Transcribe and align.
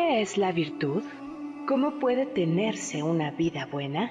¿Qué 0.00 0.22
es 0.22 0.38
la 0.38 0.50
virtud? 0.50 1.02
¿Cómo 1.68 1.98
puede 1.98 2.24
tenerse 2.24 3.02
una 3.02 3.30
vida 3.32 3.68
buena? 3.70 4.10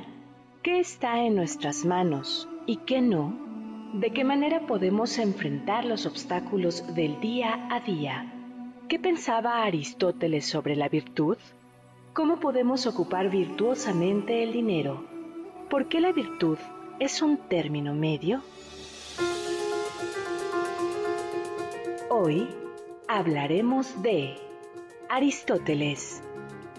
¿Qué 0.62 0.80
está 0.80 1.26
en 1.26 1.36
nuestras 1.36 1.84
manos 1.84 2.48
y 2.68 2.78
qué 2.78 3.02
no? 3.02 3.34
¿De 3.94 4.12
qué 4.12 4.23
manera 4.23 4.68
podemos 4.68 5.18
enfrentar 5.18 5.86
los 5.86 6.06
obstáculos 6.06 6.94
del 6.94 7.20
día 7.22 7.68
a 7.72 7.80
día? 7.80 8.31
¿Qué 8.88 9.00
pensaba 9.00 9.64
Aristóteles 9.64 10.46
sobre 10.46 10.76
la 10.76 10.90
virtud? 10.90 11.38
¿Cómo 12.14 12.40
podemos 12.40 12.86
ocupar 12.86 13.31
virtuosamente 13.31 14.44
el 14.44 14.53
dinero? 14.53 15.03
¿Por 15.72 15.88
qué 15.88 16.02
la 16.02 16.12
virtud 16.12 16.59
es 17.00 17.24
un 17.24 17.38
término 17.50 17.96
medio? 17.96 18.44
Hoy 22.12 22.48
hablaremos 23.08 24.03
de 24.03 24.48
Aristóteles, 25.12 26.22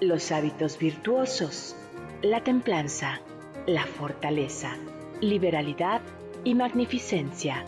los 0.01 0.31
hábitos 0.31 0.79
virtuosos, 0.79 1.75
la 2.23 2.45
templanza, 2.45 3.21
la 3.67 3.85
fortaleza, 3.85 4.77
liberalidad 5.21 6.01
y 6.45 6.55
magnificencia, 6.55 7.65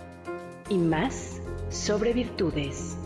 y 0.68 0.78
más 0.78 1.40
sobre 1.68 2.12
virtudes. 2.12 2.96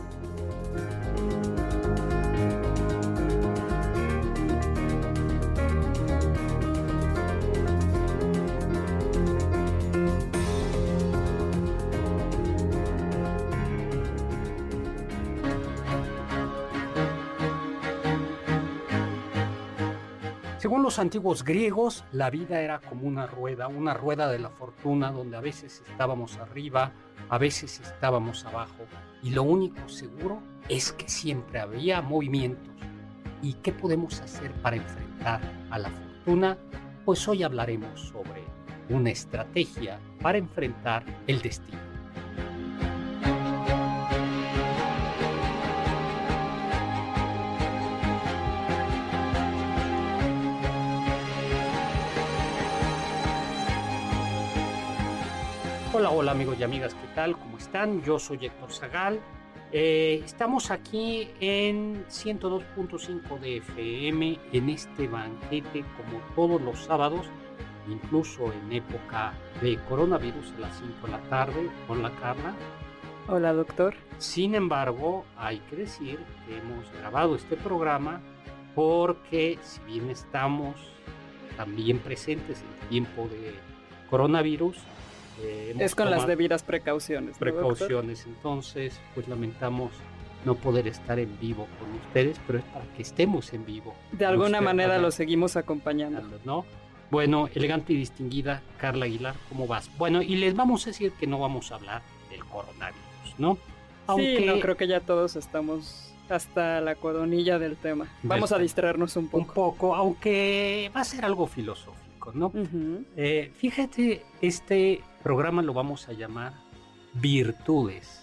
Los 20.97 21.03
antiguos 21.03 21.45
griegos, 21.45 22.05
la 22.11 22.31
vida 22.31 22.62
era 22.62 22.81
como 22.81 23.07
una 23.07 23.27
rueda, 23.27 23.69
una 23.69 23.93
rueda 23.93 24.31
de 24.31 24.39
la 24.39 24.49
fortuna 24.49 25.12
donde 25.12 25.37
a 25.37 25.43
veces 25.43 25.83
estábamos 25.87 26.39
arriba, 26.39 26.91
a 27.29 27.37
veces 27.37 27.81
estábamos 27.81 28.47
abajo, 28.47 28.87
y 29.23 29.29
lo 29.29 29.43
único 29.43 29.87
seguro 29.91 30.41
es 30.71 30.93
que 30.93 31.07
siempre 31.07 31.61
había 31.61 32.01
movimientos. 32.01 32.73
¿Y 33.43 33.53
qué 33.62 33.73
podemos 33.73 34.23
hacer 34.23 34.51
para 34.62 34.77
enfrentar 34.77 35.43
a 35.69 35.79
la 35.79 35.91
fortuna? 35.91 36.57
Pues 37.05 37.28
hoy 37.28 37.43
hablaremos 37.43 38.01
sobre 38.01 38.43
una 38.89 39.11
estrategia 39.11 40.01
para 40.23 40.39
enfrentar 40.39 41.05
el 41.27 41.43
destino. 41.43 41.96
Hola, 55.99 56.11
hola 56.11 56.33
amigos 56.33 56.59
y 56.61 56.62
amigas, 56.62 56.93
¿qué 56.93 57.09
tal? 57.15 57.39
¿Cómo 57.39 57.57
están? 57.57 58.03
Yo 58.03 58.19
soy 58.19 58.45
Héctor 58.45 58.71
Zagal. 58.71 59.19
Eh, 59.73 60.21
estamos 60.27 60.71
aquí 60.71 61.31
en 61.41 62.05
102.5 62.09 63.41
de 63.41 63.57
FM 63.57 64.39
en 64.53 64.69
este 64.69 65.09
banquete 65.09 65.87
como 65.97 66.21
todos 66.34 66.61
los 66.61 66.81
sábados, 66.81 67.25
incluso 67.89 68.53
en 68.53 68.73
época 68.75 69.33
de 69.62 69.79
coronavirus 69.89 70.53
a 70.59 70.61
las 70.61 70.77
5 70.77 71.07
de 71.07 71.12
la 71.12 71.21
tarde. 71.31 71.71
Hola 71.89 72.13
Carla. 72.21 72.55
Hola 73.28 73.55
doctor. 73.55 73.95
Sin 74.19 74.55
embargo, 74.55 75.25
hay 75.39 75.61
que 75.61 75.77
decir 75.77 76.23
que 76.47 76.59
hemos 76.59 76.93
grabado 77.01 77.37
este 77.37 77.57
programa 77.57 78.21
porque 78.75 79.59
si 79.63 79.81
bien 79.84 80.11
estamos 80.11 80.77
también 81.57 82.01
presentes 82.01 82.61
en 82.61 82.89
tiempo 82.91 83.28
de 83.28 83.55
coronavirus, 84.11 84.77
eh, 85.42 85.74
es 85.78 85.94
con 85.94 86.10
las 86.10 86.26
debidas 86.26 86.62
precauciones. 86.62 87.38
Precauciones, 87.38 88.26
entonces 88.26 88.98
pues 89.14 89.28
lamentamos 89.28 89.92
no 90.44 90.54
poder 90.54 90.86
estar 90.86 91.19
en 91.19 91.38
vivo 91.41 91.66
con 91.78 91.92
ustedes, 91.94 92.41
pero 92.47 92.60
es 92.60 92.64
para 92.66 92.84
que 92.94 93.02
estemos 93.02 93.52
en 93.52 93.66
vivo. 93.66 93.94
De 94.12 94.24
alguna 94.24 94.60
manera 94.60 94.98
lo 94.98 95.10
seguimos 95.10 95.56
acompañando. 95.56 96.38
¿no? 96.44 96.64
Bueno, 97.10 97.48
elegante 97.54 97.92
y 97.92 97.97
distinguida 97.97 98.62
Carla 98.78 99.06
Aguilar, 99.06 99.34
¿cómo 99.48 99.66
vas? 99.66 99.91
Bueno, 99.98 100.22
y 100.22 100.36
les 100.36 100.54
vamos 100.54 100.86
a 100.86 100.91
decir 100.91 101.12
que 101.12 101.26
no 101.26 101.38
vamos 101.38 101.72
a 101.72 101.76
hablar 101.76 102.03
del 102.30 102.44
coronavirus, 102.44 103.38
¿no? 103.38 103.58
Aunque... 104.06 104.38
Sí, 104.38 104.44
no, 104.47 104.60
creo 104.60 104.76
que 104.76 104.86
ya 104.86 105.00
todos 105.00 105.36
estamos 105.36 106.12
hasta 106.28 106.80
la 106.80 106.94
coronilla 106.94 107.58
del 107.58 107.76
tema. 107.76 108.08
Vamos 108.22 108.53
a 108.53 108.58
distraernos 108.58 109.16
un 109.16 109.28
poco. 109.28 109.38
Un 109.38 109.47
poco, 109.47 109.94
aunque 109.94 110.91
va 110.94 111.00
a 111.00 111.04
ser 111.04 111.24
algo 111.24 111.47
filosófico, 111.47 112.32
¿no? 112.34 112.53
Eh, 113.16 113.53
fíjate, 113.56 114.24
este 114.41 115.00
programa 115.26 115.60
lo 115.60 115.75
vamos 115.75 116.09
a 116.09 116.12
llamar 116.12 116.53
Virtudes, 117.14 118.22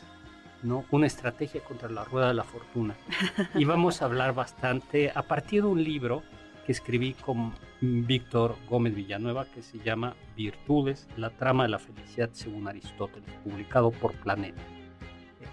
¿no? 0.61 0.85
Una 0.89 1.05
estrategia 1.05 1.61
contra 1.61 1.89
la 1.89 2.05
rueda 2.05 2.29
de 2.29 2.33
la 2.33 2.45
fortuna. 2.45 2.95
Y 3.55 3.65
vamos 3.65 4.01
a 4.01 4.05
hablar 4.05 4.33
bastante 4.33 5.11
a 5.13 5.23
partir 5.23 5.63
de 5.63 5.67
un 5.67 5.83
libro 5.83 6.23
que 6.65 6.71
escribí 6.71 7.13
con 7.13 7.51
Víctor 7.81 8.55
Gómez 8.69 8.95
Villanueva 8.95 9.47
que 9.53 9.61
se 9.61 9.79
llama 9.79 10.15
Virtudes, 10.37 11.09
la 11.17 11.31
trama 11.31 11.63
de 11.63 11.71
la 11.71 11.79
felicidad 11.79 12.29
según 12.31 12.69
Aristóteles, 12.69 13.29
publicado 13.43 13.91
por 13.91 14.13
Planeta. 14.13 14.61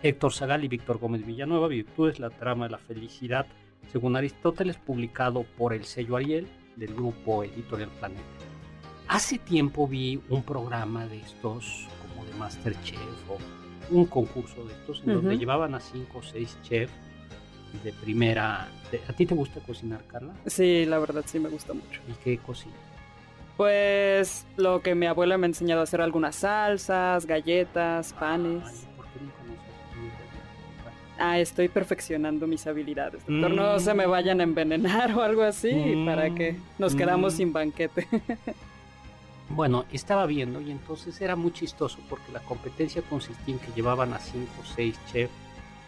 Héctor 0.05 0.33
Zagal 0.33 0.63
y 0.63 0.69
Víctor 0.69 0.99
Gómez 0.99 1.27
Villanueva, 1.27 1.67
Virtudes, 1.67 2.21
la 2.21 2.31
trama 2.31 2.67
de 2.67 2.71
la 2.71 2.79
felicidad 2.79 3.47
según 3.89 4.15
Aristóteles, 4.15 4.77
publicado 4.77 5.43
por 5.59 5.75
el 5.75 5.83
sello 5.83 6.15
Ariel 6.15 6.47
del 6.77 6.95
grupo 6.95 7.43
editorial 7.43 7.91
Planeta. 7.99 8.50
Hace 9.13 9.39
tiempo 9.39 9.89
vi 9.89 10.21
un 10.29 10.45
programa 10.45 11.05
de 11.07 11.17
estos, 11.19 11.89
como 12.15 12.25
de 12.25 12.33
Masterchef 12.35 13.01
o 13.29 13.39
un 13.93 14.05
concurso 14.07 14.65
de 14.65 14.73
estos, 14.73 15.01
en 15.05 15.15
donde 15.15 15.37
llevaban 15.37 15.75
a 15.75 15.81
cinco 15.81 16.19
o 16.19 16.23
seis 16.23 16.57
chefs 16.63 16.93
de 17.83 17.93
primera. 17.93 18.69
¿A 19.09 19.13
ti 19.13 19.27
te 19.27 19.35
gusta 19.35 19.59
cocinar, 19.61 20.05
Carla? 20.05 20.33
Sí, 20.47 20.85
la 20.87 21.01
verdad 21.01 21.25
sí 21.27 21.41
me 21.41 21.49
gusta 21.49 21.73
mucho. 21.73 22.01
¿Y 22.09 22.13
qué 22.23 22.39
cocina? 22.39 22.75
Pues 23.57 24.47
lo 24.57 24.81
que 24.81 24.95
mi 24.95 25.07
abuela 25.07 25.37
me 25.39 25.47
ha 25.47 25.49
enseñado 25.49 25.81
a 25.81 25.85
hacer 25.85 26.01
algunas 26.01 26.37
salsas, 26.37 27.27
galletas, 27.27 28.13
panes. 28.13 28.63
Ay, 28.65 28.77
¿por 28.97 29.07
qué 29.07 29.21
no 29.25 29.31
Ah, 31.19 31.39
estoy 31.41 31.69
perfeccionando 31.69 32.47
mis 32.47 32.65
habilidades. 32.69 33.27
Doctor, 33.27 33.51
no 33.51 33.79
se 33.81 33.93
me 33.93 34.07
vayan 34.07 34.41
a 34.41 34.45
envenenar 34.45 35.13
o 35.19 35.23
algo 35.23 35.43
así, 35.43 35.73
Mm. 35.75 36.07
para 36.07 36.33
que 36.33 36.57
nos 36.79 36.95
quedamos 36.95 37.35
Mm. 37.35 37.37
sin 37.37 37.53
banquete. 37.53 38.07
Bueno, 39.51 39.85
estaba 39.93 40.27
viendo 40.27 40.61
y 40.61 40.71
entonces 40.71 41.21
era 41.21 41.37
muy 41.37 41.53
chistoso 41.53 41.99
porque 42.09 42.33
la 42.33 42.41
competencia 42.41 43.03
consistía 43.03 43.55
en 43.55 43.61
que 43.61 43.73
llevaban 43.73 44.13
a 44.13 44.19
cinco 44.19 44.53
o 44.63 44.65
seis 44.65 44.99
chefs 45.13 45.33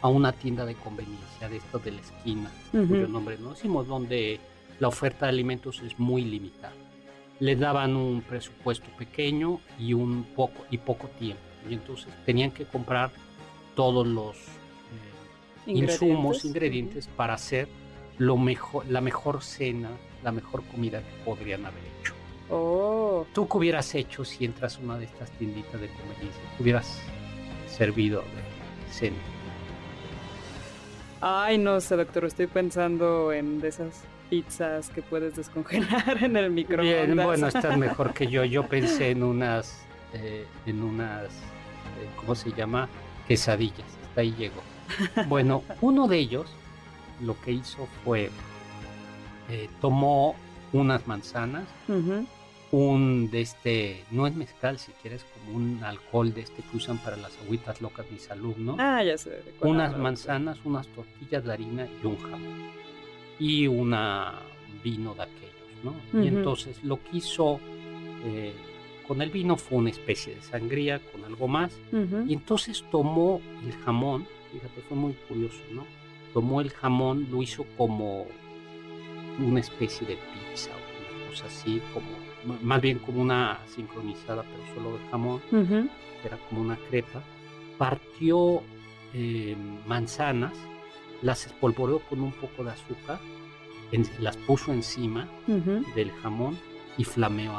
a 0.00 0.08
una 0.08 0.32
tienda 0.32 0.66
de 0.66 0.74
conveniencia 0.74 1.48
de 1.48 1.58
esto 1.58 1.78
de 1.78 1.92
la 1.92 2.00
esquina, 2.00 2.50
cuyo 2.72 3.06
nombre 3.06 3.38
no 3.38 3.50
decimos, 3.50 3.86
donde 3.86 4.40
la 4.80 4.88
oferta 4.88 5.26
de 5.26 5.30
alimentos 5.30 5.80
es 5.82 5.96
muy 5.98 6.22
limitada. 6.24 6.74
Les 7.38 7.58
daban 7.58 7.94
un 7.94 8.22
presupuesto 8.22 8.88
pequeño 8.98 9.60
y 9.78 9.94
un 9.94 10.24
poco 10.34 10.64
y 10.70 10.78
poco 10.78 11.06
tiempo 11.18 11.52
y 11.68 11.74
entonces 11.74 12.12
tenían 12.24 12.50
que 12.50 12.64
comprar 12.64 13.10
todos 13.74 14.06
los 14.06 14.36
eh, 14.36 15.72
insumos, 15.72 16.44
ingredientes 16.44 17.08
para 17.08 17.34
hacer 17.34 17.68
lo 18.18 18.36
mejor, 18.36 18.86
la 18.86 19.00
mejor 19.00 19.42
cena, 19.42 19.90
la 20.22 20.32
mejor 20.32 20.62
comida 20.64 21.00
que 21.00 21.24
podrían 21.24 21.64
haber 21.64 21.82
hecho. 22.00 22.14
Oh. 22.50 23.26
¿Tú 23.32 23.48
qué 23.48 23.56
hubieras 23.56 23.94
hecho 23.94 24.24
si 24.24 24.44
entras 24.44 24.76
a 24.76 24.80
una 24.80 24.98
de 24.98 25.04
estas 25.04 25.30
tienditas 25.32 25.80
de 25.80 25.88
conveniencia? 25.88 26.42
¿Qué 26.56 26.62
hubieras 26.62 27.00
servido 27.66 28.22
de 28.22 28.92
cena? 28.92 29.16
Ay, 31.20 31.56
no 31.56 31.80
sé, 31.80 31.96
doctor, 31.96 32.24
estoy 32.24 32.48
pensando 32.48 33.32
en 33.32 33.60
de 33.60 33.68
esas 33.68 34.02
pizzas 34.28 34.88
que 34.88 35.02
puedes 35.02 35.36
descongelar 35.36 36.18
en 36.22 36.36
el 36.36 36.50
microondas. 36.50 37.06
Bien, 37.06 37.16
bueno, 37.16 37.46
estás 37.46 37.78
mejor 37.78 38.12
que 38.12 38.26
yo. 38.26 38.44
Yo 38.44 38.66
pensé 38.66 39.10
en 39.10 39.22
unas, 39.22 39.84
eh, 40.14 40.46
en 40.66 40.82
unas, 40.82 41.26
eh, 41.26 42.08
¿cómo 42.16 42.34
se 42.34 42.50
llama? 42.52 42.88
Quesadillas. 43.28 43.86
Hasta 44.08 44.22
ahí 44.22 44.34
llegó. 44.36 44.62
Bueno, 45.28 45.62
uno 45.80 46.08
de 46.08 46.18
ellos 46.18 46.46
lo 47.20 47.40
que 47.40 47.52
hizo 47.52 47.86
fue, 48.04 48.30
eh, 49.48 49.68
tomó 49.80 50.34
unas 50.72 51.06
manzanas, 51.06 51.68
un 52.72 53.30
de 53.30 53.42
este, 53.42 54.02
no 54.10 54.26
es 54.26 54.34
mezcal, 54.34 54.78
si 54.78 54.92
quieres, 55.02 55.24
como 55.34 55.56
un 55.56 55.84
alcohol 55.84 56.32
de 56.32 56.40
este 56.40 56.62
que 56.62 56.76
usan 56.76 56.98
para 56.98 57.16
las 57.16 57.38
agüitas 57.42 57.82
locas 57.82 58.06
mis 58.10 58.30
alumnos. 58.30 58.76
Ah, 58.78 59.02
ya 59.04 59.18
sé. 59.18 59.42
Unas 59.60 59.96
manzanas, 59.96 60.58
unas 60.64 60.88
tortillas 60.88 61.44
de 61.44 61.52
harina 61.52 61.86
y 62.02 62.06
un 62.06 62.16
jamón. 62.18 62.70
Y 63.38 63.66
una 63.66 64.40
vino 64.82 65.14
de 65.14 65.22
aquellos, 65.22 65.84
¿no? 65.84 66.22
Y 66.22 66.28
entonces 66.28 66.82
lo 66.82 66.96
que 66.96 67.18
hizo 67.18 67.60
eh, 68.24 68.54
con 69.06 69.20
el 69.20 69.30
vino 69.30 69.56
fue 69.56 69.78
una 69.78 69.90
especie 69.90 70.34
de 70.34 70.42
sangría 70.42 70.98
con 70.98 71.24
algo 71.24 71.48
más. 71.48 71.78
Y 72.26 72.32
entonces 72.32 72.84
tomó 72.90 73.42
el 73.66 73.72
jamón, 73.84 74.26
fíjate, 74.50 74.80
fue 74.88 74.96
muy 74.96 75.12
curioso, 75.28 75.60
¿no? 75.72 75.84
Tomó 76.32 76.62
el 76.62 76.70
jamón, 76.70 77.28
lo 77.30 77.42
hizo 77.42 77.66
como 77.76 78.26
una 79.38 79.60
especie 79.60 80.06
de 80.06 80.14
pizza 80.14 80.41
así, 81.42 81.80
como 81.94 82.06
más 82.62 82.80
bien 82.80 82.98
como 82.98 83.22
una 83.22 83.60
sincronizada, 83.66 84.42
pero 84.42 84.74
solo 84.74 84.98
de 84.98 85.08
jamón, 85.10 85.40
era 86.24 86.36
como 86.48 86.60
una 86.60 86.76
crepa. 86.88 87.22
Partió 87.78 88.62
eh, 89.14 89.56
manzanas, 89.86 90.52
las 91.22 91.46
espolvoreó 91.46 92.00
con 92.00 92.20
un 92.20 92.32
poco 92.32 92.64
de 92.64 92.70
azúcar, 92.70 93.20
las 94.20 94.36
puso 94.36 94.72
encima 94.72 95.28
del 95.94 96.10
jamón 96.22 96.58
y 96.98 97.04
flameó 97.04 97.52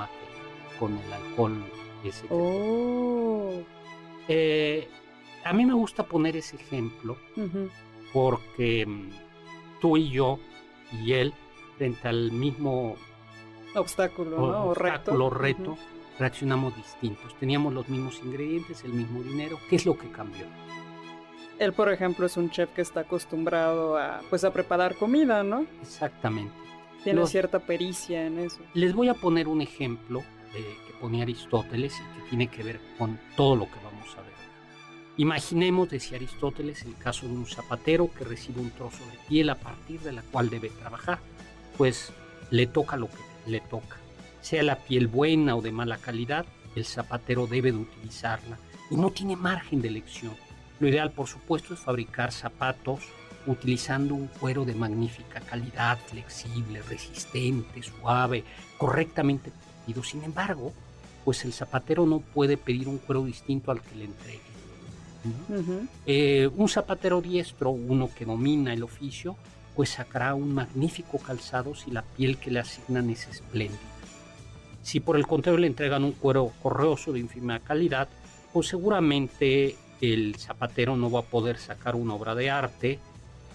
con 0.79 0.97
el 0.97 1.13
alcohol 1.13 1.63
ese. 2.03 2.25
Oh. 2.29 3.61
Eh, 4.27 4.87
a 5.43 5.53
mí 5.53 5.65
me 5.65 5.73
gusta 5.73 6.03
poner 6.03 6.37
ese 6.37 6.55
ejemplo 6.55 7.17
porque 8.13 8.85
mm, 8.85 9.09
tú 9.81 9.97
y 9.97 10.09
yo 10.09 10.39
y 10.91 11.13
él 11.13 11.33
frente 11.77 12.07
al 12.07 12.31
mismo 12.31 12.95
obstáculo, 13.75 14.37
¿no? 14.37 14.63
obstáculo 14.65 15.29
reto, 15.29 15.77
reaccionamos 16.19 16.75
distintos. 16.75 17.35
Teníamos 17.39 17.73
los 17.73 17.89
mismos 17.89 18.21
ingredientes, 18.23 18.83
el 18.83 18.93
mismo 18.93 19.21
dinero. 19.23 19.59
¿Qué 19.69 19.75
es 19.75 19.85
lo 19.85 19.97
que 19.97 20.09
cambió? 20.09 20.45
Él, 21.59 21.73
por 21.73 21.91
ejemplo, 21.91 22.25
es 22.25 22.35
un 22.37 22.49
chef 22.49 22.69
que 22.71 22.81
está 22.81 23.01
acostumbrado 23.01 23.97
a, 23.97 24.21
pues, 24.29 24.43
a 24.43 24.51
preparar 24.51 24.95
comida, 24.95 25.43
¿no? 25.43 25.65
Exactamente. 25.81 26.53
Tiene 27.03 27.25
cierta 27.27 27.59
pericia 27.59 28.25
en 28.25 28.39
eso. 28.39 28.59
Les 28.73 28.93
voy 28.93 29.09
a 29.09 29.13
poner 29.13 29.47
un 29.47 29.61
ejemplo 29.61 30.23
eh, 30.55 30.77
que 30.87 30.93
ponía 31.01 31.23
Aristóteles 31.23 31.93
y 31.99 32.19
que 32.19 32.29
tiene 32.29 32.47
que 32.47 32.63
ver 32.63 32.79
con 32.97 33.19
todo 33.35 33.55
lo 33.55 33.65
que 33.65 33.75
vamos 33.83 34.15
a 34.17 34.21
ver. 34.21 34.33
Imaginemos, 35.17 35.89
decía 35.89 36.17
Aristóteles, 36.17 36.83
el 36.83 36.95
caso 36.97 37.27
de 37.27 37.33
un 37.33 37.45
zapatero 37.45 38.09
que 38.17 38.23
recibe 38.23 38.61
un 38.61 38.71
trozo 38.71 39.05
de 39.05 39.17
piel 39.27 39.49
a 39.49 39.55
partir 39.55 39.99
de 39.99 40.13
la 40.13 40.21
cual 40.21 40.49
debe 40.49 40.69
trabajar. 40.69 41.19
Pues 41.77 42.13
le 42.51 42.67
toca 42.67 42.95
lo 42.95 43.07
que 43.09 43.32
le 43.47 43.59
toca. 43.61 43.97
Sea 44.41 44.63
la 44.63 44.77
piel 44.77 45.07
buena 45.07 45.55
o 45.55 45.61
de 45.61 45.71
mala 45.71 45.97
calidad, 45.97 46.45
el 46.75 46.85
zapatero 46.85 47.47
debe 47.47 47.71
de 47.71 47.79
utilizarla 47.79 48.57
y 48.89 48.95
no 48.95 49.11
tiene 49.11 49.35
margen 49.35 49.81
de 49.81 49.87
elección. 49.87 50.33
Lo 50.79 50.87
ideal, 50.87 51.11
por 51.11 51.27
supuesto, 51.27 51.73
es 51.73 51.79
fabricar 51.79 52.31
zapatos 52.31 53.01
utilizando 53.45 54.15
un 54.15 54.27
cuero 54.27 54.65
de 54.65 54.73
magnífica 54.73 55.41
calidad, 55.41 55.97
flexible, 56.07 56.81
resistente, 56.81 57.83
suave, 57.83 58.43
correctamente 58.77 59.51
tejido. 59.51 60.03
Sin 60.03 60.23
embargo, 60.23 60.73
pues 61.25 61.45
el 61.45 61.53
zapatero 61.53 62.05
no 62.05 62.19
puede 62.19 62.57
pedir 62.57 62.87
un 62.87 62.97
cuero 62.97 63.23
distinto 63.25 63.71
al 63.71 63.81
que 63.81 63.95
le 63.95 64.05
entregue. 64.05 64.53
Eh, 66.05 66.49
un 66.55 66.67
zapatero 66.67 67.21
diestro, 67.21 67.69
uno 67.69 68.09
que 68.13 68.25
domina 68.25 68.73
el 68.73 68.83
oficio, 68.83 69.37
pues 69.75 69.89
sacará 69.89 70.35
un 70.35 70.53
magnífico 70.53 71.17
calzado 71.17 71.75
si 71.75 71.91
la 71.91 72.01
piel 72.01 72.37
que 72.37 72.51
le 72.51 72.59
asignan 72.59 73.09
es 73.09 73.27
espléndida. 73.27 73.79
Si 74.81 74.99
por 74.99 75.15
el 75.15 75.25
contrario 75.25 75.59
le 75.59 75.67
entregan 75.67 76.03
un 76.03 76.11
cuero 76.11 76.51
correoso 76.61 77.13
de 77.13 77.19
ínfima 77.19 77.59
calidad, 77.59 78.07
pues 78.51 78.67
seguramente 78.67 79.77
el 80.01 80.35
zapatero 80.35 80.97
no 80.97 81.09
va 81.09 81.21
a 81.21 81.23
poder 81.23 81.57
sacar 81.57 81.95
una 81.95 82.13
obra 82.13 82.35
de 82.35 82.51
arte, 82.51 82.99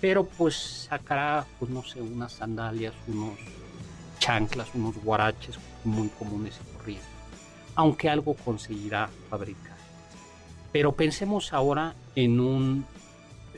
pero 0.00 0.24
pues 0.24 0.86
sacará, 0.88 1.44
pues 1.58 1.70
no 1.70 1.84
sé, 1.84 2.00
unas 2.00 2.32
sandalias, 2.32 2.94
unos 3.06 3.38
chanclas, 4.18 4.68
unos 4.74 4.96
guaraches 4.96 5.58
muy 5.84 6.08
comunes 6.08 6.58
y 6.60 6.76
corrientes, 6.76 7.06
aunque 7.74 8.08
algo 8.08 8.34
conseguirá 8.34 9.10
fabricar. 9.28 9.76
Pero 10.72 10.92
pensemos 10.92 11.52
ahora 11.52 11.94
en 12.14 12.40
un 12.40 12.86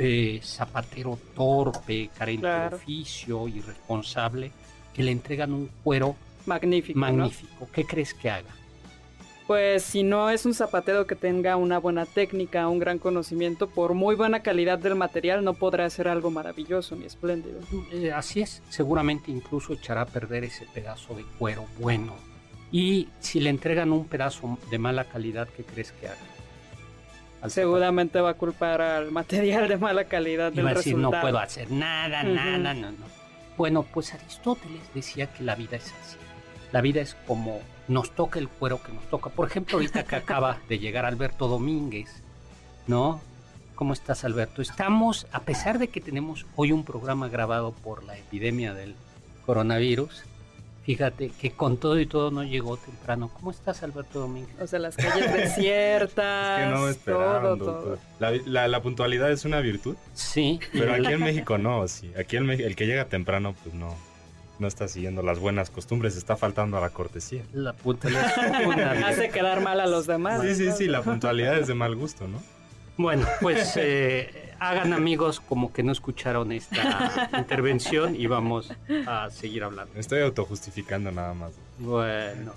eh, 0.03 0.41
zapatero 0.43 1.19
torpe, 1.35 2.09
carente 2.17 2.47
de 2.47 2.75
oficio, 2.75 3.47
irresponsable, 3.49 4.51
que 4.95 5.03
le 5.03 5.13
entregan 5.13 5.53
un 5.53 5.69
cuero 5.85 6.17
magnífico. 6.47 6.99
Magnífico. 6.99 7.69
¿Qué 7.71 7.85
crees 7.85 8.15
que 8.15 8.31
haga? 8.31 8.49
Pues 9.47 9.83
si 9.83 10.03
no 10.03 10.31
es 10.31 10.47
un 10.47 10.55
zapatero 10.55 11.07
que 11.07 11.17
tenga 11.17 11.57
una 11.57 11.79
buena 11.79 12.07
técnica, 12.07 12.67
un 12.69 12.79
gran 12.79 12.99
conocimiento, 12.99 13.69
por 13.69 13.93
muy 13.93 14.15
buena 14.15 14.41
calidad 14.41 14.79
del 14.79 14.95
material 14.95 15.45
no 15.45 15.53
podrá 15.53 15.85
hacer 15.85 16.09
algo 16.09 16.31
maravilloso 16.31 16.97
ni 16.97 17.05
espléndido. 17.05 17.61
Eh, 17.93 18.11
así 18.11 18.41
es, 18.41 18.63
seguramente 18.71 19.31
incluso 19.31 19.75
echará 19.75 20.03
a 20.03 20.07
perder 20.07 20.45
ese 20.45 20.67
pedazo 20.73 21.15
de 21.15 21.25
cuero 21.39 21.67
bueno. 21.79 22.15
Y 22.73 23.09
si 23.19 23.41
le 23.41 23.51
entregan 23.51 23.93
un 23.93 24.07
pedazo 24.07 24.57
de 24.71 24.79
mala 24.79 25.05
calidad, 25.05 25.49
¿qué 25.49 25.65
crees 25.65 25.93
que 25.93 26.07
haga? 26.07 26.40
Seguramente 27.49 28.21
va 28.21 28.31
a 28.31 28.35
culpar 28.35 28.83
al 28.83 29.11
material 29.11 29.69
de 29.69 29.79
mala 29.79 30.05
calidad 30.05 30.53
del 30.53 30.67
va 30.67 30.71
a 30.71 30.75
decir, 30.75 30.97
no 30.97 31.11
puedo 31.11 31.39
hacer 31.39 31.71
nada, 31.71 32.23
nada, 32.23 32.75
no, 32.75 32.91
no. 32.91 33.21
Bueno, 33.57 33.83
pues 33.83 34.15
Aristóteles 34.15 34.83
decía 34.95 35.27
que 35.27 35.43
la 35.43 35.55
vida 35.55 35.77
es 35.77 35.93
así. 36.03 36.17
La 36.73 36.81
vida 36.81 37.01
es 37.01 37.17
como 37.27 37.61
nos 37.89 38.15
toca 38.15 38.39
el 38.39 38.49
cuero 38.49 38.83
que 38.83 38.93
nos 38.93 39.05
toca. 39.11 39.31
Por 39.31 39.49
ejemplo, 39.49 39.77
ahorita 39.77 40.05
que 40.05 40.17
acaba 40.17 40.59
de 40.69 40.79
llegar 40.79 41.05
Alberto 41.05 41.49
Domínguez, 41.49 42.23
¿no? 42.87 43.21
¿Cómo 43.75 43.95
estás, 43.95 44.25
Alberto? 44.25 44.63
Estamos, 44.63 45.27
a 45.33 45.41
pesar 45.41 45.79
de 45.79 45.89
que 45.89 46.01
tenemos 46.01 46.47
hoy 46.57 46.73
un 46.73 46.85
programa 46.85 47.29
grabado 47.29 47.73
por 47.73 48.05
la 48.05 48.17
epidemia 48.17 48.75
del 48.75 48.95
coronavirus, 49.47 50.25
Fíjate 50.83 51.31
que 51.41 51.53
con 51.53 51.77
todo 51.77 52.01
y 52.01 52.07
todo 52.07 52.31
no 52.31 52.43
llegó 52.43 52.77
temprano. 52.77 53.31
¿Cómo 53.35 53.51
estás, 53.51 53.83
Alberto 53.83 54.21
Domínguez? 54.21 54.57
O 54.61 54.67
sea, 54.67 54.79
las 54.79 54.97
calles 54.97 55.33
desiertas. 55.33 56.61
es 56.61 56.67
que 56.67 56.73
no 56.73 56.85
me 56.85 56.91
esperaron, 56.91 57.59
todo, 57.59 57.99
La, 58.19 58.83
puntualidad 58.83 59.31
es 59.31 59.45
una 59.45 59.61
virtud. 59.61 59.97
Sí. 60.15 60.59
Pero 60.73 60.95
aquí 60.95 61.13
en 61.13 61.21
México 61.25 61.59
no, 61.59 61.87
sí. 61.87 62.11
Aquí 62.19 62.37
el, 62.37 62.49
el 62.51 62.77
que 62.77 62.87
llega 62.87 63.05
temprano, 63.05 63.55
pues 63.63 63.75
no, 63.75 63.95
no 64.61 64.69
está 64.69 64.89
siguiendo 64.89 65.23
las 65.23 65.39
buenas 65.39 65.71
costumbres, 65.71 66.17
está 66.17 66.37
faltando 66.37 66.77
a 66.77 66.81
la 66.81 66.91
cortesía. 66.91 67.43
La 67.53 67.73
puntualidad 67.73 69.03
hace 69.05 69.31
quedar 69.31 69.63
mal 69.63 69.81
a 69.81 69.87
los 69.87 70.07
demás. 70.07 70.43
Sí, 70.43 70.55
sí, 70.55 70.71
sí, 70.73 70.87
la 70.87 71.03
puntualidad 71.03 71.59
es 71.59 71.67
de 71.67 71.75
mal 71.75 71.97
gusto, 71.97 72.29
¿no? 72.29 72.43
Bueno, 72.97 73.27
pues 73.41 73.73
eh, 73.77 74.50
hagan 74.61 74.93
amigos 74.93 75.41
como 75.41 75.73
que 75.73 75.83
no 75.83 75.91
escucharon 75.91 76.53
esta 76.53 77.31
intervención 77.39 78.15
y 78.15 78.27
vamos 78.27 78.73
a 79.07 79.31
seguir 79.31 79.65
hablando. 79.65 79.93
Me 79.95 80.01
estoy 80.01 80.21
autojustificando 80.21 81.11
nada 81.11 81.35
más. 81.35 81.53
Bueno, 81.79 82.53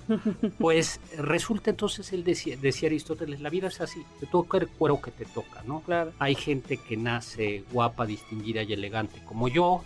pues 0.58 1.00
resulta 1.16 1.70
entonces, 1.70 2.12
él 2.12 2.22
decía, 2.22 2.56
decía 2.60 2.88
Aristóteles, 2.88 3.40
la 3.40 3.48
vida 3.48 3.68
es 3.68 3.80
así, 3.80 4.04
te 4.20 4.26
toca 4.26 4.58
el 4.58 4.68
cuero 4.68 5.00
que 5.00 5.10
te 5.10 5.24
toca, 5.24 5.62
¿no? 5.66 5.80
Claro. 5.80 6.12
Hay 6.18 6.34
gente 6.34 6.76
que 6.76 6.98
nace 6.98 7.64
guapa, 7.72 8.04
distinguida 8.04 8.62
y 8.62 8.74
elegante 8.74 9.22
como 9.24 9.48
yo, 9.48 9.82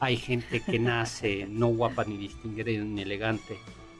hay 0.00 0.16
gente 0.16 0.60
que 0.60 0.78
nace 0.80 1.46
no 1.48 1.68
guapa 1.68 2.04
ni 2.04 2.16
distinguida 2.16 2.70
ni 2.82 3.02
elegante 3.02 3.58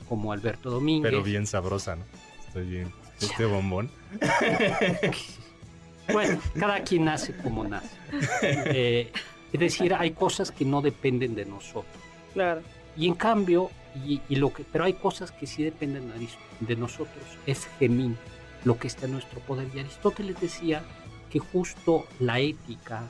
como 0.09 0.33
Alberto 0.33 0.71
Domínguez. 0.71 1.09
Pero 1.09 1.23
bien 1.23 1.47
sabrosa, 1.47 1.95
¿no? 1.95 2.05
Estoy 2.49 2.67
bien. 2.69 2.93
Este 3.21 3.45
bombón. 3.45 3.91
bueno, 6.13 6.41
cada 6.59 6.83
quien 6.83 7.05
nace 7.05 7.35
como 7.37 7.65
nace. 7.65 7.97
Eh, 8.43 9.13
es 9.53 9.61
decir, 9.61 9.95
hay 9.95 10.13
cosas 10.13 10.53
que 10.53 10.65
no 10.65 10.81
dependen 10.81 11.35
de 11.35 11.45
nosotros. 11.45 12.03
Claro. 12.33 12.63
Y 12.97 13.09
en 13.09 13.15
cambio, 13.15 13.71
y, 14.07 14.21
lo 14.37 14.53
que, 14.53 14.65
pero 14.65 14.85
hay 14.85 14.95
cosas 14.95 15.33
que 15.33 15.47
sí 15.47 15.63
dependen 15.63 16.13
de 16.61 16.77
nosotros. 16.77 17.25
Es 17.47 17.69
gemín, 17.79 18.17
lo 18.65 18.79
que 18.79 18.87
está 18.87 19.07
en 19.07 19.13
nuestro 19.13 19.41
poder. 19.41 19.69
Y 19.75 19.81
Aristóteles 19.81 20.41
decía 20.41 20.83
que 21.31 21.39
justo 21.39 22.07
la 22.19 22.41
ética 22.41 23.03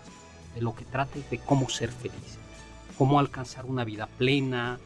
de 0.55 0.63
lo 0.63 0.75
que 0.75 0.85
trata 0.85 1.19
es 1.19 1.29
de 1.31 1.39
cómo 1.39 1.69
ser 1.69 1.91
feliz, 1.91 2.39
cómo 2.97 3.19
alcanzar 3.19 3.67
una 3.67 3.85
vida 3.85 4.07
plena, 4.07 4.79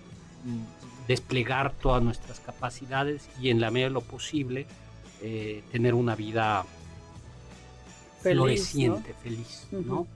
mm, 0.45 1.07
desplegar 1.09 1.73
todas 1.73 2.03
nuestras 2.03 2.41
capacidades 2.41 3.29
y 3.41 3.51
en 3.51 3.61
la 3.61 3.71
medida 3.71 3.89
de 3.89 3.95
lo 3.95 4.01
posible 4.01 4.67
eh, 5.23 5.63
tener 5.71 5.95
una 5.95 6.15
vida 6.15 6.65
feliz, 8.25 8.71
floreciente, 8.71 9.15
feliz, 9.23 9.67
¿no? 9.71 10.07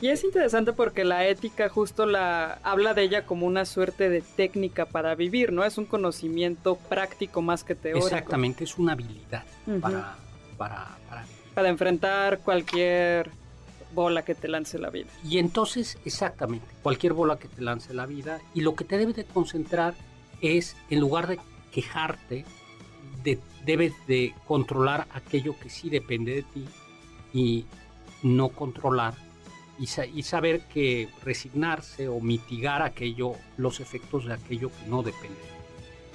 Y 0.00 0.08
es 0.08 0.24
interesante 0.24 0.72
porque 0.74 1.04
la 1.04 1.26
ética 1.26 1.70
justo 1.70 2.04
la 2.04 2.58
habla 2.62 2.92
de 2.92 3.02
ella 3.02 3.24
como 3.24 3.46
una 3.46 3.64
suerte 3.64 4.10
de 4.10 4.20
técnica 4.20 4.84
para 4.84 5.14
vivir, 5.14 5.52
¿no? 5.52 5.64
Es 5.64 5.78
un 5.78 5.86
conocimiento 5.86 6.76
práctico 6.76 7.40
más 7.40 7.64
que 7.64 7.74
teórico. 7.74 8.06
Exactamente, 8.06 8.64
es 8.64 8.76
una 8.76 8.92
habilidad 8.92 9.44
para, 9.80 10.16
para, 10.58 10.96
para 11.54 11.68
enfrentar 11.70 12.40
cualquier 12.40 13.30
bola 13.94 14.22
que 14.22 14.34
te 14.34 14.48
lance 14.48 14.78
la 14.78 14.90
vida. 14.90 15.08
Y 15.24 15.38
entonces, 15.38 15.96
exactamente, 16.04 16.66
cualquier 16.82 17.14
bola 17.14 17.38
que 17.38 17.48
te 17.48 17.62
lance 17.62 17.94
la 17.94 18.04
vida, 18.04 18.40
y 18.52 18.60
lo 18.60 18.74
que 18.74 18.84
te 18.84 18.98
debe 18.98 19.14
de 19.14 19.24
concentrar 19.24 19.94
es, 20.42 20.76
en 20.90 21.00
lugar 21.00 21.26
de 21.26 21.38
quejarte, 21.72 22.44
de, 23.24 23.40
debes 23.64 23.94
de 24.06 24.34
controlar 24.46 25.06
aquello 25.14 25.58
que 25.58 25.70
sí 25.70 25.88
depende 25.88 26.34
de 26.34 26.42
ti 26.42 26.66
y 27.32 27.64
no 28.22 28.48
controlar 28.48 29.14
y, 29.78 29.84
y, 30.14 30.22
saber 30.22 30.62
que 30.62 31.08
resignarse 31.22 32.08
o 32.08 32.20
mitigar 32.20 32.82
aquello, 32.82 33.34
los 33.56 33.80
efectos 33.80 34.24
de 34.24 34.34
aquello 34.34 34.70
que 34.70 34.88
no 34.88 35.02
depende. 35.02 35.38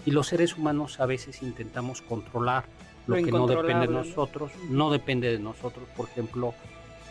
Y 0.05 0.11
los 0.11 0.27
seres 0.27 0.57
humanos 0.57 0.99
a 0.99 1.05
veces 1.05 1.43
intentamos 1.43 2.01
controlar 2.01 2.65
lo, 3.07 3.15
que 3.15 3.31
no 3.31 3.47
depende 3.47 3.87
de 3.87 3.93
nosotros, 3.93 4.51
no 4.69 4.91
depende 4.91 5.31
de 5.31 5.39
nosotros, 5.39 5.87
por 5.95 6.07
ejemplo, 6.07 6.53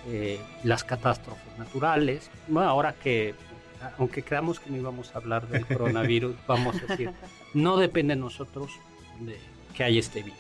eh, 0.07 0.41
las 0.65 0.85
catástrofes 0.85 1.59
naturales. 1.59 2.31
Bueno, 2.49 2.69
ahora 2.69 2.95
que, 2.95 3.35
aunque 3.99 4.23
creamos 4.23 4.61
que 4.61 4.71
no 4.71 4.77
íbamos 4.77 5.15
a 5.15 5.19
hablar 5.19 5.47
del 5.49 5.67
coronavirus, 5.67 6.37
vamos 6.47 6.77
a 6.83 6.87
decir, 6.87 7.13
no 7.55 7.77
depende 7.77 8.15
de 8.15 8.21
nosotros 8.21 8.71
de 9.21 9.39
que 9.75 9.85
haya 9.85 10.01
este 10.01 10.23
virus. 10.23 10.39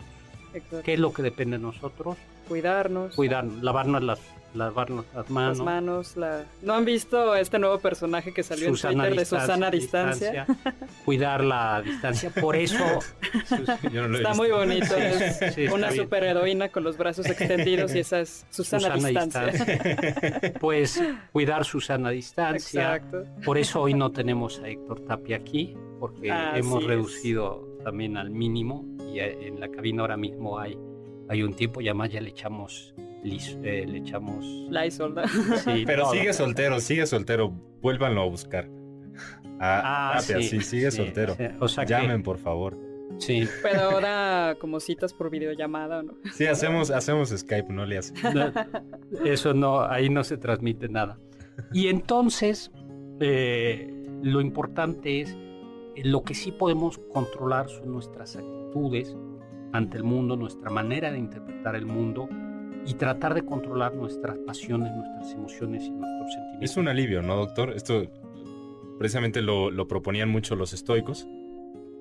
¿Qué 0.85 0.95
es 0.95 0.99
lo 0.99 1.12
que 1.12 1.23
depende 1.23 1.57
de 1.59 1.62
nosotros? 1.62 2.17
Cuidarnos. 2.50 3.14
Cuidarnos, 3.14 3.62
lavarnos 3.62 4.02
las 4.02 4.19
lavarnos 4.54 5.04
las 5.14 5.30
manos. 5.30 5.59
Las 5.59 5.64
manos, 5.64 6.16
la... 6.16 6.45
¿No 6.62 6.75
han 6.75 6.85
visto 6.85 7.37
este 7.37 7.61
nuevo 7.61 7.78
personaje 7.78 8.35
que 8.35 8.42
salió 8.42 8.66
en 8.66 8.75
Twitter 8.75 9.14
de 9.14 9.25
Susana 9.25 9.69
a 9.69 9.71
distancia? 9.71 10.47
Cuidar 11.04 11.45
la 11.45 11.80
distancia, 11.83 12.30
por 12.30 12.57
eso... 12.57 12.85
está 14.12 14.35
muy 14.35 14.50
bonito, 14.50 14.97
es 14.97 15.73
una 15.73 15.92
superheroína 15.92 16.71
con 16.71 16.83
los 16.83 16.97
brazos 16.97 17.26
extendidos 17.26 17.95
y 17.95 18.00
esa 18.00 18.19
es 18.19 18.45
Susana, 18.50 18.95
a 18.95 18.97
distancia. 18.97 19.54
Pues 20.61 21.00
cuidar 21.30 21.64
Susana 21.64 22.09
a 22.09 22.12
distancia. 22.12 22.97
Exacto. 22.97 23.25
Por 23.45 23.59
eso 23.59 23.83
hoy 23.83 23.95
no 23.95 24.11
tenemos 24.11 24.59
a 24.59 24.69
Héctor 24.69 25.00
Tapia 25.02 25.37
aquí, 25.37 25.76
porque 26.00 26.33
hemos 26.54 26.83
reducido 26.83 27.78
también 27.85 28.16
al 28.16 28.30
mínimo 28.30 28.85
y 29.12 29.21
en 29.21 29.61
la 29.61 29.69
cabina 29.69 30.02
ahora 30.02 30.16
mismo 30.16 30.59
hay, 30.59 30.76
hay 31.31 31.43
un 31.45 31.55
tiempo 31.55 31.81
y 31.81 31.89
además 31.89 32.11
ya 32.11 32.21
le 32.21 32.31
echamos 32.31 32.93
eh, 33.23 33.87
le 33.87 33.99
echamos... 33.99 34.45
Sí, 35.65 35.85
Pero 35.87 36.11
sigue 36.11 36.33
soltero, 36.33 36.81
sigue 36.81 37.07
soltero. 37.07 37.51
Vuélvanlo 37.81 38.23
a 38.23 38.27
buscar. 38.27 38.69
Ah, 39.61 40.15
ah 40.17 40.21
sí, 40.21 40.61
sigue 40.63 40.91
soltero. 40.91 41.37
O 41.61 41.69
sea 41.69 41.85
Llamen, 41.85 42.23
por 42.23 42.39
favor. 42.39 42.77
Sí. 43.19 43.47
Pero 43.63 43.83
ahora 43.83 44.57
como 44.59 44.81
citas 44.81 45.13
por 45.13 45.31
videollamada, 45.31 46.03
¿no? 46.03 46.15
Sí, 46.33 46.47
hacemos, 46.47 46.91
hacemos 46.91 47.29
Skype, 47.29 47.73
no 47.73 47.85
le 47.85 47.99
hace. 47.99 48.15
eso 49.25 49.53
no, 49.53 49.83
ahí 49.83 50.09
no 50.09 50.25
se 50.25 50.39
transmite 50.39 50.89
nada. 50.89 51.19
Y 51.73 51.89
entonces, 51.89 52.73
eh, 53.21 53.93
lo 54.23 54.41
importante 54.41 55.21
es, 55.21 55.37
eh, 55.97 56.03
lo 56.05 56.23
que 56.23 56.35
sí 56.35 56.53
podemos 56.53 56.99
controlar 57.13 57.69
son 57.69 57.93
nuestras 57.93 58.37
actitudes 58.37 59.15
ante 59.73 59.97
el 59.97 60.05
mundo, 60.05 60.37
nuestra 60.37 60.71
manera 60.71 61.11
de 61.11 61.19
interpretar 61.19 61.77
el 61.77 61.87
mundo 61.87 62.29
y 62.87 62.95
tratar 62.95 63.35
de 63.35 63.43
controlar 63.43 63.95
nuestras 63.95 64.39
pasiones, 64.39 64.93
nuestras 64.93 65.33
emociones 65.33 65.85
y 65.85 65.91
nuestros 65.91 66.33
sentimientos. 66.33 66.71
Es 66.71 66.77
un 66.77 66.89
alivio, 66.89 67.23
¿no, 67.23 67.37
doctor? 67.37 67.73
Esto 67.75 68.11
precisamente 68.99 69.43
lo, 69.43 69.71
lo 69.71 69.87
proponían 69.87 70.29
mucho 70.29 70.57
los 70.57 70.73
estoicos, 70.73 71.27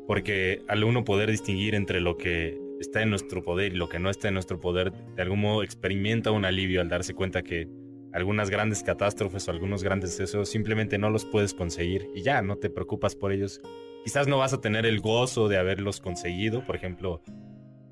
porque 0.07 0.63
al 0.67 0.83
uno 0.83 1.03
poder 1.03 1.29
distinguir 1.29 1.75
entre 1.75 1.99
lo 1.99 2.17
que 2.17 2.59
está 2.79 3.01
en 3.01 3.09
nuestro 3.09 3.43
poder 3.43 3.73
y 3.73 3.77
lo 3.77 3.89
que 3.89 3.99
no 3.99 4.09
está 4.09 4.29
en 4.29 4.33
nuestro 4.35 4.59
poder, 4.59 4.91
de 5.15 5.21
algún 5.21 5.41
modo 5.41 5.63
experimenta 5.63 6.31
un 6.31 6.45
alivio 6.45 6.81
al 6.81 6.89
darse 6.89 7.13
cuenta 7.13 7.43
que 7.43 7.67
algunas 8.13 8.49
grandes 8.49 8.83
catástrofes 8.83 9.47
o 9.47 9.51
algunos 9.51 9.83
grandes 9.83 10.17
deseos 10.17 10.49
simplemente 10.49 10.97
no 10.97 11.09
los 11.09 11.25
puedes 11.25 11.53
conseguir 11.53 12.09
y 12.15 12.21
ya 12.21 12.41
no 12.41 12.55
te 12.55 12.69
preocupas 12.69 13.15
por 13.15 13.31
ellos. 13.31 13.61
Quizás 14.03 14.27
no 14.27 14.37
vas 14.37 14.53
a 14.53 14.61
tener 14.61 14.85
el 14.85 14.99
gozo 14.99 15.47
de 15.47 15.57
haberlos 15.57 15.99
conseguido. 15.99 16.65
Por 16.65 16.75
ejemplo, 16.75 17.21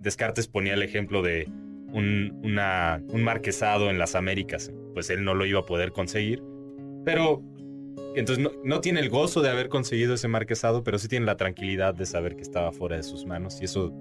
Descartes 0.02 0.48
ponía 0.48 0.74
el 0.74 0.84
ejemplo 0.84 1.22
de 1.22 1.50
un, 1.92 2.40
una, 2.44 3.02
un 3.10 3.24
marquesado 3.24 3.90
en 3.90 3.98
las 3.98 4.16
Américas, 4.16 4.72
pues 4.94 5.10
él 5.10 5.24
no 5.24 5.34
lo 5.34 5.46
iba 5.46 5.60
a 5.60 5.66
poder 5.66 5.92
conseguir. 5.92 6.44
Pero 7.06 7.42
entonces 8.16 8.52
no, 8.64 8.82
tiene 8.82 9.00
el 9.00 9.10
gozo 9.10 9.42
de 9.42 9.50
haber 9.50 9.70
conseguido 9.70 10.16
ese 10.16 10.28
marquesado, 10.28 10.84
pero 10.84 10.98
sí 10.98 11.08
tiene 11.08 11.26
la 11.26 11.38
tranquilidad 11.38 11.94
de 11.94 12.06
saber 12.06 12.36
que 12.36 12.42
estaba 12.42 12.72
fuera 12.72 12.96
de 12.96 13.04
sus 13.04 13.26
manos 13.26 13.62
y 13.62 13.66
eso 13.66 13.94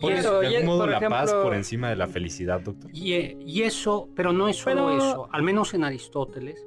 pone 0.00 0.20
de 0.20 0.28
algún 0.28 0.66
modo 0.66 0.86
la 0.86 1.00
paz 1.00 1.32
por 1.32 1.54
encima 1.54 1.88
de 1.88 1.96
la 1.96 2.06
felicidad, 2.06 2.60
doctor. 2.60 2.90
Y, 2.92 3.14
y 3.14 3.62
eso, 3.62 4.10
pero 4.14 4.32
no 4.32 4.48
es 4.48 4.56
solo 4.56 4.96
eso, 4.96 5.28
al 5.32 5.42
menos 5.42 5.74
en 5.74 5.84
Aristóteles, 5.84 6.64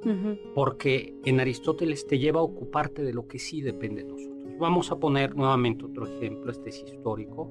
porque 0.54 1.14
en 1.24 1.40
Aristóteles 1.40 2.06
te 2.06 2.18
lleva 2.18 2.40
a 2.40 2.42
ocuparte 2.42 3.02
de 3.02 3.12
lo 3.12 3.26
que 3.26 3.38
sí 3.38 3.62
depende 3.62 4.02
de 4.02 4.08
nosotros. 4.08 4.32
Vamos 4.58 4.90
a 4.90 4.96
poner 4.96 5.34
nuevamente 5.34 5.84
otro 5.84 6.06
ejemplo, 6.06 6.50
este 6.50 6.70
es 6.70 6.82
histórico. 6.82 7.50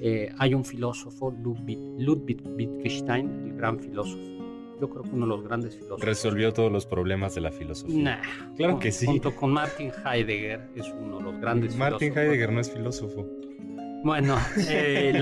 Eh, 0.00 0.32
hay 0.38 0.54
un 0.54 0.64
filósofo, 0.64 1.30
Ludwig, 1.30 1.78
Ludwig 1.98 2.40
Wittgenstein, 2.44 3.46
el 3.46 3.56
gran 3.56 3.78
filósofo. 3.78 4.22
Yo 4.80 4.88
creo 4.88 5.02
que 5.02 5.10
uno 5.10 5.26
de 5.26 5.30
los 5.30 5.42
grandes 5.42 5.74
filósofos. 5.74 6.04
Resolvió 6.04 6.52
todos 6.52 6.70
los 6.70 6.86
problemas 6.86 7.34
de 7.34 7.40
la 7.40 7.50
filosofía. 7.50 8.20
claro 8.56 8.78
que 8.78 8.92
sí. 8.92 9.06
Junto 9.06 9.34
con 9.34 9.52
Martin 9.52 9.90
Heidegger, 10.04 10.68
es 10.76 10.86
uno 11.00 11.18
de 11.18 11.24
los 11.24 11.40
grandes 11.40 11.76
Martin 11.76 12.16
Heidegger 12.16 12.52
no 12.52 12.60
es 12.60 12.70
filósofo. 12.70 13.26
Bueno, 14.04 14.36
eh, 14.68 15.12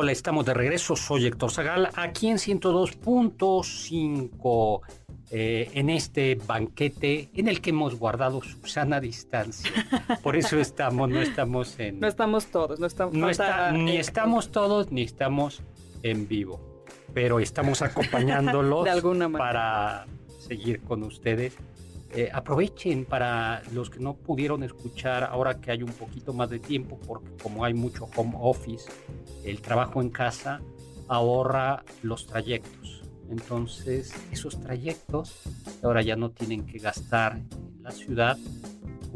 Hola, 0.06 0.12
estamos 0.12 0.46
de 0.46 0.54
regreso. 0.54 0.94
Soy 0.94 1.26
Héctor 1.26 1.50
Zagal, 1.50 1.88
aquí 1.96 2.28
en 2.28 2.36
102.5, 2.36 4.80
eh, 5.32 5.68
en 5.74 5.90
este 5.90 6.36
banquete 6.46 7.28
en 7.34 7.48
el 7.48 7.60
que 7.60 7.70
hemos 7.70 7.96
guardado 7.98 8.40
su 8.40 8.64
sana 8.68 9.00
distancia. 9.00 9.68
Por 10.22 10.36
eso 10.36 10.60
estamos, 10.60 11.08
no 11.08 11.20
estamos 11.20 11.76
en... 11.80 11.98
No 11.98 12.06
estamos 12.06 12.46
todos, 12.46 12.78
no 12.78 12.86
estamos... 12.86 13.14
No 13.14 13.28
está- 13.28 13.72
ni 13.72 13.96
estamos 13.96 14.52
todos, 14.52 14.92
ni 14.92 15.02
estamos 15.02 15.60
en 16.04 16.28
vivo, 16.28 16.60
pero 17.12 17.40
estamos 17.40 17.82
acompañándolos 17.88 18.84
De 18.84 18.90
alguna 18.90 19.28
manera. 19.28 19.50
para 19.50 20.06
seguir 20.38 20.82
con 20.82 21.02
ustedes. 21.02 21.56
Eh, 22.10 22.30
aprovechen 22.32 23.04
para 23.04 23.62
los 23.72 23.90
que 23.90 23.98
no 23.98 24.14
pudieron 24.14 24.62
escuchar 24.62 25.24
ahora 25.24 25.60
que 25.60 25.70
hay 25.72 25.82
un 25.82 25.92
poquito 25.92 26.32
más 26.32 26.48
de 26.48 26.58
tiempo, 26.58 26.98
porque 27.06 27.30
como 27.42 27.64
hay 27.64 27.74
mucho 27.74 28.08
home 28.16 28.34
office, 28.38 28.88
el 29.44 29.60
trabajo 29.60 30.00
en 30.00 30.10
casa 30.10 30.60
ahorra 31.08 31.84
los 32.02 32.26
trayectos. 32.26 33.02
Entonces, 33.28 34.14
esos 34.30 34.60
trayectos 34.60 35.40
ahora 35.82 36.02
ya 36.02 36.16
no 36.16 36.30
tienen 36.30 36.64
que 36.64 36.78
gastar 36.78 37.36
en 37.36 37.82
la 37.82 37.90
ciudad 37.90 38.38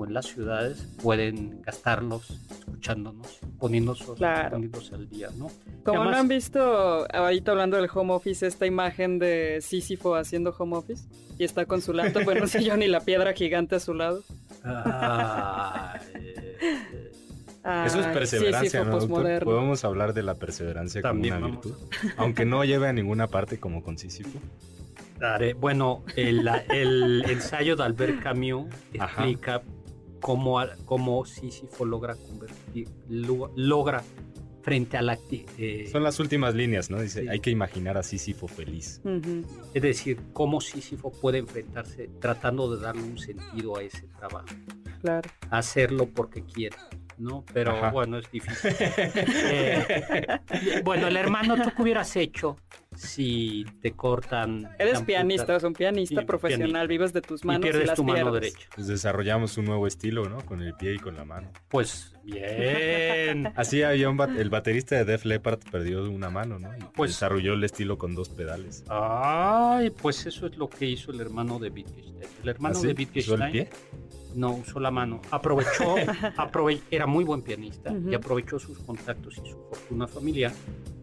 o 0.01 0.07
en 0.07 0.15
las 0.15 0.27
ciudades, 0.27 0.89
pueden 1.03 1.61
gastarlos 1.63 2.31
escuchándonos, 2.51 3.39
poniéndose, 3.59 4.05
Claro. 4.17 4.51
poniéndose 4.53 4.95
al 4.95 5.09
día, 5.09 5.29
¿no? 5.37 5.49
Como 5.85 6.05
no 6.05 6.17
han 6.17 6.29
visto, 6.29 7.07
ahorita 7.15 7.51
hablando 7.53 7.77
del 7.77 7.89
home 7.93 8.13
office, 8.15 8.47
esta 8.47 8.67
imagen 8.67 9.19
de 9.19 9.59
Sísifo 9.61 10.15
haciendo 10.17 10.55
home 10.59 10.77
office 10.77 11.05
y 11.39 11.45
está 11.45 11.67
con 11.67 11.83
su 11.83 11.93
laptop 11.93 12.29
en 12.31 12.43
un 12.43 12.49
sillón 12.49 12.83
y 12.83 12.89
la 12.89 13.01
piedra 13.01 13.33
gigante 13.35 13.77
a 13.77 13.81
su 13.81 13.95
lado. 13.95 14.23
Eh, 17.63 17.85
Eso 17.87 18.01
es 18.01 18.07
perseverancia. 18.07 18.85
Podemos 18.85 19.85
hablar 19.85 20.15
de 20.15 20.23
la 20.23 20.35
perseverancia 20.35 21.03
También 21.03 21.35
como 21.41 21.61
una. 21.61 21.77
Aunque 22.17 22.45
no 22.47 22.65
lleve 22.65 22.89
a 22.89 22.93
ninguna 22.93 23.27
parte 23.27 23.59
como 23.61 23.83
con 23.83 23.99
Sísifo. 23.99 24.39
Bueno, 25.59 26.03
el, 26.17 26.49
el 26.71 27.25
ensayo 27.29 27.77
de 27.77 27.83
Albert 27.85 28.23
Camus 28.23 28.67
explica 28.95 29.61
a- 30.61 30.77
cómo 30.85 31.25
Sísifo 31.25 31.85
logra 31.85 32.15
convertir, 32.17 32.89
lo- 33.09 33.51
logra 33.57 34.03
frente 34.63 34.97
a 34.99 35.03
la 35.03 35.17
eh, 35.57 35.89
Son 35.91 36.03
las 36.03 36.21
últimas 36.21 36.55
líneas, 36.55 36.91
¿no? 36.91 37.01
Dice, 37.01 37.23
Sí. 37.23 37.29
hay 37.29 37.41
que 37.41 37.51
imaginar 37.51 37.97
a 37.97 38.03
Sísifo 38.03 38.47
feliz. 38.47 39.01
Es 39.73 39.83
decir, 39.83 40.21
cómo 40.35 40.61
Sísifo 40.61 41.11
puede 41.11 41.39
enfrentarse 41.39 42.11
tratando 42.21 42.75
de 42.77 42.83
darle 42.83 43.03
un 43.03 43.19
sentido 43.19 43.79
a 43.79 43.83
ese 43.83 44.03
trabajo, 44.19 44.49
Claro. 45.01 45.31
hacerlo 45.51 46.07
porque 46.11 46.45
quiere, 46.45 46.77
¿no? 47.21 47.45
Pero 47.53 47.73
Ajá. 47.77 47.91
bueno, 47.91 48.19
es 48.19 48.31
difícil. 48.31 48.71
Eh, 49.53 50.81
bueno, 50.85 51.07
el 51.09 51.17
hermano, 51.17 51.57
¿tú 51.57 51.71
qué 51.77 51.83
hubieras 51.83 52.15
hecho 52.17 52.57
si 52.97 53.65
te 53.83 53.93
cortan? 53.93 54.69
Eres 54.79 55.03
pianista, 55.03 55.53
eres 55.53 55.65
un 55.65 55.73
pianista 55.75 56.21
Sí, 56.21 56.27
profesional, 56.27 56.69
pianista. 56.71 56.87
vives 56.89 57.13
de 57.13 57.21
tus 57.23 57.45
manos 57.45 57.61
y, 57.61 57.63
pierdes 57.71 57.87
las 57.89 57.97
tu 57.97 58.05
mano 58.05 58.31
pierdes. 58.33 58.53
derecha? 58.55 58.71
Pues 58.75 58.87
desarrollamos 58.89 59.57
un 59.59 59.65
nuevo 59.67 59.87
estilo, 59.87 60.29
¿no? 60.29 60.39
Con 60.45 60.63
el 60.63 60.75
pie 60.75 60.95
y 60.95 60.99
con 60.99 61.17
la 61.17 61.25
mano. 61.25 61.51
Pues 61.69 62.15
bien. 62.25 63.53
Así 63.57 63.83
había 63.83 64.09
un 64.09 64.17
bat- 64.19 64.37
el 64.39 64.51
baterista 64.51 64.97
de 64.97 65.05
Def 65.05 65.25
Leppard 65.25 65.61
perdió 65.71 66.09
una 66.11 66.31
mano, 66.31 66.59
¿no? 66.59 66.75
Y 66.77 66.81
Pues- 66.95 67.11
desarrolló 67.13 67.55
el 67.55 67.65
estilo 67.65 67.99
con 67.99 68.15
dos 68.15 68.29
pedales. 68.29 68.85
Ay, 68.89 69.91
pues 69.91 70.27
eso 70.27 70.47
es 70.47 70.57
lo 70.57 70.69
que 70.69 70.87
hizo 70.87 71.13
el 71.13 71.21
hermano 71.21 71.59
de 71.59 71.71
Wittgenstein. 71.71 72.17
El 72.43 72.49
hermano 72.49 72.79
¿Usó 72.79 72.89
el 72.89 73.51
pie? 73.51 73.69
No 74.35 74.53
usó 74.55 74.81
la 74.81 74.91
mano, 74.91 75.21
aprovechó, 75.31 75.97
aprove- 76.37 76.81
era 76.91 77.07
muy 77.07 77.25
buen 77.25 77.43
pianista 77.43 77.93
y 77.93 78.15
aprovechó 78.15 78.59
sus 78.59 78.79
contactos 78.79 79.35
y 79.45 79.51
su 79.51 79.57
fortuna 79.69 80.07
familiar 80.07 80.53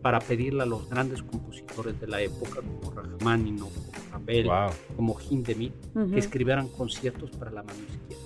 para 0.01 0.19
pedirle 0.19 0.63
a 0.63 0.65
los 0.65 0.89
grandes 0.89 1.21
compositores 1.23 1.99
de 1.99 2.07
la 2.07 2.21
época 2.21 2.61
como 2.61 2.91
Rachmaninoff, 2.91 3.73
como 3.75 4.11
Ravel, 4.11 4.45
Wow. 4.45 4.69
como 4.95 5.17
Hindemith, 5.19 5.73
que 6.13 6.19
escribieran 6.19 6.67
conciertos 6.69 7.31
para 7.31 7.51
la 7.51 7.63
mano 7.63 7.79
izquierda. 7.79 8.23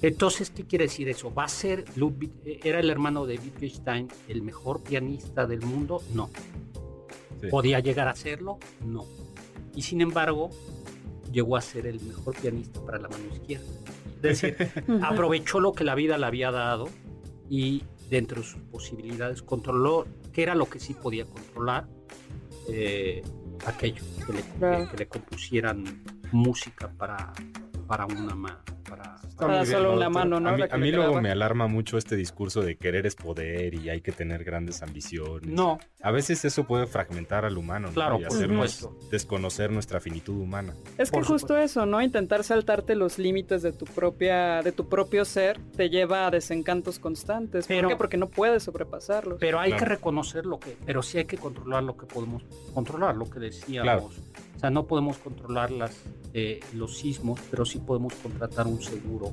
Entonces, 0.00 0.50
¿qué 0.50 0.64
quiere 0.64 0.84
decir 0.84 1.08
eso? 1.08 1.34
¿Va 1.34 1.44
a 1.44 1.48
ser 1.48 1.84
Ludwig, 1.96 2.30
eh, 2.44 2.60
era 2.62 2.78
el 2.78 2.88
hermano 2.88 3.26
de 3.26 3.36
Wittgenstein 3.38 4.08
el 4.28 4.42
mejor 4.42 4.80
pianista 4.82 5.44
del 5.46 5.62
mundo? 5.62 6.00
No. 6.14 6.30
Sí. 7.40 7.48
¿Podía 7.50 7.80
llegar 7.80 8.06
a 8.06 8.14
serlo? 8.14 8.58
No. 8.84 9.04
Y 9.74 9.82
sin 9.82 10.00
embargo, 10.00 10.50
llegó 11.32 11.56
a 11.56 11.60
ser 11.60 11.86
el 11.86 12.00
mejor 12.00 12.36
pianista 12.36 12.80
para 12.80 12.98
la 12.98 13.08
mano 13.08 13.24
izquierda. 13.32 13.66
Es 14.16 14.22
decir, 14.22 14.56
aprovechó 15.02 15.60
lo 15.60 15.72
que 15.72 15.84
la 15.84 15.94
vida 15.94 16.18
le 16.18 16.26
había 16.26 16.50
dado 16.50 16.88
y 17.48 17.84
dentro 18.10 18.40
de 18.40 18.46
sus 18.46 18.60
posibilidades 18.62 19.42
controló 19.42 20.06
qué 20.32 20.42
era 20.42 20.54
lo 20.54 20.66
que 20.68 20.80
sí 20.80 20.94
podía 20.94 21.24
controlar, 21.26 21.86
eh, 22.68 23.22
aquello, 23.66 24.02
que 24.26 24.32
le, 24.32 24.86
que 24.88 24.96
le 24.96 25.08
compusieran 25.08 26.02
música 26.32 26.88
para, 26.96 27.32
para 27.88 28.04
una 28.06 28.34
mano. 28.34 28.58
Para, 28.88 29.16
bien, 29.62 29.66
solo 29.66 29.90
¿no, 29.90 29.96
una 29.96 30.08
mano, 30.08 30.40
¿no? 30.40 30.48
A 30.48 30.52
mí, 30.56 30.62
a 30.62 30.76
luego 30.96 31.20
me 31.20 31.30
alarma 31.30 31.66
mucho 31.68 31.98
este 31.98 32.16
discurso 32.16 32.62
de 32.62 32.76
querer 32.76 33.06
es 33.06 33.14
poder 33.14 33.74
y 33.74 33.88
hay 33.90 34.00
que 34.00 34.12
tener 34.12 34.44
grandes 34.44 34.82
ambiciones. 34.82 35.48
No, 35.50 35.78
A 36.02 36.10
veces 36.10 36.44
eso 36.44 36.64
puede 36.64 36.86
fragmentar 36.86 37.44
al 37.44 37.56
humano, 37.58 37.88
¿no? 37.88 37.94
Claro, 37.94 38.18
y 38.20 38.24
hacernos 38.24 38.70
supuesto. 38.72 39.08
desconocer 39.10 39.70
nuestra 39.70 40.00
finitud 40.00 40.34
humana. 40.40 40.74
Es 40.96 41.10
que 41.10 41.14
Por 41.18 41.26
justo 41.26 41.48
supuesto. 41.48 41.58
eso, 41.58 41.86
¿no? 41.86 42.00
Intentar 42.02 42.44
saltarte 42.44 42.94
los 42.94 43.18
límites 43.18 43.62
de 43.62 43.72
tu 43.72 43.84
propia, 43.84 44.62
de 44.62 44.72
tu 44.72 44.88
propio 44.88 45.24
ser, 45.24 45.60
te 45.76 45.90
lleva 45.90 46.26
a 46.26 46.30
desencantos 46.30 46.98
constantes. 46.98 47.66
Pero- 47.66 47.82
¿Por 47.88 47.90
qué? 47.90 47.96
Porque 47.98 48.16
no 48.16 48.28
puedes 48.28 48.62
sobrepasarlos. 48.64 49.38
Pero 49.38 49.60
hay 49.60 49.70
Claro. 49.70 49.84
que 49.84 49.88
reconocer 49.90 50.46
lo 50.46 50.58
que, 50.58 50.76
pero 50.86 51.02
sí 51.02 51.18
hay 51.18 51.26
que 51.26 51.36
controlar 51.36 51.82
lo 51.84 51.96
que 51.96 52.06
podemos 52.06 52.42
controlar, 52.74 53.16
lo 53.16 53.28
que 53.28 53.38
decíamos. 53.38 53.82
Claro. 53.84 54.10
O 54.58 54.60
sea, 54.60 54.70
no 54.70 54.88
podemos 54.88 55.18
controlar 55.18 55.70
las, 55.70 56.02
eh, 56.34 56.58
los 56.74 56.98
sismos, 56.98 57.38
pero 57.48 57.64
sí 57.64 57.78
podemos 57.78 58.12
contratar 58.14 58.66
un 58.66 58.82
seguro 58.82 59.32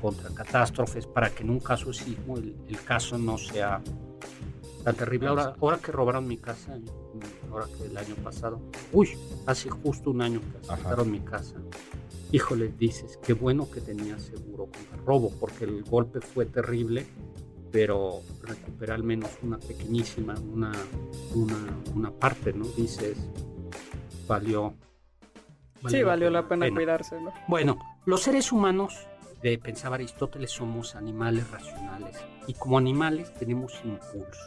contra 0.00 0.30
catástrofes 0.30 1.08
para 1.08 1.28
que 1.30 1.42
en 1.42 1.50
un 1.50 1.58
caso 1.58 1.86
de 1.86 1.94
sismo 1.94 2.38
el, 2.38 2.54
el 2.68 2.80
caso 2.84 3.18
no 3.18 3.36
sea 3.36 3.82
tan 4.84 4.94
terrible. 4.94 5.26
Ahora, 5.26 5.56
ahora 5.60 5.78
que 5.78 5.90
robaron 5.90 6.28
mi 6.28 6.36
casa, 6.36 6.78
ahora 7.50 7.66
que 7.76 7.86
el 7.86 7.96
año 7.96 8.14
pasado, 8.22 8.60
uy, 8.92 9.10
hace 9.44 9.70
justo 9.70 10.12
un 10.12 10.22
año 10.22 10.40
que 10.40 10.58
asaltaron 10.58 11.10
mi 11.10 11.18
casa. 11.18 11.56
Híjole, 12.30 12.72
dices, 12.78 13.18
qué 13.24 13.32
bueno 13.32 13.68
que 13.68 13.80
tenía 13.80 14.20
seguro 14.20 14.66
contra 14.66 15.04
robo, 15.04 15.32
porque 15.40 15.64
el 15.64 15.82
golpe 15.82 16.20
fue 16.20 16.46
terrible, 16.46 17.08
pero 17.72 18.20
recuperé 18.42 18.92
al 18.92 19.02
menos 19.02 19.30
una 19.42 19.58
pequeñísima, 19.58 20.36
una, 20.38 20.70
una, 21.34 21.76
una 21.96 22.12
parte, 22.12 22.52
¿no? 22.52 22.66
Dices, 22.76 23.18
valió. 24.30 24.74
sí, 25.88 26.02
valió 26.02 26.30
la 26.30 26.46
pena 26.48 26.70
cuidarse, 26.70 27.20
¿no? 27.20 27.32
Bueno, 27.48 27.78
los 28.06 28.22
seres 28.22 28.52
humanos, 28.52 28.94
de 29.42 29.58
pensaba 29.58 29.96
Aristóteles, 29.96 30.50
somos 30.52 30.94
animales 30.94 31.50
racionales 31.50 32.16
y 32.46 32.54
como 32.54 32.78
animales 32.78 33.34
tenemos 33.34 33.74
impulso, 33.84 34.40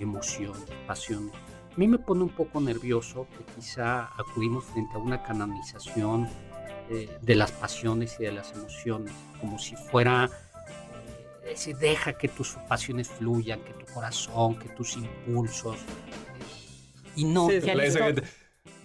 emociones, 0.00 0.64
pasiones. 0.86 1.32
A 1.34 1.76
mí 1.76 1.86
me 1.88 1.98
pone 1.98 2.22
un 2.22 2.30
poco 2.30 2.60
nervioso 2.60 3.26
que 3.30 3.54
quizá 3.54 4.10
acudimos 4.18 4.64
frente 4.64 4.94
a 4.94 4.98
una 4.98 5.22
canonización 5.22 6.28
eh, 6.90 7.08
de 7.22 7.34
las 7.34 7.52
pasiones 7.52 8.16
y 8.18 8.24
de 8.24 8.32
las 8.32 8.52
emociones, 8.52 9.12
como 9.40 9.58
si 9.58 9.76
fuera, 9.76 10.28
eh, 11.44 11.50
decir, 11.50 11.76
deja 11.76 12.12
que 12.14 12.28
tus 12.28 12.54
pasiones 12.68 13.08
fluyan, 13.08 13.60
que 13.60 13.72
tu 13.72 13.86
corazón, 13.94 14.58
que 14.58 14.68
tus 14.70 14.96
impulsos. 14.96 15.76
eh, 15.76 17.12
y 17.16 17.24
no, 17.24 17.48
Sí, 17.48 17.60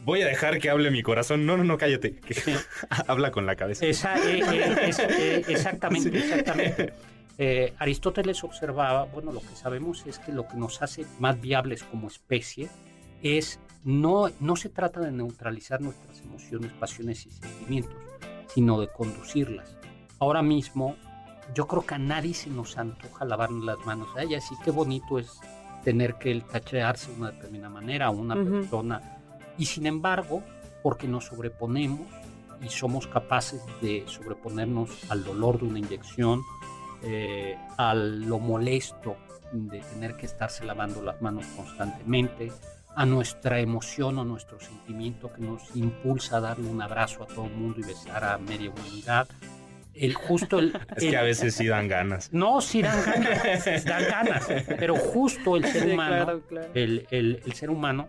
Voy 0.08 0.22
a 0.22 0.26
dejar 0.28 0.58
que 0.60 0.70
hable 0.70 0.89
mi 0.89 1.04
corazón. 1.04 1.46
No, 1.46 1.58
no, 1.58 1.65
no, 1.65 1.78
cállate. 1.78 2.15
Habla 3.08 3.30
con 3.32 3.46
la 3.46 3.58
cabeza. 3.58 3.86
Esa- 3.86 4.15
eh, 4.17 4.39
eh, 4.39 4.76
es- 4.88 5.00
eh, 5.00 5.43
exactamente, 5.50 6.17
exactamente. 6.17 6.93
Eh, 7.38 7.74
Aristóteles 7.78 8.41
observaba, 8.46 9.04
bueno, 9.04 9.34
lo 9.34 9.41
que 9.41 9.54
sabemos 9.56 10.06
es 10.08 10.17
que 10.20 10.32
lo 10.32 10.48
que 10.48 10.56
nos 10.56 10.82
hace 10.82 11.06
más 11.20 11.39
viables 11.41 11.84
como 11.84 12.08
especie 12.08 12.70
es 13.22 13.60
no, 13.84 14.30
no 14.39 14.56
se 14.56 14.70
trata 14.70 15.02
de 15.02 15.12
neutralizar 15.12 15.82
nuestras 15.82 16.22
emociones, 16.22 16.72
pasiones 16.72 17.26
y 17.26 17.32
sentimientos, 17.32 17.98
sino 18.48 18.80
de 18.80 18.88
conducirlas. 18.88 19.76
Ahora 20.20 20.41
mismo, 20.41 20.96
yo 21.54 21.67
creo 21.67 21.86
que 21.86 21.96
a 21.96 22.00
nadie 22.00 22.34
se 22.34 22.50
nos 22.50 22.78
antoja 22.78 23.26
lavarnos 23.26 23.65
las 23.65 23.78
manos. 23.86 24.08
Ay, 24.15 24.36
así 24.36 24.56
qué 24.63 24.72
bonito 24.72 25.20
es 25.20 25.39
tener 25.84 26.15
que 26.15 26.32
el 26.32 26.43
tachearse 26.43 27.12
de 27.12 27.17
una 27.20 27.32
determinada 27.32 27.70
manera 27.74 28.06
a 28.06 28.10
una 28.12 28.36
persona. 28.36 29.16
Y 29.58 29.65
sin 29.65 29.86
embargo, 29.88 30.43
porque 30.84 31.08
nos 31.08 31.26
sobreponemos 31.26 32.08
y 32.62 32.70
somos 32.70 33.08
capaces 33.08 33.62
de 33.82 34.04
sobreponernos 34.08 34.89
al 35.10 35.24
dolor 35.24 35.60
de 35.60 35.65
una 35.65 35.80
inyección, 35.80 36.41
eh, 37.04 37.56
a 37.78 37.93
lo 37.93 38.39
molesto 38.39 39.15
de 39.52 39.80
tener 39.80 40.15
que 40.15 40.26
estarse 40.26 40.65
lavando 40.65 41.02
las 41.02 41.22
manos 41.22 41.46
constantemente, 41.56 42.52
a 42.96 43.06
nuestra 43.06 43.60
emoción 43.60 44.17
o 44.17 44.26
nuestro 44.26 44.60
sentimiento 44.60 45.32
que 45.32 45.41
nos 45.41 45.76
impulsa 45.76 46.38
a 46.38 46.41
darle 46.41 46.67
un 46.67 46.82
abrazo 46.82 47.24
a 47.24 47.28
todo 47.28 47.46
el 47.46 47.54
mundo 47.54 47.80
y 47.80 47.84
besar 47.84 48.24
a 48.24 48.38
media 48.39 48.72
humanidad. 48.72 49.28
el 49.93 50.15
justo 50.15 50.58
el, 50.60 50.74
Es 50.96 51.04
que 51.04 51.15
a 51.17 51.22
veces 51.22 51.54
sí 51.56 51.67
dan 51.67 51.88
ganas. 51.88 52.34
No, 52.34 52.60
sí 52.60 52.82
dan 52.82 52.98
ganas, 53.06 53.86
dan 53.86 54.04
ganas, 54.10 54.48
pero 54.80 54.96
justo 54.96 55.58
el 55.58 55.65
ser 55.65 55.84
Sí, 55.84 55.91
humano, 55.91 56.15
claro, 56.26 56.41
claro. 56.48 56.67
El, 56.74 57.08
el- 57.12 57.41
el 57.46 57.54
ser 57.54 57.70
humano 57.70 58.08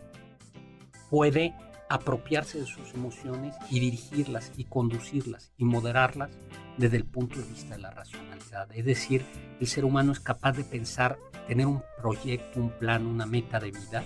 puede 1.11 1.55
apropiarse 1.91 2.59
de 2.61 2.67
sus 2.67 2.93
emociones 2.95 3.55
y 3.71 3.81
dirigirlas 3.81 4.53
y 4.57 4.65
conducirlas 4.65 5.53
y 5.57 5.65
moderarlas 5.65 6.31
desde 6.77 6.99
el 6.99 7.05
punto 7.05 7.39
de 7.41 7.47
vista 7.47 7.77
de 7.77 7.83
la 7.83 7.91
racionalidad. 7.91 8.69
Es 8.75 8.85
decir, 8.85 9.25
el 9.61 9.67
ser 9.67 9.85
humano 9.85 10.13
es 10.13 10.21
capaz 10.21 10.53
de 10.53 10.65
pensar, 10.65 11.19
tener 11.47 11.67
un 11.67 11.83
proyecto, 12.01 12.61
un 12.61 12.71
plan, 12.71 13.07
una 13.07 13.25
meta 13.25 13.59
de 13.59 13.71
vida, 13.71 14.05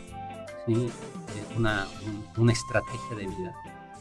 ¿sí? 0.67 0.75
Eh, 0.75 1.57
una, 1.57 1.87
un- 2.07 2.25
una 2.43 2.53
estrategia 2.53 3.17
de 3.17 3.27
vida. 3.27 3.55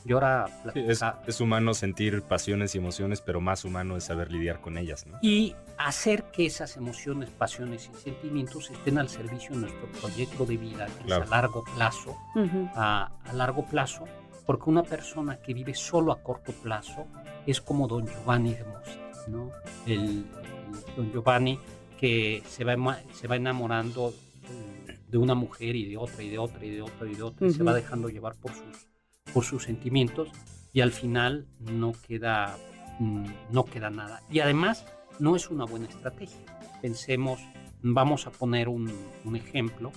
Y 0.05 0.13
ahora 0.13 0.45
Sí, 0.47 0.79
es, 0.87 0.99
platica- 0.99 1.21
es 1.27 1.41
humano 1.41 1.73
sentir 1.73 2.21
pasiones 2.23 2.73
y 2.75 2.77
emociones, 2.79 3.21
pero 3.21 3.41
más 3.41 3.65
humano 3.65 3.97
es 3.97 4.03
saber 4.03 4.31
lidiar 4.31 4.59
con 4.61 4.77
ellas, 4.77 5.05
¿no? 5.07 5.17
y 5.21 5.55
hacer 5.87 6.23
que 6.31 6.45
esas 6.45 6.77
emociones, 6.77 7.29
pasiones 7.29 7.89
y 7.93 7.97
sentimientos 7.97 8.69
estén 8.69 8.97
al 8.97 9.09
servicio 9.09 9.51
de 9.55 9.61
nuestro 9.61 9.91
proyecto 9.99 10.45
de 10.45 10.57
vida, 10.57 10.85
que 10.87 11.05
Claro. 11.05 11.23
es 11.23 11.31
a 11.31 11.35
largo 11.35 11.63
plazo, 11.75 12.17
Ujú. 12.35 12.69
a, 12.75 13.11
a 13.25 13.33
largo 13.33 13.65
plazo, 13.65 14.05
porque 14.45 14.69
una 14.69 14.83
persona 14.83 15.37
que 15.41 15.53
vive 15.53 15.73
solo 15.73 16.11
a 16.11 16.21
corto 16.21 16.51
plazo 16.51 17.05
es 17.45 17.61
como 17.61 17.87
Don 17.87 18.05
Giovanni 18.07 18.53
de 18.53 18.63
Mozart, 18.63 19.27
¿no? 19.27 19.51
El, 19.85 20.01
el 20.03 20.95
Don 20.95 21.11
Giovanni 21.11 21.59
que 21.99 22.41
se 22.47 22.63
va, 22.63 22.75
se 23.13 23.27
va 23.27 23.35
enamorando 23.35 24.09
eh, 24.49 24.99
de 25.07 25.17
una 25.17 25.35
mujer 25.35 25.75
y 25.75 25.85
de 25.89 25.97
otra 25.97 26.23
y 26.23 26.29
de 26.29 26.39
otra 26.39 26.65
y 26.65 26.69
de 26.71 26.81
otra 26.81 27.07
y 27.07 27.15
de 27.15 27.23
otra 27.23 27.47
y 27.47 27.51
se 27.51 27.63
va 27.63 27.73
dejando 27.73 28.09
llevar 28.09 28.35
por 28.35 28.51
sus, 28.53 28.87
por 29.33 29.43
sus 29.45 29.63
sentimientos 29.63 30.29
y 30.73 30.81
al 30.81 30.91
final 30.91 31.45
no 31.59 31.93
queda, 32.07 32.57
mm, 32.99 33.25
no 33.51 33.65
queda 33.65 33.89
nada. 33.91 34.21
Y 34.31 34.39
además 34.39 34.85
no 35.19 35.35
es 35.35 35.49
una 35.49 35.65
buena 35.65 35.87
estrategia. 35.87 36.39
Pensemos, 36.81 37.39
vamos 37.81 38.27
a 38.27 38.31
poner 38.31 38.67
un, 38.69 38.91
un 39.23 39.35
ejemplo 39.35 39.91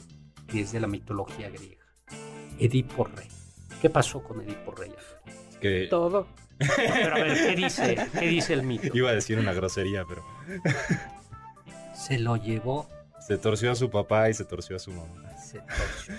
que 0.49 0.61
es 0.61 0.73
de 0.73 0.81
la 0.81 0.87
mitología 0.87 1.49
griega. 1.51 1.85
Edipo 2.59 3.05
Rey. 3.05 3.29
¿Qué 3.81 3.91
pasó 3.91 4.23
con 4.23 4.41
Edipo 4.41 4.73
Rey? 4.73 4.93
Es 5.51 5.57
que 5.59 5.87
Todo. 5.89 6.27
Pero 6.77 7.17
a 7.17 7.19
ver, 7.19 7.35
¿qué 7.37 7.57
dice, 7.57 7.97
qué 8.19 8.29
dice 8.29 8.53
el 8.53 8.63
mito? 8.63 8.97
iba 8.97 9.11
a 9.11 9.15
decir 9.15 9.39
una 9.39 9.53
grosería, 9.53 10.05
pero 10.09 10.25
Se 11.95 12.19
lo 12.19 12.37
llevó, 12.37 12.89
se 13.27 13.39
torció 13.39 13.73
a 13.73 13.75
su 13.75 13.91
papá 13.91 14.29
y 14.29 14.35
se 14.35 14.45
torció 14.45 14.77
a 14.77 14.79
su 14.79 14.93
mamá. 14.93 15.37
se 15.37 15.59
torció. 15.61 16.15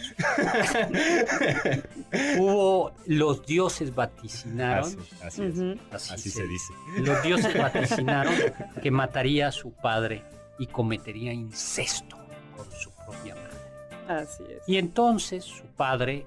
Hubo, 2.37 2.93
los 3.07 3.45
dioses 3.45 3.93
vaticinaron, 3.93 4.85
Así, 4.89 4.97
así 5.23 5.43
es. 5.43 5.59
Así, 5.91 6.13
Así 6.13 6.29
se 6.29 6.41
se 6.41 6.47
dice. 6.47 6.73
Los 6.99 7.21
dioses 7.23 7.57
vaticinaron 7.57 8.33
que 8.81 8.91
mataría 8.91 9.47
a 9.47 9.51
su 9.51 9.71
padre 9.71 10.23
y 10.59 10.67
cometería 10.67 11.33
incesto 11.33 12.17
con 12.55 12.71
su 12.71 12.91
propia 13.05 13.35
madre. 13.35 14.21
Así 14.21 14.43
es. 14.49 14.61
Y 14.67 14.77
entonces 14.77 15.43
su 15.43 15.65
padre 15.65 16.25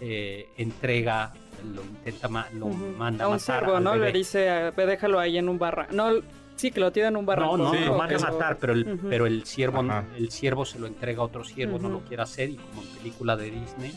eh, 0.00 0.48
entrega, 0.56 1.32
lo 1.74 1.82
intenta, 1.82 2.28
ma- 2.28 2.48
lo 2.52 2.68
manda 2.68 3.24
a 3.24 3.28
un 3.28 3.34
matar 3.34 3.60
cervo, 3.60 3.76
al 3.76 3.84
¿no? 3.84 3.96
Le 3.96 4.12
dice, 4.12 4.40
déjalo 4.76 5.18
ahí 5.18 5.36
en 5.38 5.48
un 5.48 5.58
barranco. 5.58 5.92
No, 5.94 6.10
sí, 6.54 6.70
que 6.70 6.80
lo 6.80 6.92
tira 6.92 7.08
en 7.08 7.16
un 7.16 7.26
barranco. 7.26 7.56
No, 7.58 7.64
no, 7.64 7.72
Sí, 7.74 7.84
lo 7.84 7.96
van 7.98 8.14
a 8.14 8.18
matar, 8.18 8.56
pero 8.58 8.72
el, 8.72 8.86
Ujú. 8.94 9.08
pero 9.10 9.26
el 9.26 9.44
ciervo, 9.44 9.80
Ajá. 9.80 10.04
el 10.16 10.30
ciervo 10.30 10.64
se 10.64 10.78
lo 10.78 10.86
entrega 10.86 11.20
a 11.20 11.24
otro 11.24 11.44
ciervo, 11.44 11.78
no 11.78 11.88
lo 11.90 12.00
quiere 12.04 12.22
hacer 12.22 12.48
y 12.50 12.56
como 12.56 12.82
en 12.82 12.88
película 12.88 13.36
de 13.36 13.50
Disney, 13.50 13.92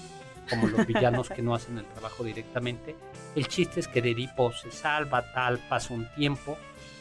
como 0.49 0.67
los 0.67 0.85
villanos 0.85 1.29
que 1.29 1.41
no 1.41 1.53
hacen 1.55 1.77
el 1.77 1.85
trabajo 1.85 2.23
directamente, 2.23 2.95
el 3.35 3.47
chiste 3.47 3.79
es 3.79 3.87
que 3.87 4.01
de 4.01 4.11
Edipo 4.11 4.51
se 4.53 4.71
salva, 4.71 5.31
tal, 5.33 5.59
pasa 5.69 5.93
un 5.93 6.07
tiempo 6.15 6.57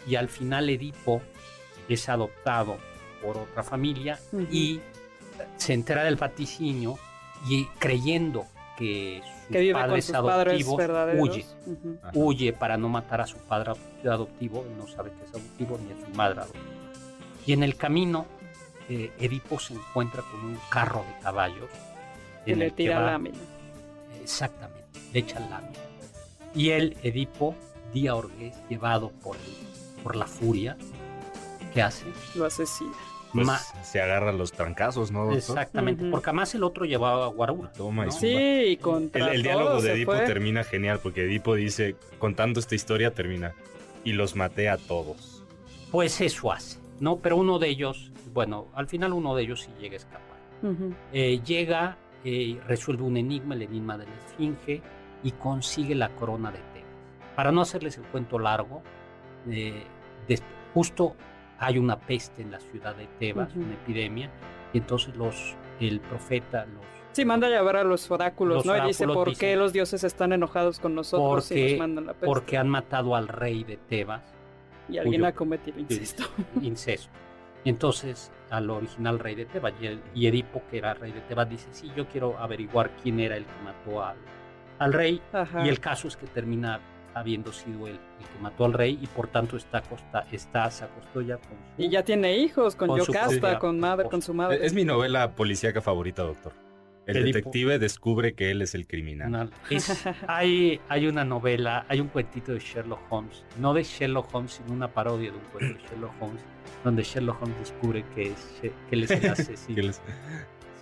y 0.07 0.17
al 0.17 0.29
final 0.29 0.69
Edipo 0.69 1.23
es 1.89 2.09
adoptado 2.09 2.79
por 3.23 3.37
otra 3.37 3.63
familia 3.63 4.19
y 4.51 4.81
se 5.57 5.73
entera 5.73 6.05
del 6.05 6.17
vaticinio 6.17 6.99
y 7.49 7.67
creyendo 7.79 8.47
que 8.77 9.23
sus 9.25 9.57
Que 9.57 9.73
padres 9.73 10.07
sus 10.07 10.15
adoptivos 10.15 10.81
huye 11.19 11.47
huye 12.15 12.53
para 12.53 12.77
no 12.77 12.89
matar 12.89 13.21
a 13.23 13.27
su 13.27 13.39
padre 13.39 13.73
adoptivo, 14.05 14.65
no 14.77 14.87
sabe 14.87 15.11
que 15.11 15.25
es 15.25 15.31
adoptivo 15.31 15.79
ni 15.85 15.93
a 15.93 16.07
su 16.07 16.15
madre 16.15 16.41
adoptiva. 16.41 16.65
Y 17.47 17.53
en 17.53 17.63
el 17.63 17.77
camino, 17.77 18.27
eh, 18.89 19.11
Edipo 19.19 19.59
se 19.59 19.75
encuentra 19.75 20.23
con 20.23 20.45
un 20.45 20.59
carro 20.71 21.05
de 21.09 21.23
caballos. 21.23 21.71
Le 22.57 22.67
el 22.67 22.73
tira 22.73 23.01
va- 23.01 23.07
lámina. 23.13 23.39
Exactamente, 24.23 25.01
le 25.13 25.21
echa 25.21 25.41
lámina. 25.41 25.73
Y 26.55 26.71
él, 26.71 26.97
Edipo, 27.03 27.55
Diaorgues, 27.93 28.57
llevado 28.69 29.11
por, 29.23 29.37
el- 29.37 30.03
por 30.03 30.17
la 30.17 30.27
furia, 30.27 30.77
¿qué 31.75 31.83
hace? 31.83 32.07
Lo 32.35 32.45
asesina. 32.47 32.93
Pues 33.33 33.47
Ma- 33.47 33.59
se 33.59 34.01
agarra 34.01 34.33
los 34.33 34.53
trancazos, 34.53 35.11
¿no, 35.13 35.21
doctor? 35.27 35.37
Exactamente, 35.39 36.03
porque 36.11 36.31
además 36.31 36.55
el 36.55 36.63
otro 36.65 36.87
llevaba 36.87 37.27
guarura. 37.27 37.71
Toma 37.75 38.05
y 38.05 38.07
¿no? 38.07 38.13
Sí, 38.13 38.27
y 38.29 38.73
El, 38.73 38.79
contra 38.79 39.33
el 39.33 39.43
diálogo 39.43 39.71
todo 39.73 39.83
de 39.83 39.93
Edipo 39.93 40.13
fue. 40.13 40.25
termina 40.25 40.65
genial 40.65 40.99
porque 41.03 41.25
Edipo 41.25 41.55
dice, 41.55 41.95
contando 42.19 42.59
esta 42.59 42.75
historia, 42.75 43.13
termina. 43.13 43.55
Y 44.03 44.13
los 44.13 44.35
maté 44.35 44.71
a 44.71 44.79
todos. 44.79 45.45
Pues 45.91 46.21
eso 46.23 46.51
hace, 46.53 46.79
¿no? 47.01 47.19
Pero 47.19 47.37
uno 47.37 47.59
de 47.59 47.69
ellos, 47.69 48.13
bueno, 48.33 48.69
al 48.75 48.87
final 48.87 49.13
uno 49.13 49.35
de 49.37 49.43
ellos 49.43 49.61
sí 49.63 49.71
llega 49.79 49.95
a 49.95 49.97
escapar. 49.99 50.39
Eh, 51.13 51.41
llega, 51.45 51.99
eh, 52.29 52.61
resuelve 52.67 53.03
un 53.05 53.17
enigma, 53.17 53.55
el 53.55 53.63
enigma 53.63 53.97
de 53.97 54.05
la 54.07 54.15
esfinge, 54.27 54.83
y 55.23 55.33
consigue 55.33 55.95
la 55.95 56.11
corona 56.11 56.51
de 56.51 56.59
Tebas. 56.59 56.89
Para 57.35 57.53
no 57.53 57.61
hacerles 57.63 57.97
el 57.99 58.05
cuento 58.05 58.39
largo, 58.39 58.83
eh, 59.49 59.85
justo 60.75 61.15
hay 61.59 61.79
una 61.79 61.99
peste 61.99 62.43
en 62.43 62.51
la 62.51 62.61
ciudad 62.61 62.95
de 62.95 63.07
Tebas, 63.19 63.55
una 63.57 63.75
epidemia, 63.75 64.31
y 64.73 64.79
entonces 64.79 65.17
los, 65.17 65.57
el 65.81 66.01
profeta, 66.01 66.67
los, 66.67 66.85
Sí, 67.13 67.25
manda 67.25 67.49
a 67.49 67.51
llevar 67.51 67.77
a 67.77 67.85
los 67.85 68.09
oráculos, 68.13 68.65
Los 68.65 68.67
¿no? 68.67 68.77
Y 68.85 68.89
dice, 68.89 69.07
¿por 69.07 69.37
qué 69.37 69.57
los 69.57 69.73
dioses 69.73 70.05
están 70.05 70.33
enojados 70.33 70.79
con 70.79 70.95
nosotros 70.95 71.47
Porque- 71.49 71.71
nos 71.71 71.79
mandan 71.81 72.07
la 72.07 72.13
peste? 72.13 72.27
porque 72.27 72.57
han 72.59 72.69
matado 72.69 73.17
al 73.17 73.27
rey 73.27 73.65
de 73.65 73.77
Tebas, 73.77 74.23
Y 74.89 74.99
alguien 74.99 75.23
cuyo- 75.23 75.27
ha 75.27 75.33
cometido 75.33 75.81
incesto. 75.81 76.25
incesto. 76.63 77.11
Y 77.65 77.71
entonces 77.71 78.33
al 78.51 78.71
original 78.71 79.19
rey 79.19 79.35
de 79.35 79.45
Tebas, 79.45 79.75
y, 80.15 80.27
Edipo, 80.27 80.63
que 80.71 80.79
era 80.79 80.95
rey 80.95 81.13
de 81.13 81.21
Tebas, 81.23 81.49
dice, 81.49 81.69
sí, 81.73 81.91
yo 81.97 82.07
quiero 82.09 82.39
averiguar 82.39 82.91
quién 83.03 83.21
era 83.21 83.37
el 83.37 83.45
que 83.45 83.63
mató 83.63 84.03
al, 84.03 84.17
al 84.79 84.93
rey, 84.93 85.21
Ajá. 85.33 85.67
Y 85.67 85.69
el 85.69 85.81
caso 85.81 86.09
es 86.09 86.17
que 86.17 86.27
termina 86.27 86.81
habiendo 87.15 87.53
sido 87.53 87.87
él 87.89 87.99
el 88.21 88.27
que 88.27 88.39
mató 88.41 88.65
al 88.65 88.73
rey 88.73 88.99
y 89.01 89.07
por 89.09 89.29
tanto 89.29 89.57
está, 89.57 89.79
acosta, 89.79 90.27
está 90.31 90.71
se 90.71 90.85
acostó 90.85 91.21
ya 91.21 91.37
con 91.39 91.51
su... 91.77 91.83
Y 91.83 91.89
ya 91.89 92.05
tiene 92.05 92.37
hijos 92.37 92.77
con, 92.77 92.89
Con 92.89 93.01
su 93.01 93.13
Yocasta, 93.13 93.59
con 93.59 93.81
madre, 93.81 94.09
con 94.09 94.23
su 94.23 94.35
madre. 94.35 94.65
Es 94.65 94.73
mi 94.73 94.85
novela 94.85 95.33
policíaca 95.33 95.81
favorita, 95.81 96.23
doctor. 96.23 96.53
El 97.09 97.17
Edipo. 97.25 97.39
detective 97.39 97.79
descubre 97.79 98.35
que 98.35 98.51
él 98.51 98.63
es 98.63 98.75
el 98.75 98.87
criminal. 98.87 99.51
es- 99.71 100.05
hay, 100.29 100.81
hay 100.89 101.07
una 101.07 101.25
novela, 101.25 101.85
hay 101.89 102.01
un 102.01 102.09
cuentito 102.09 102.53
de 102.53 102.61
Sherlock 102.61 103.01
Holmes, 103.11 103.45
no 103.59 103.73
de 103.75 103.83
Sherlock 103.83 104.33
Holmes, 104.35 104.53
sino 104.53 104.73
una 104.73 104.89
parodia 104.89 105.31
de 105.31 105.37
un 105.39 105.45
cuento 105.45 105.79
de 105.83 105.89
Sherlock 105.89 106.13
Holmes, 106.23 106.43
donde 106.85 107.03
Sherlock 107.03 107.43
Holmes 107.43 107.59
descubre 107.59 108.05
que, 108.15 108.31
es, 108.33 108.61
que 108.63 108.73
él 108.91 109.05
es 109.05 109.11
el 109.11 109.27
asesino. 109.31 109.93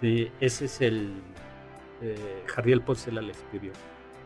Sí, 0.01 0.31
ese 0.41 0.65
es 0.67 0.81
el... 0.81 1.15
Eh, 2.03 2.43
Jardiel 2.47 2.83
Poncela 2.83 3.23
le 3.23 3.33
escribió. 3.33 3.73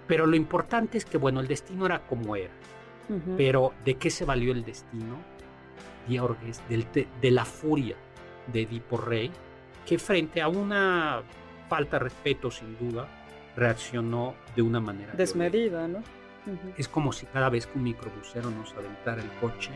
Pero 0.09 0.27
lo 0.27 0.35
importante 0.35 0.99
es 0.99 1.05
que, 1.05 1.19
bueno, 1.19 1.39
el 1.41 1.47
destino 1.47 1.87
era 1.87 2.01
como 2.07 2.35
era. 2.35 2.51
Pero 3.37 3.73
¿de 3.85 3.95
qué 3.95 4.09
se 4.11 4.25
valió 4.25 4.53
el 4.53 4.65
destino? 4.65 5.17
Diorgues, 6.09 6.63
del 6.69 6.87
te- 6.87 7.07
de 7.21 7.31
la 7.31 7.45
furia 7.45 7.97
de 8.53 8.63
Edipo 8.63 8.97
Rey, 8.97 9.31
que 9.87 9.99
frente 9.99 10.41
a 10.41 10.49
una 10.49 11.23
falta 11.71 11.97
de 11.99 12.05
respeto, 12.05 12.51
sin 12.51 12.77
duda, 12.79 13.07
reaccionó 13.57 14.35
de 14.55 14.63
una 14.63 14.81
manera 14.81 15.13
violenta. 15.13 15.23
Desmedida, 15.23 15.89
¿no? 15.89 16.03
Es 16.77 16.89
como 16.89 17.13
si 17.13 17.27
cada 17.27 17.49
vez 17.49 17.67
que 17.67 17.79
un 17.79 17.85
microbusero 17.85 18.51
nos 18.51 18.73
aventara 18.75 19.23
el 19.23 19.31
coche, 19.41 19.71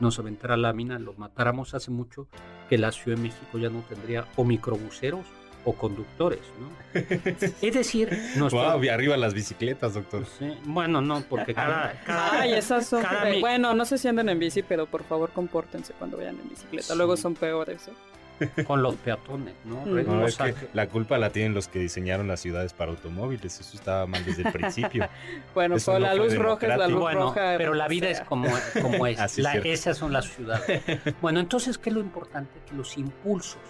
nos 0.00 0.18
aventara 0.18 0.56
lámina, 0.56 0.98
lo 0.98 1.12
matáramos 1.14 1.74
hace 1.74 1.90
mucho 1.90 2.28
que 2.68 2.78
la 2.78 2.92
Ciudad 2.92 3.16
de 3.16 3.24
México 3.24 3.58
ya 3.58 3.68
no 3.68 3.80
tendría 3.88 4.26
o 4.36 4.44
microbuseros 4.44 5.26
o 5.64 5.74
conductores, 5.74 6.40
¿no? 6.58 6.70
Es 7.60 7.74
decir, 7.74 8.08
nuestro... 8.36 8.62
Wow, 8.62 8.82
y 8.84 8.88
arriba 8.88 9.16
las 9.18 9.34
bicicletas, 9.34 9.92
doctor. 9.94 10.24
Sí, 10.38 10.56
bueno, 10.64 11.00
no, 11.02 11.20
porque 11.28 11.52
cada... 11.54 11.92
cada- 12.06 12.40
Ay, 12.40 12.54
esas 12.54 12.86
son. 12.86 13.02
cada 13.02 13.26
mi- 13.26 13.40
Bueno, 13.40 13.74
no 13.74 13.84
sé 13.84 13.98
si 13.98 14.08
andan 14.08 14.28
en 14.30 14.38
bici, 14.38 14.62
pero 14.62 14.86
por 14.86 15.02
favor 15.04 15.30
compórtense 15.32 15.92
cuando 15.98 16.16
vayan 16.16 16.38
en 16.40 16.48
bicicleta. 16.48 16.92
Sí. 16.92 16.96
Luego 16.96 17.16
son 17.16 17.34
peores. 17.34 17.88
¿eh? 17.88 17.92
con 18.66 18.82
los 18.82 18.94
peatones, 18.96 19.54
¿no? 19.64 19.76
Mm. 19.86 20.06
No, 20.06 20.22
O 20.22 20.26
es 20.26 20.34
sea, 20.34 20.46
que 20.46 20.54
que- 20.54 20.68
la 20.72 20.88
culpa 20.88 21.18
la 21.18 21.30
tienen 21.30 21.54
los 21.54 21.68
que 21.68 21.78
diseñaron 21.78 22.28
las 22.28 22.40
ciudades 22.40 22.72
para 22.72 22.90
automóviles. 22.90 23.60
Eso 23.60 23.76
estaba 23.76 24.06
mal 24.06 24.24
desde 24.24 24.42
el 24.42 24.52
principio. 24.52 25.08
Bueno, 25.54 25.76
Eso 25.76 25.92
con 25.92 26.02
no 26.02 26.08
la 26.08 26.14
luz 26.14 26.36
roja 26.36 26.66
es 26.66 26.78
la 26.78 26.88
luz 26.88 27.00
bueno, 27.00 27.20
roja. 27.20 27.54
pero 27.58 27.74
la 27.74 27.88
vida 27.88 28.08
sea. 28.08 28.18
es 28.18 28.20
como, 28.22 28.48
como 28.80 29.06
es. 29.06 29.18
Así 29.20 29.42
La- 29.42 29.54
esas 29.54 29.96
son 29.98 30.12
las 30.12 30.26
ciudades. 30.26 30.82
Bueno, 31.20 31.40
entonces, 31.40 31.78
¿qué 31.78 31.90
es 31.90 31.94
lo 31.94 32.00
importante? 32.00 32.50
Que 32.68 32.74
los 32.74 32.96
impulsos, 32.98 33.60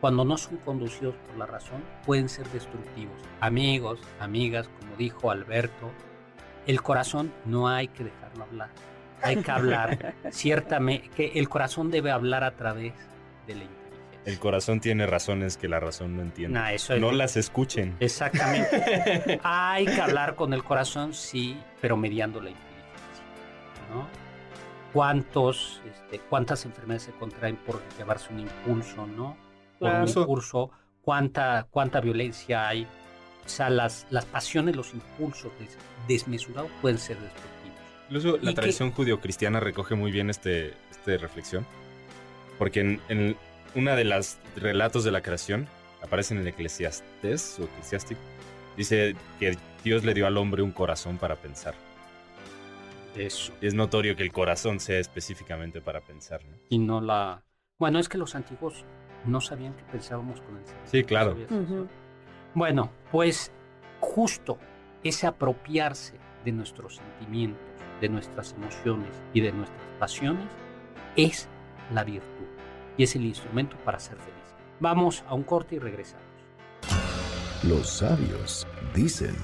cuando 0.00 0.24
no 0.24 0.36
son 0.36 0.56
conducidos 0.58 1.14
por 1.28 1.36
la 1.38 1.46
razón, 1.46 1.82
pueden 2.06 2.28
ser 2.28 2.46
destructivos. 2.48 3.14
Amigos, 3.40 4.00
amigas, 4.20 4.68
como 4.80 4.96
dijo 4.96 5.30
Alberto, 5.30 5.90
el 6.66 6.80
corazón 6.82 7.32
no 7.44 7.68
hay 7.68 7.88
que 7.88 8.04
dejarlo 8.04 8.44
hablar. 8.44 8.68
hay 9.22 9.36
que 9.36 9.50
hablar 9.52 10.14
ciertamente, 10.30 11.08
que 11.10 11.32
el 11.36 11.48
corazón 11.48 11.90
debe 11.90 12.10
hablar 12.10 12.42
a 12.44 12.52
través 12.56 12.92
de 13.46 13.54
la. 13.54 13.62
El 14.24 14.38
corazón 14.38 14.80
tiene 14.80 15.06
razones 15.06 15.56
que 15.56 15.66
la 15.68 15.80
razón 15.80 16.16
no 16.16 16.22
entiende. 16.22 16.58
Nah, 16.58 16.70
eso 16.72 16.94
es- 16.94 17.00
no 17.00 17.10
las 17.12 17.36
escuchen. 17.36 17.96
Exactamente. 18.00 19.40
hay 19.42 19.84
que 19.84 20.00
hablar 20.00 20.36
con 20.36 20.52
el 20.52 20.62
corazón, 20.62 21.12
sí, 21.14 21.58
pero 21.80 21.96
mediando 21.96 22.40
la 22.40 22.50
inteligencia. 22.50 23.24
¿no? 23.92 24.06
¿Cuántos, 24.92 25.80
este, 25.90 26.18
¿Cuántas 26.20 26.64
enfermedades 26.66 27.04
se 27.04 27.12
contraen 27.12 27.56
por 27.56 27.80
llevarse 27.96 28.32
un 28.32 28.40
impulso, 28.40 29.06
no? 29.06 29.36
Por 29.78 29.88
Claro. 29.90 30.04
un 30.04 30.08
impulso, 30.10 30.70
¿cuánta, 31.02 31.66
cuánta 31.70 32.00
violencia 32.00 32.68
hay? 32.68 32.84
O 33.44 33.48
sea, 33.48 33.70
las, 33.70 34.06
las 34.10 34.24
pasiones, 34.26 34.76
los 34.76 34.92
impulsos 34.94 35.50
des- 35.58 35.76
desmesurados 36.06 36.70
pueden 36.80 36.98
ser 36.98 37.16
destructivos. 37.18 37.50
Incluso 38.08 38.36
¿Y 38.36 38.44
la 38.44 38.54
tradición 38.54 38.92
judio-cristiana 38.92 39.58
recoge 39.60 39.94
muy 39.94 40.12
bien 40.12 40.28
este, 40.30 40.74
este 40.90 41.16
reflexión. 41.18 41.66
Porque 42.58 42.80
en, 42.80 43.00
en 43.08 43.36
una 43.74 43.96
de 43.96 44.04
las 44.04 44.38
relatos 44.56 45.04
de 45.04 45.10
la 45.10 45.22
creación, 45.22 45.66
aparece 46.02 46.34
en 46.34 46.40
el 46.40 46.48
Eclesiastés 46.48 47.58
o 47.60 47.64
Eclesiástico, 47.64 48.20
dice 48.76 49.14
que 49.38 49.56
Dios 49.84 50.04
le 50.04 50.14
dio 50.14 50.26
al 50.26 50.36
hombre 50.36 50.62
un 50.62 50.72
corazón 50.72 51.18
para 51.18 51.36
pensar. 51.36 51.74
Eso. 53.16 53.52
Es 53.60 53.74
notorio 53.74 54.16
que 54.16 54.22
el 54.22 54.32
corazón 54.32 54.80
sea 54.80 54.98
específicamente 54.98 55.80
para 55.80 56.00
pensar. 56.00 56.42
¿no? 56.44 56.56
Y 56.70 56.78
no 56.78 57.00
la... 57.00 57.42
Bueno, 57.78 57.98
es 57.98 58.08
que 58.08 58.16
los 58.16 58.34
antiguos 58.34 58.84
no 59.26 59.40
sabían 59.40 59.74
que 59.74 59.84
pensábamos 59.84 60.40
con 60.40 60.56
el 60.56 60.64
cerebro. 60.64 60.86
Sí, 60.86 61.04
claro. 61.04 61.36
Bueno, 62.54 62.90
pues 63.10 63.52
justo 64.00 64.58
ese 65.02 65.26
apropiarse 65.26 66.14
de 66.44 66.52
nuestros 66.52 66.96
sentimientos, 66.96 67.62
de 68.00 68.08
nuestras 68.08 68.52
emociones 68.52 69.20
y 69.32 69.40
de 69.40 69.52
nuestras 69.52 69.82
pasiones 69.98 70.48
es 71.16 71.48
la 71.92 72.04
virtud 72.04 72.51
y 72.96 73.04
es 73.04 73.16
el 73.16 73.24
instrumento 73.24 73.76
para 73.84 73.98
ser 73.98 74.16
feliz. 74.18 74.54
Vamos 74.80 75.24
a 75.28 75.34
un 75.34 75.42
corte 75.42 75.76
y 75.76 75.78
regresamos. 75.78 76.24
Los 77.62 77.88
sabios 77.88 78.66
dicen, 78.94 79.36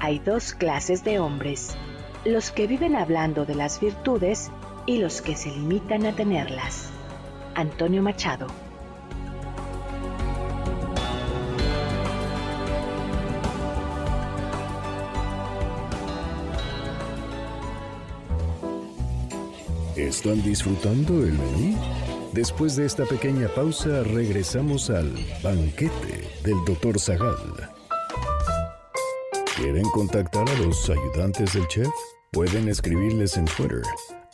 Hay 0.00 0.18
dos 0.20 0.54
clases 0.54 1.04
de 1.04 1.18
hombres, 1.18 1.76
los 2.24 2.50
que 2.50 2.66
viven 2.66 2.96
hablando 2.96 3.44
de 3.44 3.54
las 3.54 3.80
virtudes 3.80 4.50
y 4.86 4.98
los 4.98 5.20
que 5.22 5.36
se 5.36 5.50
limitan 5.50 6.06
a 6.06 6.12
tenerlas. 6.12 6.90
Antonio 7.54 8.02
Machado. 8.02 8.65
¿Están 20.06 20.42
disfrutando 20.42 21.24
el 21.24 21.32
menú? 21.32 21.76
Después 22.32 22.76
de 22.76 22.86
esta 22.86 23.04
pequeña 23.04 23.48
pausa 23.48 24.02
regresamos 24.04 24.90
al 24.90 25.12
banquete 25.42 26.28
del 26.44 26.56
Dr. 26.64 26.98
Zagal. 27.00 27.70
¿Quieren 29.56 29.84
contactar 29.90 30.48
a 30.48 30.58
los 30.58 30.88
ayudantes 30.90 31.54
del 31.54 31.66
chef? 31.68 31.88
Pueden 32.32 32.68
escribirles 32.68 33.36
en 33.36 33.46
Twitter, 33.46 33.82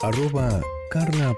arroba 0.01 0.61
Carla 0.91 1.35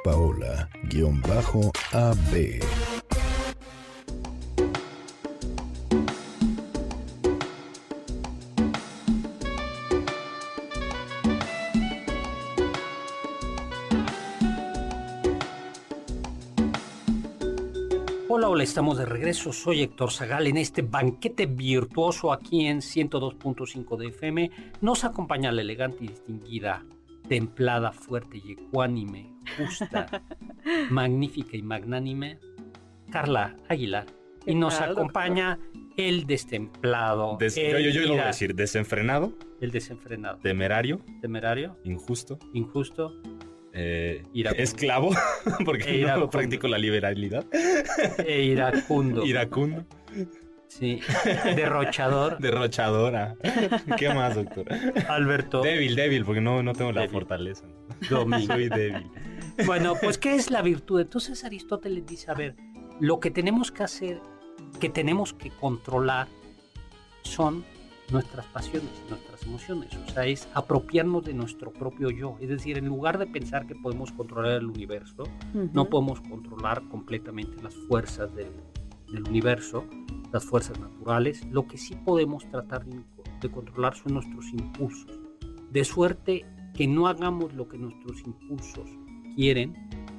hola, 18.64 18.68
estamos 18.70 18.96
de 18.98 19.04
regreso. 19.04 19.52
Soy 19.52 19.82
Héctor 19.82 20.10
Zagal 20.10 20.46
en 20.46 20.56
este 20.56 20.80
banquete 20.82 21.44
virtuoso 21.46 22.32
aquí 22.32 22.66
en 22.66 22.78
102.5 22.78 23.96
de 23.98 24.06
FM. 24.08 24.50
Nos 24.80 25.04
acompaña 25.04 25.52
la 25.52 25.60
elegante 25.60 26.04
y 26.04 26.08
distinguida, 26.08 26.82
templada, 27.28 27.92
fuerte 27.92 28.40
y 28.42 28.52
ecuánime, 28.52 29.34
justa, 29.58 30.22
magnífica 30.90 31.56
y 31.58 31.62
magnánime, 31.62 32.38
Carla 33.10 33.54
Aguilar. 33.68 34.06
Y 34.42 34.46
¿Qué 34.46 34.54
nos 34.54 34.78
tal, 34.78 34.88
doctor? 34.94 35.02
acompaña 35.04 35.58
el 35.98 36.26
destemplado, 36.26 37.36
Des- 37.38 37.56
el, 37.58 37.72
yo, 37.72 37.78
yo, 37.78 37.90
yo 37.90 38.00
lo 38.08 38.08
voy 38.14 38.18
a 38.20 38.26
decir, 38.28 38.54
desenfrenado, 38.54 39.32
el 39.60 39.70
desenfrenado, 39.72 40.38
temerario, 40.38 41.00
temerario, 41.20 41.78
injusto, 41.84 42.38
injusto, 42.52 43.12
eh, 43.74 44.22
esclavo, 44.56 45.10
porque 45.64 46.02
E 46.02 46.06
no 46.06 46.30
practico 46.30 46.68
la 46.68 46.78
liberalidad, 46.78 47.44
e 48.24 48.42
iracundo. 48.42 49.26
iracundo, 49.26 49.84
Sí, 50.68 51.00
derrochador, 51.54 52.38
derrochadora. 52.40 53.36
¿Qué 53.96 54.08
más, 54.12 54.34
doctor? 54.34 54.66
Alberto 55.08 55.62
Débil, 55.62 55.94
débil, 55.94 56.24
porque 56.24 56.40
no, 56.40 56.64
no 56.64 56.72
tengo 56.72 56.90
la 56.90 57.08
fortaleza. 57.08 57.64
Domingo. 58.10 58.54
Soy 58.54 58.68
débil. 58.68 59.08
Bueno, 59.66 59.94
pues 60.00 60.18
¿qué 60.18 60.34
es 60.34 60.50
la 60.50 60.62
virtud? 60.62 61.00
Entonces 61.00 61.44
Aristóteles 61.44 62.04
dice, 62.06 62.30
a 62.30 62.34
ver, 62.34 62.56
lo 62.98 63.20
que 63.20 63.30
tenemos 63.30 63.70
que 63.70 63.84
hacer, 63.84 64.20
que 64.80 64.88
tenemos 64.88 65.32
que 65.32 65.50
controlar, 65.50 66.26
son 67.22 67.64
nuestras 68.10 68.46
pasiones, 68.46 68.90
nuestras 69.08 69.42
emociones. 69.44 69.90
O 69.96 70.10
sea, 70.10 70.26
es 70.26 70.48
apropiarnos 70.54 71.24
de 71.24 71.34
nuestro 71.34 71.72
propio 71.72 72.10
yo. 72.10 72.36
Es 72.40 72.48
decir, 72.48 72.78
en 72.78 72.86
lugar 72.86 73.18
de 73.18 73.26
pensar 73.26 73.66
que 73.66 73.74
podemos 73.74 74.12
controlar 74.12 74.52
el 74.52 74.66
universo, 74.66 75.24
no 75.52 75.86
podemos 75.86 76.20
controlar 76.20 76.82
completamente 76.88 77.62
las 77.62 77.74
fuerzas 77.74 78.34
del, 78.34 78.52
del 79.12 79.24
universo, 79.28 79.84
las 80.32 80.44
fuerzas 80.44 80.78
naturales. 80.78 81.44
Lo 81.50 81.66
que 81.66 81.78
sí 81.78 81.94
podemos 82.04 82.48
tratar 82.50 82.84
de, 82.84 83.00
de 83.40 83.50
controlar 83.50 83.96
son 83.96 84.14
nuestros 84.14 84.52
impulsos. 84.52 85.18
De 85.70 85.84
suerte 85.84 86.44
que 86.74 86.86
no 86.86 87.06
hagamos 87.06 87.54
lo 87.54 87.68
que 87.68 87.78
nuestros 87.78 88.20
impulsos 88.26 88.90
quieren, 89.34 89.74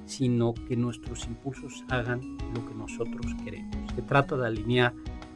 sino 0.05 0.53
que 0.53 0.75
nuestros 0.75 1.25
impulsos 1.25 1.83
hagan 1.89 2.37
lo 2.53 2.65
que 2.65 2.75
nosotros 2.75 3.25
queremos. 3.43 3.75
Se 3.95 4.01
trata 4.01 4.37
de 4.37 4.47
alinear 4.47 4.93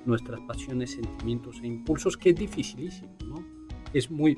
nuestras 0.10 0.39
pasiones, 0.41 0.91
sentimientos 0.91 1.60
e 1.63 1.67
impulsos, 1.67 2.17
que 2.17 2.32
es 2.32 2.36
dificilísimo, 2.36 3.15
¿no? 3.26 3.36
Es 3.93 4.12
muy, 4.12 4.38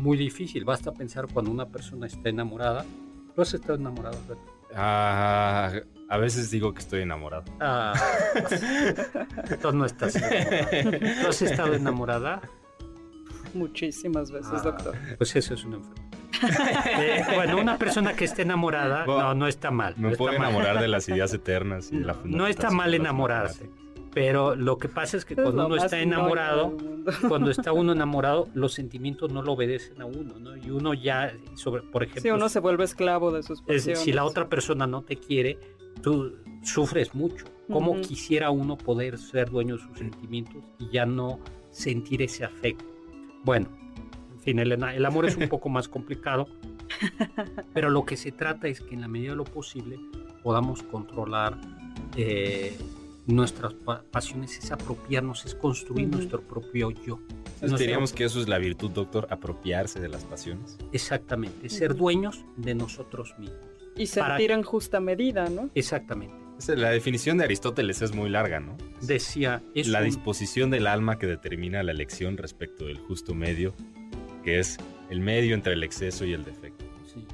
muy 0.00 0.16
difícil. 0.16 0.64
Basta 0.64 0.92
pensar 0.92 1.26
cuando 1.32 1.50
una 1.50 1.66
persona 1.68 2.06
está 2.06 2.28
enamorada. 2.30 2.84
¿Tú 3.34 3.42
has 3.42 3.52
estado 3.54 3.74
enamorado, 3.74 4.18
Alberto? 4.24 4.52
Ah, 4.74 5.70
a 6.08 6.16
veces 6.16 6.50
digo 6.50 6.72
que 6.72 6.80
estoy 6.80 7.02
enamorado. 7.02 7.44
Ah, 7.60 7.92
tú 9.60 9.72
no 9.72 9.84
estás 9.84 10.16
enamorada. 10.16 11.22
¿Tú 11.22 11.28
has 11.28 11.42
estado 11.42 11.74
enamorada? 11.74 12.40
Muchísimas 13.54 14.30
veces, 14.30 14.52
Ah, 14.54 14.62
doctor. 14.62 14.96
Pues 15.18 15.36
eso 15.36 15.54
es 15.54 15.64
una 15.64 15.76
enfermedad. 15.76 16.02
Eh, 16.98 17.22
bueno, 17.36 17.58
una 17.60 17.76
persona 17.78 18.14
que 18.14 18.24
esté 18.24 18.42
enamorada, 18.42 19.04
Bueno, 19.04 19.22
no, 19.28 19.34
no 19.34 19.46
está 19.46 19.70
mal. 19.70 19.94
no 19.96 20.08
Me 20.08 20.12
está 20.14 20.18
puedo 20.18 20.38
mal. 20.38 20.48
enamorar 20.48 20.80
de 20.80 20.88
las 20.88 21.08
ideas 21.08 21.32
eternas 21.34 21.92
y 21.92 21.98
de 21.98 22.04
la 22.06 22.16
No 22.24 22.46
está 22.46 22.70
mal 22.70 22.94
enamorarse. 22.94 23.70
Pero 24.14 24.54
lo 24.54 24.78
que 24.78 24.88
pasa 24.88 25.16
es 25.16 25.24
que 25.24 25.34
Es 25.34 25.40
cuando 25.40 25.66
uno 25.66 25.76
está 25.76 26.00
enamorado, 26.00 26.76
cuando 27.28 27.50
está 27.50 27.72
uno 27.72 27.92
enamorado, 27.92 28.48
los 28.54 28.74
sentimientos 28.74 29.32
no 29.32 29.42
lo 29.42 29.52
obedecen 29.52 30.00
a 30.02 30.06
uno, 30.06 30.38
¿no? 30.38 30.56
Y 30.56 30.70
uno 30.70 30.94
ya, 30.94 31.32
sobre, 31.54 31.82
por 31.82 32.02
ejemplo, 32.02 32.22
Sí, 32.22 32.30
uno 32.30 32.48
se 32.48 32.60
vuelve 32.60 32.84
esclavo 32.84 33.30
de 33.32 33.42
sus 33.42 33.60
es- 33.60 33.64
pasiones. 33.66 34.00
si 34.00 34.12
la 34.12 34.24
otra 34.24 34.48
persona 34.48 34.86
no 34.86 35.02
te 35.02 35.16
quiere, 35.16 35.58
tú 36.02 36.34
sufres 36.62 37.14
mucho. 37.14 37.46
¿Cómo 37.70 37.98
quisiera 38.02 38.50
uno 38.50 38.76
poder 38.76 39.16
ser 39.16 39.48
dueño 39.50 39.76
de 39.76 39.82
sus 39.82 39.96
sentimientos 39.96 40.62
y 40.78 40.90
ya 40.90 41.06
no 41.06 41.38
sentir 41.70 42.20
ese 42.20 42.44
afecto? 42.44 42.84
Bueno, 43.44 43.68
en 44.34 44.40
fin, 44.40 44.58
el, 44.58 44.72
ena- 44.72 44.94
el 44.94 45.06
amor 45.06 45.24
es 45.24 45.36
un 45.36 45.48
poco 45.48 45.70
más 45.70 45.88
complicado, 45.88 46.48
pero 47.72 47.88
lo 47.88 48.04
que 48.04 48.18
se 48.18 48.30
trata 48.30 48.68
es 48.68 48.80
que 48.82 48.94
en 48.94 49.00
la 49.00 49.08
medida 49.08 49.30
de 49.30 49.36
lo 49.36 49.44
posible 49.44 49.98
podamos 50.42 50.82
controlar 50.82 51.56
eh, 52.16 52.76
nuestras 53.26 53.74
pa- 53.74 54.02
pasiones, 54.10 54.58
es 54.58 54.70
apropiarnos, 54.72 55.44
es 55.46 55.54
construir 55.54 56.08
nuestro 56.08 56.40
propio 56.42 56.90
yo. 56.90 57.20
Entonces 57.28 57.60
Nuestro- 57.60 57.78
diríamos 57.78 58.12
que 58.12 58.24
eso 58.24 58.40
es 58.40 58.48
la 58.48 58.58
virtud, 58.58 58.90
doctor, 58.90 59.26
apropiarse 59.30 60.00
de 60.00 60.08
las 60.08 60.24
pasiones. 60.24 60.78
Exactamente, 60.92 61.68
ser 61.68 61.94
dueños 61.94 62.44
de 62.56 62.74
nosotros 62.74 63.34
mismos. 63.38 63.58
Y 63.96 64.06
para- 64.08 64.36
sentir 64.36 64.50
en 64.52 64.62
justa 64.62 65.00
medida, 65.00 65.48
¿no? 65.48 65.70
Exactamente. 65.74 66.34
La 66.76 66.90
definición 66.90 67.38
de 67.38 67.44
Aristóteles 67.44 68.02
es 68.02 68.14
muy 68.14 68.28
larga, 68.30 68.60
¿no? 68.60 68.76
Decía, 69.00 69.62
es 69.74 69.88
la 69.88 69.98
un- 70.00 70.04
disposición 70.06 70.70
del 70.70 70.86
alma 70.86 71.18
que 71.18 71.26
determina 71.26 71.82
la 71.82 71.90
elección 71.92 72.36
respecto 72.36 72.86
del 72.86 72.98
justo 72.98 73.34
medio, 73.34 73.74
que 74.44 74.58
es 74.60 74.78
el 75.10 75.20
medio 75.20 75.54
entre 75.54 75.72
el 75.74 75.82
exceso 75.82 76.24
y 76.24 76.32
el 76.32 76.44
defecto. 76.44 76.84
sí. 77.06 77.26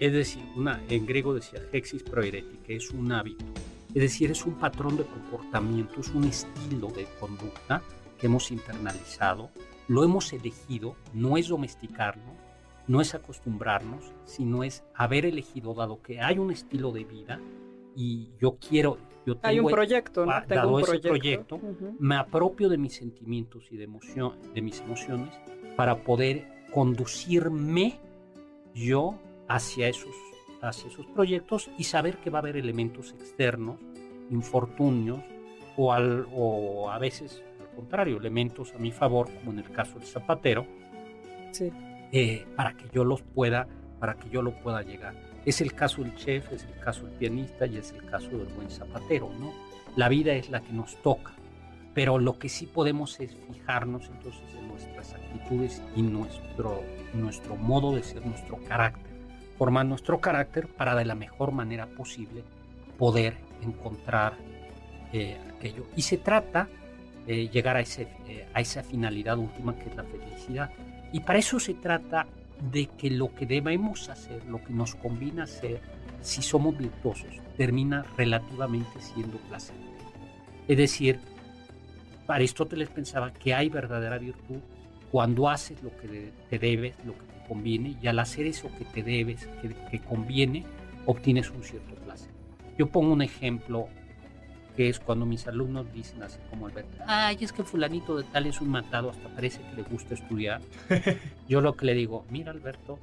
Es 0.00 0.12
decir, 0.12 0.42
una, 0.56 0.80
en 0.88 1.06
griego 1.06 1.32
decía 1.34 1.60
hexis 1.72 2.02
proeretica, 2.02 2.64
es 2.72 2.90
un 2.90 3.12
hábito. 3.12 3.44
Es 3.94 4.02
decir, 4.02 4.30
es 4.30 4.46
un 4.46 4.54
patrón 4.54 4.96
de 4.96 5.04
comportamiento, 5.04 6.00
es 6.00 6.08
un 6.08 6.24
estilo 6.24 6.88
de 6.88 7.06
conducta 7.20 7.82
que 8.18 8.26
hemos 8.26 8.50
internalizado, 8.50 9.50
lo 9.88 10.04
hemos 10.04 10.32
elegido, 10.32 10.96
no 11.12 11.36
es 11.36 11.48
domesticarnos, 11.48 12.36
no 12.86 13.00
es 13.00 13.14
acostumbrarnos, 13.14 14.12
sino 14.24 14.64
es 14.64 14.84
haber 14.94 15.26
elegido, 15.26 15.74
dado 15.74 16.00
que 16.00 16.20
hay 16.20 16.38
un 16.38 16.50
estilo 16.50 16.90
de 16.92 17.04
vida 17.04 17.40
y 17.94 18.30
yo 18.40 18.56
quiero, 18.56 18.96
yo 19.26 19.36
hay 19.42 19.60
un 19.60 19.70
proyecto, 19.70 20.24
¿no? 20.24 20.32
Tengo 20.46 20.76
un 20.76 20.82
proyecto, 20.82 21.60
me 21.98 22.16
apropio 22.16 22.68
de 22.68 22.78
mis 22.78 22.94
sentimientos 22.94 23.70
y 23.70 23.76
de, 23.76 23.84
emoción, 23.84 24.38
de 24.54 24.62
mis 24.62 24.80
emociones 24.80 25.34
para 25.76 26.02
poder 26.02 26.66
conducirme 26.72 28.00
yo 28.74 29.18
hacia 29.48 29.88
esos, 29.88 30.14
hacia 30.62 30.88
esos 30.88 31.06
proyectos 31.06 31.70
y 31.76 31.84
saber 31.84 32.18
que 32.18 32.30
va 32.30 32.38
a 32.38 32.42
haber 32.42 32.56
elementos 32.56 33.12
externos, 33.12 33.78
infortunios 34.30 35.20
o, 35.76 35.92
al, 35.92 36.26
o 36.32 36.90
a 36.90 36.98
veces 36.98 37.42
al 37.60 37.76
contrario, 37.76 38.18
elementos 38.18 38.72
a 38.74 38.78
mi 38.78 38.92
favor, 38.92 39.28
como 39.34 39.52
en 39.52 39.58
el 39.58 39.70
caso 39.70 39.98
del 39.98 40.06
zapatero, 40.06 40.66
eh, 42.12 42.46
para 42.56 42.74
que 42.74 42.84
yo 42.92 43.04
los 43.04 43.22
pueda, 43.22 43.66
para 43.98 44.14
que 44.14 44.28
yo 44.30 44.42
lo 44.42 44.52
pueda 44.60 44.82
llegar. 44.82 45.14
Es 45.44 45.60
el 45.60 45.72
caso 45.74 46.02
del 46.02 46.14
chef, 46.14 46.52
es 46.52 46.64
el 46.64 46.78
caso 46.80 47.06
del 47.06 47.14
pianista 47.14 47.66
y 47.66 47.78
es 47.78 47.92
el 47.92 48.04
caso 48.04 48.28
del 48.28 48.46
buen 48.48 48.70
zapatero, 48.70 49.30
¿no? 49.38 49.52
La 49.96 50.08
vida 50.08 50.34
es 50.34 50.50
la 50.50 50.60
que 50.60 50.72
nos 50.72 50.96
toca, 51.02 51.32
pero 51.94 52.18
lo 52.18 52.38
que 52.38 52.48
sí 52.48 52.66
podemos 52.66 53.18
es 53.20 53.34
fijarnos 53.34 54.08
entonces 54.08 54.54
en 54.54 54.68
nuestras 54.68 55.14
actitudes 55.14 55.82
y 55.96 56.02
nuestro, 56.02 56.82
nuestro 57.14 57.56
modo 57.56 57.94
de 57.94 58.02
ser, 58.02 58.24
nuestro 58.24 58.58
carácter, 58.68 59.11
formar 59.62 59.86
nuestro 59.86 60.20
carácter 60.20 60.66
para 60.66 60.96
de 60.96 61.04
la 61.04 61.14
mejor 61.14 61.52
manera 61.52 61.86
posible 61.86 62.42
poder 62.98 63.36
encontrar 63.62 64.32
eh, 65.12 65.38
aquello. 65.56 65.86
Y 65.94 66.02
se 66.02 66.18
trata 66.18 66.68
de 67.28 67.48
llegar 67.48 67.76
a, 67.76 67.80
ese, 67.80 68.08
eh, 68.26 68.48
a 68.54 68.60
esa 68.60 68.82
finalidad 68.82 69.38
última 69.38 69.76
que 69.76 69.88
es 69.88 69.94
la 69.94 70.02
felicidad. 70.02 70.70
Y 71.12 71.20
para 71.20 71.38
eso 71.38 71.60
se 71.60 71.74
trata 71.74 72.26
de 72.72 72.86
que 72.86 73.08
lo 73.08 73.32
que 73.36 73.46
debemos 73.46 74.08
hacer, 74.08 74.44
lo 74.46 74.60
que 74.64 74.72
nos 74.72 74.96
conviene 74.96 75.42
hacer, 75.42 75.80
si 76.22 76.42
somos 76.42 76.76
virtuosos, 76.76 77.30
termina 77.56 78.04
relativamente 78.16 79.00
siendo 79.00 79.38
placentero. 79.48 80.10
Es 80.66 80.76
decir, 80.76 81.20
Aristóteles 82.26 82.88
pensaba 82.88 83.32
que 83.32 83.54
hay 83.54 83.68
verdadera 83.68 84.18
virtud 84.18 84.58
cuando 85.12 85.50
haces 85.50 85.82
lo 85.82 85.94
que 85.98 86.32
te 86.48 86.58
debes, 86.58 86.96
lo 87.04 87.12
que 87.12 87.26
te 87.26 87.46
conviene, 87.46 87.96
y 88.02 88.06
al 88.06 88.18
hacer 88.18 88.46
eso 88.46 88.70
que 88.78 88.86
te 88.86 89.02
debes, 89.02 89.46
que, 89.60 89.68
que 89.90 90.00
conviene, 90.00 90.64
obtienes 91.04 91.50
un 91.50 91.62
cierto 91.62 91.94
placer. 91.96 92.30
Yo 92.78 92.88
pongo 92.88 93.12
un 93.12 93.20
ejemplo 93.20 93.88
que 94.74 94.88
es 94.88 94.98
cuando 94.98 95.26
mis 95.26 95.46
alumnos 95.46 95.92
dicen 95.92 96.22
así 96.22 96.38
como 96.48 96.66
Alberto, 96.66 96.96
ay, 97.06 97.36
es 97.42 97.52
que 97.52 97.62
fulanito 97.62 98.16
de 98.16 98.24
tal 98.24 98.46
es 98.46 98.62
un 98.62 98.70
matado, 98.70 99.10
hasta 99.10 99.28
parece 99.28 99.60
que 99.60 99.76
le 99.76 99.82
gusta 99.82 100.14
estudiar. 100.14 100.62
Yo 101.48 101.60
lo 101.60 101.76
que 101.76 101.84
le 101.84 101.94
digo, 101.94 102.24
mira 102.30 102.50
Alberto, 102.50 102.98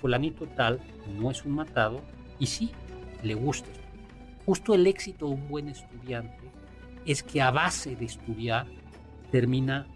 fulanito 0.00 0.46
tal 0.46 0.80
no 1.16 1.30
es 1.30 1.44
un 1.44 1.52
matado 1.52 2.00
y 2.40 2.46
sí, 2.46 2.72
le 3.22 3.34
gusta 3.34 3.70
estudiar. 3.70 3.92
Justo 4.44 4.74
el 4.74 4.84
éxito 4.88 5.28
de 5.28 5.34
un 5.34 5.48
buen 5.48 5.68
estudiante 5.68 6.50
es 7.06 7.22
que 7.22 7.40
a 7.40 7.52
base 7.52 7.94
de 7.94 8.06
estudiar 8.06 8.66
termina 9.30 9.86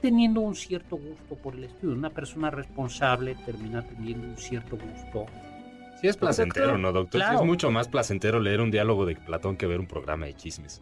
teniendo 0.00 0.40
un 0.40 0.54
cierto 0.54 0.96
gusto 0.96 1.34
por 1.36 1.54
el 1.54 1.64
estudio. 1.64 1.94
Una 1.94 2.10
persona 2.10 2.50
responsable 2.50 3.34
termina 3.46 3.82
teniendo 3.82 4.26
un 4.26 4.36
cierto 4.36 4.76
gusto 4.76 5.26
Sí 6.00 6.06
es 6.06 6.16
placentero, 6.16 6.78
¿no, 6.78 6.92
doctor? 6.92 7.20
es 7.34 7.42
mucho 7.42 7.72
más 7.72 7.88
placentero 7.88 8.38
leer 8.38 8.60
un 8.60 8.70
diálogo 8.70 9.04
de 9.04 9.16
Platón 9.16 9.56
que 9.56 9.66
ver 9.66 9.80
un 9.80 9.86
programa 9.86 10.26
de 10.26 10.34
chismes. 10.34 10.80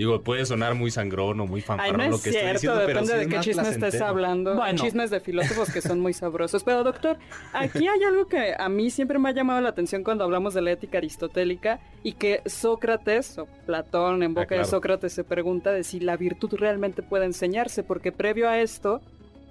Digo, 0.00 0.22
puede 0.22 0.46
sonar 0.46 0.74
muy 0.74 0.90
sangrón 0.90 1.40
o 1.40 1.46
muy 1.46 1.60
fanfarrón 1.60 1.98
no 1.98 2.16
lo 2.16 2.22
que 2.22 2.30
estoy 2.30 2.52
diciendo, 2.52 2.78
depende 2.78 3.06
pero 3.06 3.20
de 3.20 3.28
qué 3.28 3.40
chisme 3.40 3.68
estés 3.68 4.00
hablando. 4.00 4.54
Bueno. 4.54 4.82
Chismes 4.82 5.10
de 5.10 5.20
filósofos 5.20 5.70
que 5.70 5.82
son 5.82 6.00
muy 6.00 6.14
sabrosos. 6.14 6.64
Pero, 6.64 6.82
doctor, 6.82 7.18
aquí 7.52 7.86
hay 7.86 8.02
algo 8.04 8.26
que 8.26 8.54
a 8.58 8.70
mí 8.70 8.88
siempre 8.88 9.18
me 9.18 9.28
ha 9.28 9.32
llamado 9.32 9.60
la 9.60 9.68
atención 9.68 10.02
cuando 10.02 10.24
hablamos 10.24 10.54
de 10.54 10.62
la 10.62 10.70
ética 10.70 10.96
aristotélica 10.96 11.80
y 12.02 12.12
que 12.12 12.40
Sócrates, 12.46 13.36
o 13.36 13.46
Platón 13.66 14.22
en 14.22 14.32
boca 14.32 14.54
ah, 14.54 14.58
de 14.60 14.64
Sócrates, 14.64 15.12
se 15.12 15.22
pregunta 15.22 15.70
de 15.70 15.84
si 15.84 16.00
la 16.00 16.16
virtud 16.16 16.54
realmente 16.54 17.02
puede 17.02 17.26
enseñarse, 17.26 17.82
porque 17.82 18.10
previo 18.10 18.48
a 18.48 18.58
esto 18.58 19.02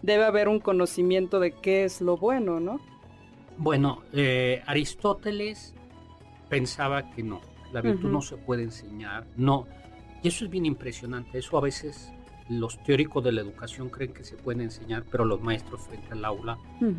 debe 0.02 0.26
haber 0.26 0.48
un 0.48 0.60
conocimiento 0.60 1.40
de 1.40 1.52
qué 1.52 1.84
es 1.84 2.02
lo 2.02 2.18
bueno, 2.18 2.60
¿no? 2.60 2.80
Bueno, 3.60 4.02
eh, 4.14 4.64
Aristóteles 4.66 5.76
pensaba 6.50 7.12
que 7.12 7.22
no, 7.22 7.40
la 7.72 7.82
virtud 7.82 8.10
no 8.10 8.24
se 8.24 8.36
puede 8.36 8.64
enseñar, 8.64 9.28
no. 9.38 9.68
Y 10.21 10.27
eso 10.27 10.45
es 10.45 10.51
bien 10.51 10.65
impresionante, 10.65 11.38
eso 11.38 11.58
a 11.58 11.62
veces 11.62 12.13
los 12.49 12.82
teóricos 12.84 13.23
de 13.23 13.32
la 13.32 13.41
educación 13.41 13.89
creen 13.89 14.12
que 14.12 14.23
se 14.23 14.36
puede 14.36 14.63
enseñar, 14.63 15.05
pero 15.10 15.23
los 15.23 15.39
maestros 15.39 15.82
frente 15.82 16.12
al 16.12 16.25
aula 16.25 16.58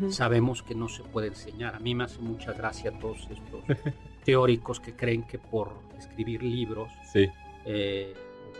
sabemos 0.09 0.63
que 0.63 0.73
no 0.73 0.87
se 0.87 1.03
puede 1.03 1.27
enseñar. 1.27 1.75
A 1.75 1.79
mí 1.79 1.93
me 1.93 2.05
hace 2.05 2.21
mucha 2.21 2.53
gracia 2.53 2.97
todos 2.99 3.27
estos 3.29 3.63
teóricos 4.23 4.79
que 4.79 4.95
creen 4.95 5.23
que 5.23 5.37
por 5.37 5.73
escribir 5.97 6.41
libros, 6.41 6.89
eh, 7.65 8.13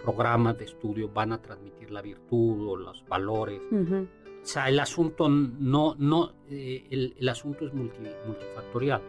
programas 0.03 0.57
de 0.57 0.65
estudio 0.65 1.09
van 1.09 1.31
a 1.31 1.41
transmitir 1.41 1.91
la 1.91 2.01
virtud 2.01 2.67
o 2.67 2.75
los 2.75 3.05
valores. 3.07 3.61
O 3.71 4.45
sea, 4.45 4.67
el 4.67 4.79
asunto 4.79 5.29
no, 5.29 5.95
no, 5.97 6.33
eh, 6.49 7.13
el, 7.17 7.29
asunto 7.29 7.67
es 7.67 7.73
multifactorial. 7.73 9.01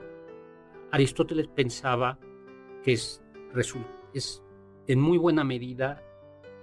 Aristóteles 0.90 1.48
pensaba 1.48 2.18
que 2.84 2.92
es, 2.92 3.22
es, 4.12 4.41
en 4.87 5.01
muy 5.01 5.18
buena 5.18 5.45
medida, 5.45 6.03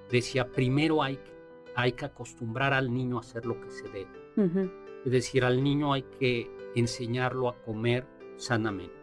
decía, 0.09 0.47
primero 0.47 1.01
hay, 1.03 1.19
hay 1.75 1.93
que 1.93 2.05
acostumbrar 2.05 2.73
al 2.73 2.93
niño 2.93 3.17
a 3.17 3.21
hacer 3.21 3.45
lo 3.45 3.59
que 3.59 3.71
se 3.71 3.87
debe. 3.89 4.19
Es 5.05 5.11
decir, 5.11 5.43
al 5.43 5.63
niño 5.63 5.93
hay 5.93 6.03
que 6.03 6.49
enseñarlo 6.75 7.49
a 7.49 7.55
comer 7.61 8.05
sanamente. 8.37 8.95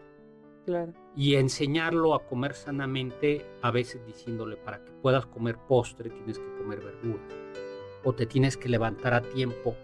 Claro. 0.65 0.93
Y 1.15 1.35
enseñarlo 1.35 2.13
a 2.13 2.25
comer 2.25 2.53
sanamente, 2.53 3.45
a 3.61 3.71
veces 3.71 4.05
diciéndole, 4.05 4.57
para 4.57 4.83
que 4.83 4.91
puedas 4.91 5.25
comer 5.27 5.57
postre, 5.67 6.09
tienes 6.09 6.39
que 6.39 6.57
comer 6.57 6.81
verduras 6.81 7.47
o 8.03 8.13
te 8.13 8.25
tienes 8.25 8.55
que 8.55 8.69
levantar 8.69 9.13
a 9.13 9.21
tiempo. 9.21 9.75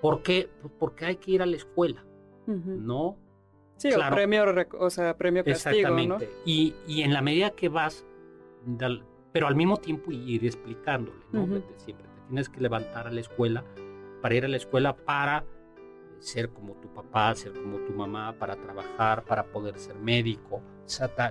¿Por 0.00 0.22
qué? 0.22 0.48
Pues 0.60 0.72
porque 0.78 1.04
hay 1.04 1.16
que 1.16 1.32
ir 1.32 1.42
a 1.42 1.46
la 1.46 1.56
escuela, 1.56 2.04
¿no? 2.46 3.18
Sí, 3.76 3.88
o 3.92 4.10
premio, 4.10 4.44
o 4.78 4.90
sea, 4.90 5.16
premio 5.16 5.42
castigo, 5.44 5.76
Exactamente. 5.76 6.30
Y, 6.44 6.74
y, 6.86 7.02
en 7.02 7.12
la 7.12 7.22
medida 7.22 7.50
que 7.50 7.68
vas, 7.68 8.04
pero 9.32 9.46
al 9.46 9.56
mismo 9.56 9.76
tiempo 9.76 10.12
ir 10.12 10.44
explicándole, 10.44 11.24
¿no? 11.32 11.46
Siempre 11.76 12.06
te 12.06 12.20
tienes 12.28 12.48
que 12.48 12.60
levantar 12.60 13.06
a 13.06 13.10
la 13.10 13.20
escuela 13.20 13.64
para 14.20 14.34
ir 14.34 14.44
a 14.44 14.48
la 14.48 14.56
escuela 14.56 14.96
para 14.96 15.44
ser 16.18 16.50
como 16.50 16.74
tu 16.74 16.88
papá, 16.92 17.34
ser 17.34 17.52
como 17.52 17.78
tu 17.78 17.92
mamá, 17.92 18.34
para 18.38 18.54
trabajar, 18.56 19.24
para 19.24 19.44
poder 19.44 19.78
ser 19.78 19.96
médico. 19.96 20.62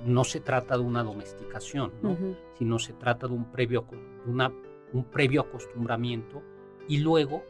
No 0.06 0.24
se 0.24 0.42
trata 0.42 0.78
de 0.78 0.84
una 0.84 1.04
domesticación, 1.04 1.94
¿no? 2.02 2.18
sino 2.58 2.80
se 2.80 2.94
trata 2.94 3.28
de 3.28 3.34
un 3.34 3.52
previo, 3.52 3.86
una 4.26 4.52
un 4.94 5.06
previo 5.06 5.42
acostumbramiento 5.42 6.42
y 6.88 7.00
luego, 7.00 7.44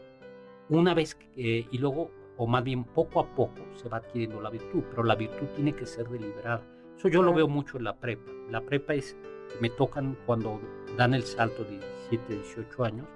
una 0.69 0.93
vez 0.93 1.15
que, 1.15 1.67
y 1.69 1.77
luego, 1.77 2.11
o 2.37 2.47
más 2.47 2.63
bien 2.63 2.83
poco 2.83 3.19
a 3.19 3.35
poco, 3.35 3.61
se 3.75 3.89
va 3.89 3.97
adquiriendo 3.97 4.41
la 4.41 4.49
virtud, 4.49 4.83
pero 4.89 5.03
la 5.03 5.15
virtud 5.15 5.47
tiene 5.55 5.73
que 5.73 5.85
ser 5.85 6.07
deliberada. 6.09 6.63
Eso 6.97 7.07
yo 7.07 7.21
lo 7.21 7.33
veo 7.33 7.47
mucho 7.47 7.77
en 7.77 7.85
la 7.85 7.95
prepa. 7.95 8.31
La 8.49 8.61
prepa 8.61 8.93
es, 8.93 9.17
me 9.59 9.69
tocan 9.69 10.17
cuando 10.25 10.59
dan 10.97 11.13
el 11.13 11.23
salto 11.23 11.63
de 11.63 11.79
17, 12.09 12.35
18 12.35 12.83
años, 12.83 13.07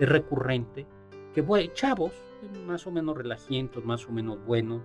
es 0.00 0.08
recurrente 0.08 0.86
que, 1.34 1.40
bueno, 1.40 1.72
chavos, 1.74 2.12
más 2.66 2.86
o 2.86 2.90
menos 2.90 3.16
relajientos, 3.16 3.84
más 3.84 4.06
o 4.06 4.12
menos 4.12 4.44
buenos, 4.44 4.82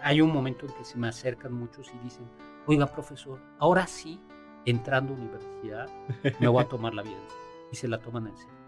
hay 0.00 0.20
un 0.20 0.32
momento 0.32 0.66
en 0.66 0.72
que 0.72 0.84
se 0.84 0.98
me 0.98 1.08
acercan 1.08 1.52
muchos 1.52 1.90
y 1.94 1.98
dicen, 2.04 2.26
oiga 2.66 2.86
profesor, 2.86 3.38
ahora 3.58 3.86
sí, 3.86 4.20
entrando 4.64 5.12
a 5.12 5.16
universidad, 5.16 5.88
me 6.40 6.48
voy 6.48 6.62
a 6.62 6.68
tomar 6.68 6.94
la 6.94 7.02
vida 7.02 7.20
y 7.70 7.76
se 7.76 7.88
la 7.88 7.98
toman 7.98 8.26
en 8.28 8.36
serio. 8.36 8.62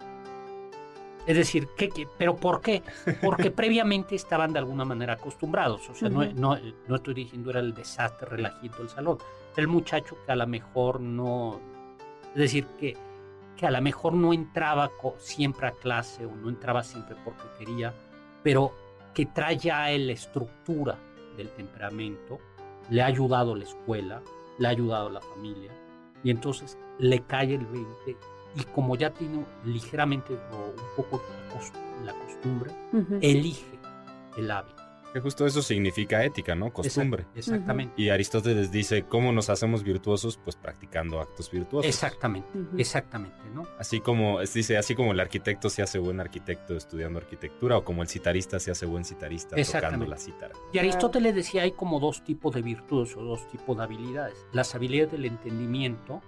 Es 1.27 1.37
decir, 1.37 1.69
¿qué, 1.77 1.91
pero 2.19 2.37
por 2.37 2.61
qué? 2.61 2.83
Porque 3.23 3.51
previamente 3.51 4.15
estaban 4.15 4.53
de 4.53 4.59
alguna 4.59 4.85
manera 4.85 5.15
acostumbrados. 5.15 5.89
O 5.89 5.95
sea, 5.95 6.11
no, 6.11 6.25
no, 6.35 6.59
no, 6.87 6.97
estoy 6.97 7.15
diciendo 7.15 7.51
era 7.51 7.61
el 7.61 7.73
desastre 7.73 8.29
relajito 8.29 8.79
del 8.79 8.89
salón. 8.91 9.19
El 9.57 9.69
muchacho 9.69 10.17
que 10.25 10.33
a 10.33 10.37
lo 10.37 10.47
mejor 10.47 11.01
no. 11.01 11.61
Es 12.35 12.41
decir, 12.41 12.67
que, 12.79 12.97
que 13.57 13.67
a 13.67 13.71
lo 13.71 13.81
mejor 13.81 14.15
no 14.15 14.33
entraba 14.33 14.91
siempre 15.19 15.69
a 15.69 15.73
clase 15.73 16.27
o 16.27 16.35
no 16.35 16.49
entraba 16.49 16.83
siempre 16.83 17.17
porque 17.25 17.45
quería, 17.59 17.95
pero 18.43 18.73
que 19.15 19.27
trae 19.27 19.57
ya 19.57 19.89
la 19.91 20.13
estructura 20.13 20.99
del 21.37 21.49
temperamento, 21.51 22.39
le 22.91 23.03
ha 23.03 23.07
ayudado 23.07 23.55
la 23.55 23.65
escuela, 23.65 24.23
le 24.59 24.67
ha 24.67 24.71
ayudado 24.71 25.09
la 25.09 25.21
familia, 25.21 25.71
y 26.25 26.31
entonces 26.31 26.77
le 26.99 27.21
cae 27.21 27.55
el 27.55 27.67
20 27.67 28.17
y 28.57 28.65
como 28.75 28.97
ya 28.97 29.11
tiene 29.11 29.45
ligeramente 29.65 30.35
o 30.53 30.71
un 30.71 30.97
poco 30.97 31.23
la 32.05 32.15
costumbre, 32.15 32.73
elige 33.21 33.79
el 34.37 34.51
hábito. 34.51 34.74
Que 35.15 35.21
justo 35.21 35.47
eso 35.47 35.63
significa 35.63 36.25
ética, 36.25 36.57
¿no? 36.57 36.73
Costumbre. 36.73 37.25
exactamente. 37.37 37.95
Y 37.97 38.09
Aristóteles 38.09 38.73
dice, 38.73 39.05
¿cómo 39.05 39.31
nos 39.31 39.49
hacemos 39.49 39.85
virtuosos? 39.85 40.41
Pues 40.43 40.57
practicando 40.57 41.21
actos 41.21 41.53
virtuosos. 41.53 41.89
Exactamente, 41.89 42.49
exactamente, 42.77 43.39
¿no? 43.55 43.63
Así 43.79 44.01
como, 44.01 44.41
dice, 44.41 44.77
así 44.77 44.97
como 44.97 45.13
el 45.13 45.21
arquitecto 45.21 45.71
se 45.71 45.83
hace 45.83 46.01
buen 46.01 46.19
arquitecto 46.19 46.77
estudiando 46.77 47.21
arquitectura, 47.21 47.79
o 47.79 47.85
como 47.85 48.03
el 48.03 48.09
citarista 48.09 48.59
se 48.59 48.73
hace 48.73 48.87
buen 48.87 49.05
citarista 49.05 49.55
tocando 49.55 50.05
la 50.05 50.17
cítara. 50.17 50.53
Y 50.73 50.79
Aristóteles 50.79 51.33
decía, 51.33 51.63
hay 51.63 51.71
como 51.71 52.01
dos 52.01 52.25
tipos 52.25 52.53
de 52.53 52.63
virtudes 52.63 53.17
o 53.17 53.23
dos 53.23 53.47
tipos 53.47 53.77
de 53.77 53.85
habilidades. 53.85 54.45
Las 54.51 54.75
habilidades 54.75 55.13
del 55.13 55.27
entendimiento, 55.27 56.23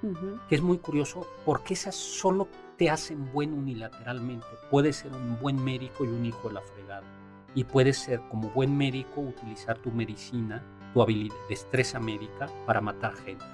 que 0.49 0.55
es 0.55 0.63
muy 0.63 0.79
curioso, 0.79 1.27
porque 1.45 1.75
esas 1.75 1.97
solo 1.97 2.47
te 2.77 2.89
hacen 2.89 3.33
buen 3.33 3.53
unilateralmente. 3.53 4.47
Puedes 4.71 4.95
ser 4.95 5.13
un 5.13 5.41
buen 5.41 5.57
médico 5.63 6.05
y 6.05 6.09
un 6.09 6.25
hijo 6.25 6.47
de 6.47 6.55
la 6.55 6.61
fregada 6.61 7.16
y 7.57 7.65
puedes 7.65 7.97
ser 7.97 8.21
como 8.29 8.51
buen 8.51 8.77
médico 8.77 9.23
utilizar 9.23 9.79
tu 9.79 9.91
medicina, 9.91 10.63
tu 10.93 11.01
habilidad, 11.01 11.35
destreza 11.49 11.99
médica 11.99 12.49
para 12.67 12.83
matar 12.83 13.17
gente. 13.17 13.45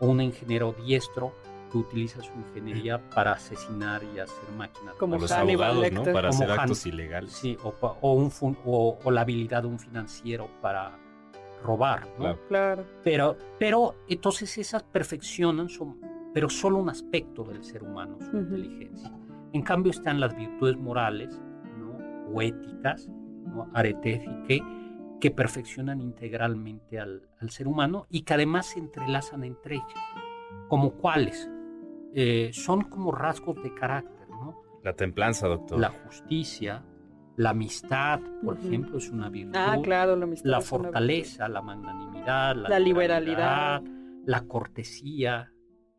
O 0.00 0.08
un 0.08 0.20
ingeniero 0.20 0.74
diestro 0.84 1.32
que 1.70 1.78
utiliza 1.78 2.20
su 2.22 2.32
ingeniería 2.32 3.00
para 3.10 3.32
asesinar 3.32 4.02
y 4.02 4.18
hacer 4.18 4.50
máquinas. 4.58 4.96
Como 4.96 5.16
los 5.16 5.30
abogados, 5.30 5.92
¿no? 5.92 6.02
Para 6.02 6.30
hacer 6.30 6.50
actos 6.50 6.86
ilegales. 6.86 7.30
Sí, 7.30 7.56
o, 7.62 8.12
un 8.14 8.56
o, 8.64 9.10
la 9.12 9.20
habilidad 9.20 9.62
de 9.62 9.68
un 9.68 9.78
financiero 9.78 10.50
para 10.60 10.98
robar, 11.62 12.04
¿no? 12.18 12.36
Claro. 12.48 12.84
Pero, 13.04 13.36
pero 13.60 13.94
entonces 14.08 14.58
esas 14.58 14.82
perfeccionan, 14.82 15.68
son, 15.68 16.00
pero 16.34 16.50
solo 16.50 16.78
un 16.78 16.90
aspecto 16.90 17.44
del 17.44 17.62
ser 17.62 17.84
humano, 17.84 18.18
su 18.28 18.36
inteligencia. 18.36 19.12
En 19.52 19.62
cambio 19.62 19.92
están 19.92 20.18
las 20.18 20.36
virtudes 20.36 20.76
morales, 20.76 21.40
¿no? 21.78 21.96
O 22.34 22.42
éticas, 22.42 23.08
¿no? 23.56 23.72
que 25.20 25.30
perfeccionan 25.30 26.00
integralmente 26.00 27.00
al, 27.00 27.22
ser 27.48 27.68
humano 27.68 28.06
y 28.10 28.22
que 28.22 28.34
además 28.34 28.66
se 28.66 28.80
entrelazan 28.80 29.44
entre 29.44 29.76
ellas. 29.76 30.04
¿Como 30.68 30.92
cuáles? 30.92 31.48
Eh, 32.14 32.50
son 32.52 32.82
como 32.82 33.12
rasgos 33.12 33.62
de 33.62 33.72
carácter, 33.74 34.28
¿no? 34.28 34.62
La 34.82 34.92
templanza, 34.92 35.48
doctor. 35.48 35.78
La 35.78 35.90
justicia, 35.90 36.84
la 37.36 37.50
amistad, 37.50 38.20
por 38.44 38.58
ejemplo, 38.58 38.98
es 38.98 39.10
una 39.10 39.28
virtud. 39.28 39.56
Ah, 39.56 39.78
claro, 39.82 40.16
la 40.16 40.24
amistad. 40.24 40.50
La 40.50 40.60
fortaleza, 40.60 41.48
la 41.48 41.62
magnanimidad, 41.62 42.56
la, 42.56 42.78
liberalidad, 42.78 43.82
la 44.24 44.40
cortesía, 44.42 45.52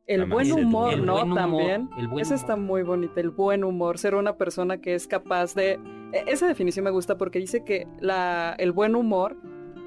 el 0.08 0.26
buen 0.26 0.52
humor, 0.52 0.98
¿no? 1.00 1.34
También. 1.34 1.90
El 1.98 2.10
Eso 2.20 2.34
está 2.34 2.56
muy 2.56 2.82
bonito, 2.84 3.20
el 3.20 3.30
buen 3.30 3.64
humor, 3.64 3.98
ser 3.98 4.16
una 4.16 4.38
persona 4.38 4.78
que 4.80 4.96
es 4.96 5.06
capaz 5.06 5.54
de... 5.54 5.80
E, 6.14 6.24
esa 6.28 6.48
definición 6.48 6.86
me 6.86 6.92
gusta 6.92 7.18
porque 7.18 7.40
dice 7.40 7.64
que 7.64 7.88
la, 8.00 8.56
el 8.58 8.72
buen 8.72 8.96
humor 8.96 9.38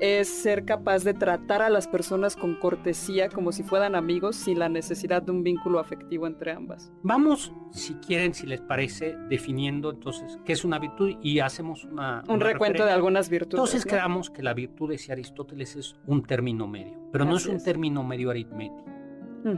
es 0.00 0.28
ser 0.28 0.64
capaz 0.64 1.04
de 1.04 1.12
tratar 1.12 1.60
a 1.60 1.68
las 1.68 1.86
personas 1.86 2.34
con 2.34 2.54
cortesía 2.54 3.28
como 3.28 3.52
si 3.52 3.62
fueran 3.62 3.94
amigos 3.94 4.34
sin 4.34 4.58
la 4.58 4.70
necesidad 4.70 5.20
de 5.22 5.30
un 5.30 5.42
vínculo 5.42 5.78
afectivo 5.78 6.26
entre 6.26 6.52
ambas. 6.52 6.90
Vamos, 7.02 7.52
si 7.70 7.94
quieren, 7.94 8.32
si 8.32 8.46
les 8.46 8.62
parece, 8.62 9.14
definiendo 9.28 9.90
entonces 9.90 10.38
qué 10.44 10.54
es 10.54 10.64
una 10.64 10.78
virtud 10.78 11.16
y 11.22 11.40
hacemos 11.40 11.84
una... 11.84 12.24
Un 12.28 12.40
recuento 12.40 12.84
de 12.84 12.92
algunas 12.92 13.28
virtudes. 13.28 13.58
Entonces 13.58 13.84
creamos 13.84 14.30
que 14.30 14.42
la 14.42 14.54
virtud, 14.54 14.90
decía 14.90 15.12
Aristóteles, 15.12 15.76
es 15.76 15.96
un 16.06 16.22
término 16.22 16.66
medio, 16.66 16.98
pero 17.12 17.26
no 17.26 17.36
es 17.36 17.46
un 17.46 17.62
término 17.62 18.02
medio 18.02 18.30
aritmético 18.30 19.00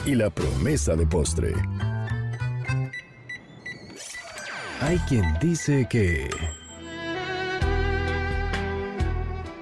y 0.07 0.15
la 0.15 0.31
promesa 0.31 0.95
de 0.95 1.05
postre. 1.05 1.53
Hay 4.83 4.99
quien 5.09 5.25
dice 5.41 5.89
que... 5.91 6.31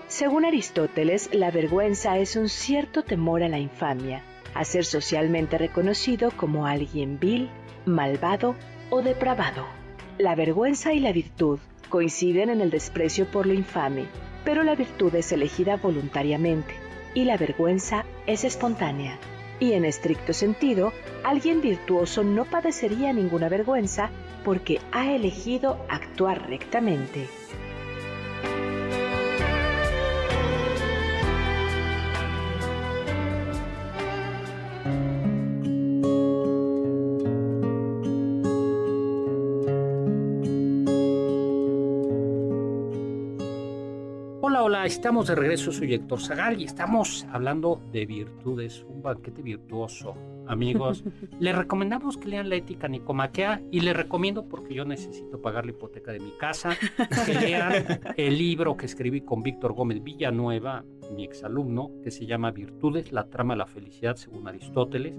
Según 0.09 0.45
Aristóteles, 0.45 1.31
la 1.33 1.51
vergüenza 1.51 2.19
es 2.19 2.37
un 2.37 2.51
cierto 2.51 3.03
temor 3.03 3.43
a 3.43 3.49
la 3.49 3.59
infamia 3.59 4.23
a 4.53 4.67
ser 4.67 4.85
socialmente 4.85 5.57
reconocido 5.57 6.31
como 6.37 6.67
alguien 6.67 7.19
vil, 7.19 7.49
malvado 7.87 8.55
o 8.91 9.01
depravado. 9.01 9.65
La 10.19 10.35
vergüenza 10.35 10.93
y 10.93 11.01
la 11.01 11.13
virtud 11.13 11.59
coinciden 11.91 12.49
en 12.49 12.63
el 12.63 12.71
desprecio 12.71 13.27
por 13.27 13.47
lo 13.47 13.53
infame, 13.53 14.07
pero 14.45 14.63
la 14.63 14.75
virtud 14.75 15.15
es 15.15 15.31
elegida 15.33 15.77
voluntariamente 15.77 16.73
y 17.13 17.25
la 17.25 17.37
vergüenza 17.37 18.07
es 18.27 18.45
espontánea. 18.45 19.19
Y 19.59 19.75
en 19.75 19.85
estricto 19.85 20.33
sentido, 20.33 20.95
alguien 21.23 21.61
virtuoso 21.61 22.25
no 22.25 22.47
padecería 22.47 23.13
ninguna 23.13 23.51
vergüenza 23.51 24.09
porque 24.43 24.81
ha 24.93 25.13
elegido 25.13 25.85
actuar 25.91 26.49
rectamente. 26.49 27.29
Estamos 44.91 45.29
de 45.29 45.37
regreso, 45.37 45.71
soy 45.71 45.95
Héctor 45.95 46.21
Zagal 46.21 46.61
y 46.61 46.65
estamos 46.65 47.25
hablando 47.31 47.81
de 47.93 48.07
virtudes, 48.07 48.85
un 48.89 49.03
banquete 49.03 49.41
virtuoso. 49.41 50.17
Amigos, 50.49 51.05
les 51.39 51.57
recomendamos 51.57 52.17
que 52.17 52.29
lean 52.29 52.49
la 52.49 52.57
ética 52.57 52.89
nicomaquea 52.89 53.63
y 53.71 53.81
les 53.81 53.97
recomiendo, 53.97 54.49
porque 54.49 54.75
yo 54.75 54.85
necesito 54.85 55.41
pagar 55.41 55.65
la 55.65 55.71
hipoteca 55.71 56.11
de 56.11 56.19
mi 56.19 56.33
casa, 56.33 56.77
que 57.25 57.35
lean 57.35 58.01
el 58.17 58.37
libro 58.37 58.77
que 58.77 58.87
escribí 58.87 59.21
con 59.21 59.45
Víctor 59.45 59.75
Gómez 59.75 60.03
Villanueva, 60.03 60.85
mi 61.15 61.23
exalumno, 61.23 61.93
que 62.03 62.11
se 62.11 62.27
llama 62.27 62.51
Virtudes, 62.51 63.13
la 63.13 63.29
trama 63.29 63.55
de 63.55 63.59
la 63.59 63.67
felicidad 63.67 64.17
según 64.17 64.49
Aristóteles, 64.49 65.15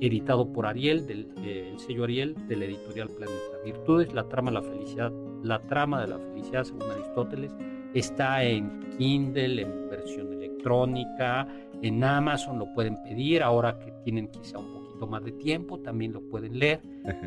editado 0.00 0.52
por 0.52 0.66
Ariel, 0.66 1.06
del 1.06 1.28
eh, 1.38 1.70
el 1.72 1.78
sello 1.78 2.02
Ariel, 2.02 2.34
de 2.48 2.56
la 2.56 2.64
editorial 2.64 3.10
Planeta. 3.10 3.58
Virtudes, 3.64 4.12
la 4.12 4.28
trama 4.28 4.50
de 4.50 4.54
la 4.54 4.62
felicidad, 4.62 5.12
la 5.44 5.60
trama 5.60 6.00
de 6.00 6.08
la 6.08 6.18
felicidad 6.18 6.64
según 6.64 6.90
Aristóteles, 6.90 7.54
Está 7.94 8.44
en 8.44 8.80
Kindle, 8.98 9.62
en 9.62 9.88
versión 9.88 10.32
electrónica 10.32 11.48
en 11.82 12.02
Amazon 12.02 12.58
lo 12.58 12.72
pueden 12.72 13.02
pedir, 13.02 13.42
ahora 13.42 13.78
que 13.78 13.92
tienen 14.04 14.28
quizá 14.28 14.58
un 14.58 14.72
poquito 14.72 15.06
más 15.06 15.22
de 15.22 15.32
tiempo, 15.32 15.78
también 15.80 16.12
lo 16.12 16.22
pueden 16.22 16.58
leer. 16.58 16.80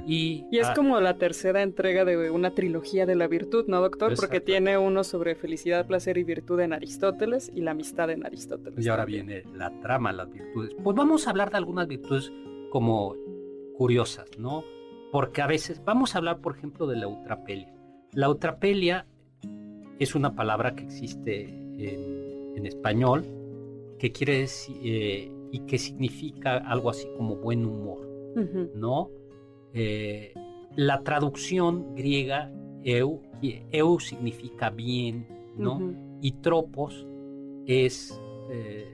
Y, 0.07 0.45
y 0.51 0.57
es 0.57 0.70
como 0.72 0.99
la 0.99 1.18
tercera 1.18 1.61
entrega 1.61 2.03
de 2.05 2.32
una 2.32 2.55
trilogía 2.55 3.05
de 3.05 3.15
la 3.15 3.28
virtud, 3.28 3.65
¿no, 3.68 3.80
doctor? 3.82 4.15
Porque 4.15 4.39
tiene 4.39 4.78
uno 4.80 5.03
sobre 5.03 5.36
felicidad, 5.36 5.86
placer 5.86 6.18
y 6.18 6.24
virtud 6.24 6.59
en 6.61 6.74
Aristóteles 6.74 7.51
y 7.53 7.61
la 7.61 7.72
amistad 7.72 8.09
en 8.09 8.26
Aristóteles. 8.26 8.84
Y 8.84 8.89
ahora 8.89 9.05
viene 9.05 9.43
la 9.53 9.70
trama, 9.80 10.11
las 10.11 10.32
virtudes. 10.32 10.74
Pues 10.84 10.95
vamos 10.95 11.28
a 11.28 11.30
hablar 11.30 11.51
de 11.51 11.57
algunas 11.57 11.88
virtudes 11.88 12.32
como 12.72 13.15
curiosas, 13.78 14.26
¿no? 14.39 14.63
Porque 15.11 15.43
a 15.43 15.47
veces, 15.47 15.84
vamos 15.86 16.15
a 16.15 16.18
hablar, 16.18 16.39
por 16.39 16.57
ejemplo, 16.57 16.88
de 16.88 16.95
la 16.95 17.03
eutrapelia. 17.03 17.72
La 18.13 18.26
eutrapelia 18.26 19.05
es 20.00 20.16
una 20.16 20.36
palabra 20.36 20.76
que 20.76 20.84
existe 20.84 21.43
en, 21.78 22.66
español, 22.66 23.24
que 24.00 24.12
quiere 24.12 24.39
decir, 24.39 24.76
eh, 24.84 25.32
y 25.52 25.60
que 25.62 25.78
significa 25.78 26.58
algo 26.58 26.89
así 26.89 27.08
como 27.16 27.36
buen 27.36 27.66
humor, 27.66 28.08
¿no? 28.76 29.10
Eh, 29.74 30.34
la 30.76 31.04
traducción 31.04 31.95
griega, 31.95 32.52
eu, 32.84 33.22
eu 33.72 34.00
significa 34.00 34.70
bien, 34.70 35.28
¿no? 35.56 35.93
Y 36.22 36.32
tropos 36.41 37.08
es 37.66 38.20
eh, 38.50 38.88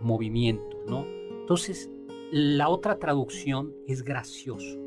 movimiento, 0.00 0.78
¿no? 0.86 1.04
Entonces, 1.40 1.90
la 2.32 2.68
otra 2.68 2.98
traducción 2.98 3.72
es 3.86 4.02
gracioso. 4.02 4.78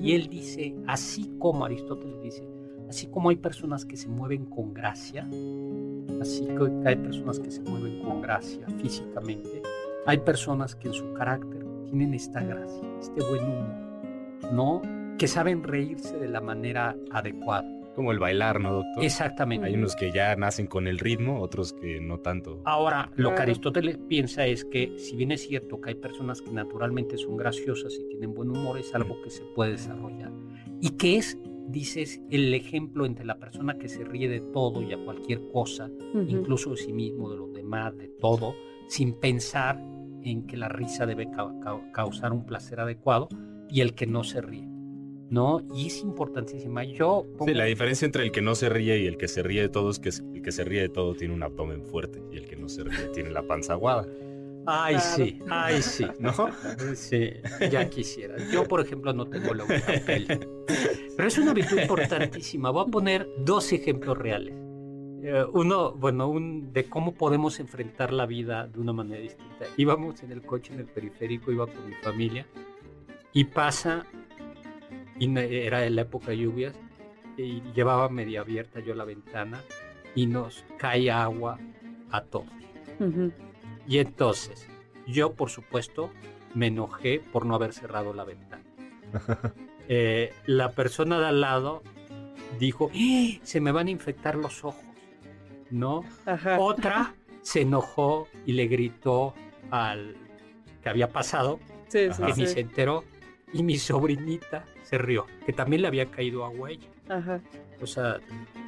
Y 0.00 0.12
él 0.12 0.28
dice, 0.28 0.74
así 0.86 1.30
como 1.38 1.66
Aristóteles 1.66 2.22
dice, 2.22 2.48
así 2.88 3.06
como 3.06 3.30
hay 3.30 3.36
personas 3.36 3.84
que 3.84 3.96
se 3.96 4.08
mueven 4.08 4.46
con 4.46 4.74
gracia, 4.74 5.28
así 6.20 6.46
que 6.46 6.88
hay 6.88 6.96
personas 6.96 7.40
que 7.40 7.50
se 7.50 7.62
mueven 7.62 8.02
con 8.02 8.20
gracia 8.20 8.66
físicamente, 8.80 9.62
hay 10.06 10.18
personas 10.18 10.74
que 10.74 10.88
en 10.88 10.94
su 10.94 11.12
carácter 11.14 11.64
tienen 11.84 12.14
esta 12.14 12.42
gracia, 12.42 12.82
este 13.00 13.20
buen 13.28 13.44
humor, 13.44 14.52
¿no? 14.52 14.82
Que 15.18 15.28
saben 15.28 15.62
reírse 15.62 16.18
de 16.18 16.28
la 16.28 16.40
manera 16.40 16.96
adecuada. 17.10 17.68
Como 17.94 18.10
el 18.10 18.18
bailar, 18.18 18.60
¿no, 18.60 18.72
doctor? 18.72 19.04
Exactamente. 19.04 19.68
Hay 19.68 19.74
unos 19.74 19.94
que 19.94 20.10
ya 20.10 20.34
nacen 20.34 20.66
con 20.66 20.88
el 20.88 20.98
ritmo, 20.98 21.40
otros 21.40 21.72
que 21.72 22.00
no 22.00 22.18
tanto. 22.18 22.60
Ahora, 22.64 23.12
lo 23.14 23.34
que 23.34 23.42
Aristóteles 23.42 23.98
piensa 24.08 24.46
es 24.46 24.64
que, 24.64 24.98
si 24.98 25.14
bien 25.14 25.30
es 25.30 25.46
cierto 25.46 25.80
que 25.80 25.90
hay 25.90 25.94
personas 25.94 26.42
que 26.42 26.50
naturalmente 26.50 27.16
son 27.16 27.36
graciosas 27.36 27.94
y 27.94 28.08
tienen 28.08 28.34
buen 28.34 28.50
humor, 28.50 28.78
es 28.78 28.92
algo 28.96 29.22
que 29.22 29.30
se 29.30 29.42
puede 29.54 29.72
desarrollar. 29.72 30.32
Y 30.80 30.90
que 30.90 31.18
es, 31.18 31.38
dices, 31.68 32.20
el 32.30 32.52
ejemplo 32.54 33.06
entre 33.06 33.24
la 33.24 33.38
persona 33.38 33.78
que 33.78 33.88
se 33.88 34.04
ríe 34.04 34.28
de 34.28 34.40
todo 34.40 34.82
y 34.82 34.92
a 34.92 35.04
cualquier 35.04 35.48
cosa, 35.52 35.90
incluso 36.26 36.70
de 36.70 36.76
sí 36.76 36.92
mismo, 36.92 37.30
de 37.30 37.38
los 37.38 37.52
demás, 37.52 37.96
de 37.96 38.08
todo, 38.20 38.54
sin 38.88 39.14
pensar 39.14 39.80
en 40.22 40.46
que 40.46 40.56
la 40.56 40.68
risa 40.68 41.06
debe 41.06 41.28
causar 41.92 42.32
un 42.32 42.46
placer 42.46 42.80
adecuado, 42.80 43.28
y 43.68 43.80
el 43.80 43.94
que 43.94 44.06
no 44.06 44.24
se 44.24 44.40
ríe. 44.40 44.68
¿no? 45.30 45.66
Y 45.74 45.86
es 45.86 46.02
importantísima. 46.02 46.84
Yo 46.84 47.26
Sí, 47.44 47.54
la 47.54 47.64
diferencia 47.64 48.06
entre 48.06 48.22
el 48.22 48.30
que 48.30 48.40
no 48.40 48.54
se 48.54 48.68
ríe 48.68 48.98
y 49.00 49.06
el 49.06 49.16
que 49.16 49.26
se 49.26 49.42
ríe 49.42 49.62
de 49.62 49.68
todo 49.68 49.90
es 49.90 49.98
que 49.98 50.10
el 50.10 50.42
que 50.42 50.52
se 50.52 50.64
ríe 50.64 50.82
de 50.82 50.88
todo 50.88 51.14
tiene 51.14 51.34
un 51.34 51.42
abdomen 51.42 51.82
fuerte 51.84 52.22
y 52.30 52.36
el 52.36 52.46
que 52.46 52.56
no 52.56 52.68
se 52.68 52.84
ríe 52.84 53.08
tiene 53.12 53.30
la 53.30 53.42
panza 53.42 53.72
aguada. 53.72 54.06
Ay, 54.66 54.98
sí, 54.98 55.40
ay, 55.50 55.82
sí, 55.82 56.06
¿no? 56.18 56.32
Sí, 56.94 57.30
ya 57.70 57.88
quisiera. 57.88 58.36
Yo, 58.50 58.64
por 58.66 58.80
ejemplo, 58.80 59.12
no 59.12 59.26
tengo 59.26 59.54
la 59.54 59.64
piel. 59.66 60.48
Pero 61.16 61.28
es 61.28 61.38
una 61.38 61.52
virtud 61.52 61.78
importantísima. 61.78 62.70
Voy 62.70 62.84
a 62.86 62.90
poner 62.90 63.28
dos 63.38 63.72
ejemplos 63.72 64.16
reales. 64.16 64.54
Eh, 65.22 65.44
uno, 65.52 65.92
bueno, 65.92 66.28
un 66.28 66.72
de 66.72 66.84
cómo 66.84 67.14
podemos 67.14 67.58
enfrentar 67.60 68.12
la 68.12 68.26
vida 68.26 68.66
de 68.66 68.80
una 68.80 68.92
manera 68.92 69.20
distinta. 69.20 69.66
Íbamos 69.76 70.22
en 70.22 70.32
el 70.32 70.42
coche 70.42 70.74
en 70.74 70.80
el 70.80 70.86
periférico, 70.86 71.50
iba 71.50 71.66
con 71.66 71.86
mi 71.88 71.94
familia, 71.94 72.46
y 73.32 73.44
pasa 73.44 74.06
y 75.18 75.38
era 75.38 75.86
en 75.86 75.96
la 75.96 76.02
época 76.02 76.30
de 76.30 76.38
lluvias 76.38 76.74
y 77.36 77.62
llevaba 77.74 78.08
media 78.08 78.40
abierta 78.40 78.80
yo 78.80 78.94
la 78.94 79.04
ventana 79.04 79.60
y 80.14 80.26
nos 80.26 80.64
cae 80.78 81.10
agua 81.10 81.58
a 82.10 82.22
todos. 82.22 82.46
Y 83.86 83.98
entonces 83.98 84.66
yo 85.06 85.34
por 85.34 85.50
supuesto 85.50 86.10
me 86.54 86.68
enojé 86.68 87.20
por 87.32 87.46
no 87.46 87.54
haber 87.54 87.72
cerrado 87.72 88.12
la 88.14 88.24
ventana. 88.24 88.64
Eh, 89.86 90.32
la 90.46 90.70
persona 90.70 91.18
de 91.20 91.26
al 91.26 91.42
lado 91.42 91.82
dijo, 92.58 92.90
¡Eh! 92.94 93.38
se 93.42 93.60
me 93.60 93.70
van 93.70 93.88
a 93.88 93.90
infectar 93.90 94.34
los 94.34 94.64
ojos, 94.64 94.82
¿no? 95.70 96.02
Otra 96.58 97.14
se 97.42 97.60
enojó 97.60 98.26
y 98.46 98.52
le 98.52 98.66
gritó 98.66 99.34
al 99.70 100.16
que 100.82 100.88
había 100.88 101.10
pasado, 101.10 101.60
que 101.92 102.10
ni 102.34 102.46
se 102.46 102.60
enteró, 102.60 103.04
y 103.52 103.62
mi 103.62 103.76
sobrinita 103.76 104.64
se 104.82 104.96
rió, 104.96 105.26
que 105.44 105.52
también 105.52 105.82
le 105.82 105.88
había 105.88 106.10
caído 106.10 106.46
agua 106.46 106.68
a 106.68 106.72
ella. 106.72 106.88
Ajá. 107.10 107.40
O 107.82 107.86
sea, 107.86 108.20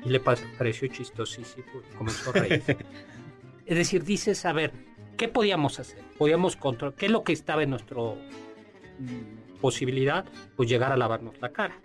y 0.05 0.11
le 0.11 0.21
pareció 0.21 0.89
chistosísimo 0.89 1.67
y 1.91 1.97
comenzó 1.97 2.31
a 2.31 2.33
reír. 2.35 2.63
es 3.67 3.77
decir, 3.77 4.05
dices, 4.05 4.45
a 4.45 4.53
ver, 4.53 4.73
¿qué 5.17 5.29
podíamos 5.29 5.81
hacer? 5.81 6.03
Podíamos 6.19 6.57
controlar, 6.57 6.95
¿qué 6.97 7.07
es 7.07 7.13
lo 7.13 7.25
que 7.25 7.33
estaba 7.33 7.63
en 7.63 7.71
nuestra 7.71 7.99
mm, 7.99 9.61
posibilidad? 9.61 10.25
Pues 10.57 10.69
llegar 10.69 10.93
a 10.93 10.97
lavarnos 10.97 11.41
la 11.41 11.53
cara. 11.53 11.81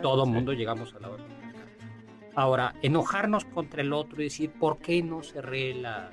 Todo 0.00 0.24
el 0.24 0.30
mundo 0.30 0.52
llegamos 0.52 0.94
a 0.94 1.00
lavarnos 1.00 1.28
la 1.28 1.52
cara. 1.52 1.66
Ahora, 2.34 2.74
enojarnos 2.82 3.44
contra 3.44 3.82
el 3.82 3.92
otro 3.92 4.20
y 4.20 4.24
decir, 4.24 4.50
¿por 4.50 4.78
qué 4.78 5.02
no 5.02 5.22
cerré 5.22 5.74
la...? 5.74 6.10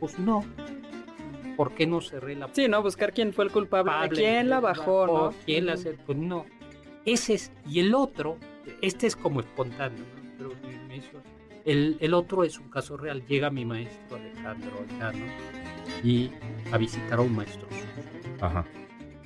Pues 0.00 0.18
no, 0.18 0.44
¿por 1.56 1.72
qué 1.72 1.86
no 1.86 2.00
cerré 2.00 2.36
la 2.36 2.50
Sí, 2.52 2.68
no, 2.68 2.82
buscar 2.82 3.12
quién 3.12 3.32
fue 3.32 3.44
el 3.46 3.50
culpable, 3.50 3.92
quién 4.10 4.50
la 4.50 4.60
bajó, 4.60 5.06
¿no? 5.06 5.34
¿Quién 5.44 5.66
la 5.66 5.72
hace? 5.74 5.92
Pues 5.94 6.18
no. 6.18 6.44
Ese 7.04 7.34
es, 7.34 7.52
y 7.66 7.80
el 7.80 7.94
otro, 7.94 8.36
este 8.82 9.06
es 9.06 9.16
como 9.16 9.40
espontáneo, 9.40 10.04
¿no? 10.38 10.50
el, 11.64 11.96
el, 12.00 12.14
otro 12.14 12.44
es 12.44 12.58
un 12.58 12.68
caso 12.68 12.96
real. 12.96 13.24
Llega 13.26 13.50
mi 13.50 13.64
maestro 13.64 14.16
Alejandro 14.16 14.84
y 16.02 16.30
a 16.72 16.78
visitar 16.78 17.18
a 17.18 17.22
un 17.22 17.34
maestro 17.34 17.68
Ajá. 18.40 18.64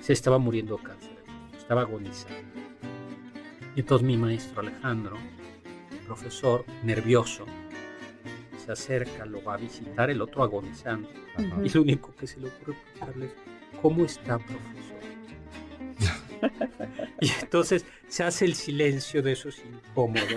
Se 0.00 0.12
estaba 0.12 0.38
muriendo 0.38 0.76
de 0.76 0.82
cáncer, 0.84 1.16
estaba 1.56 1.82
agonizando. 1.82 2.36
Entonces 3.76 4.06
mi 4.06 4.16
maestro 4.16 4.60
Alejandro, 4.60 5.16
profesor, 6.06 6.64
nervioso, 6.84 7.44
se 8.64 8.72
acerca, 8.72 9.26
lo 9.26 9.42
va 9.42 9.54
a 9.54 9.56
visitar, 9.56 10.10
el 10.10 10.20
otro 10.22 10.42
agonizando. 10.42 11.08
Y 11.64 11.68
lo 11.68 11.82
único 11.82 12.14
que 12.14 12.26
se 12.26 12.40
le 12.40 12.48
ocurre 12.48 12.76
preguntarle 12.94 13.26
es, 13.26 13.32
¿cómo 13.80 14.04
está, 14.04 14.38
profesor? 14.38 14.89
y 17.20 17.30
entonces 17.40 17.84
se 18.08 18.24
hace 18.24 18.44
el 18.44 18.54
silencio 18.54 19.22
de 19.22 19.32
esos 19.32 19.58
incómodos. 19.58 20.28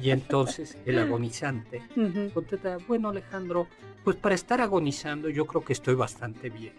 Y 0.00 0.10
entonces 0.10 0.76
el 0.86 0.98
agonizante 0.98 1.82
contesta, 2.34 2.78
bueno 2.86 3.10
Alejandro, 3.10 3.68
pues 4.04 4.16
para 4.16 4.34
estar 4.34 4.60
agonizando 4.60 5.28
yo 5.28 5.46
creo 5.46 5.64
que 5.64 5.72
estoy 5.72 5.94
bastante 5.94 6.50
bien. 6.50 6.74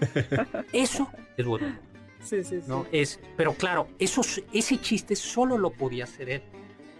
Eso 0.72 1.08
es 1.36 1.46
bueno. 1.46 1.78
Sí, 2.20 2.42
sí, 2.42 2.60
sí. 2.60 2.66
¿no? 2.66 2.86
Es, 2.90 3.20
pero 3.36 3.52
claro, 3.52 3.86
eso, 3.98 4.20
ese 4.52 4.80
chiste 4.80 5.14
solo 5.14 5.56
lo 5.58 5.70
podía 5.70 6.04
hacer 6.04 6.28
él, 6.28 6.42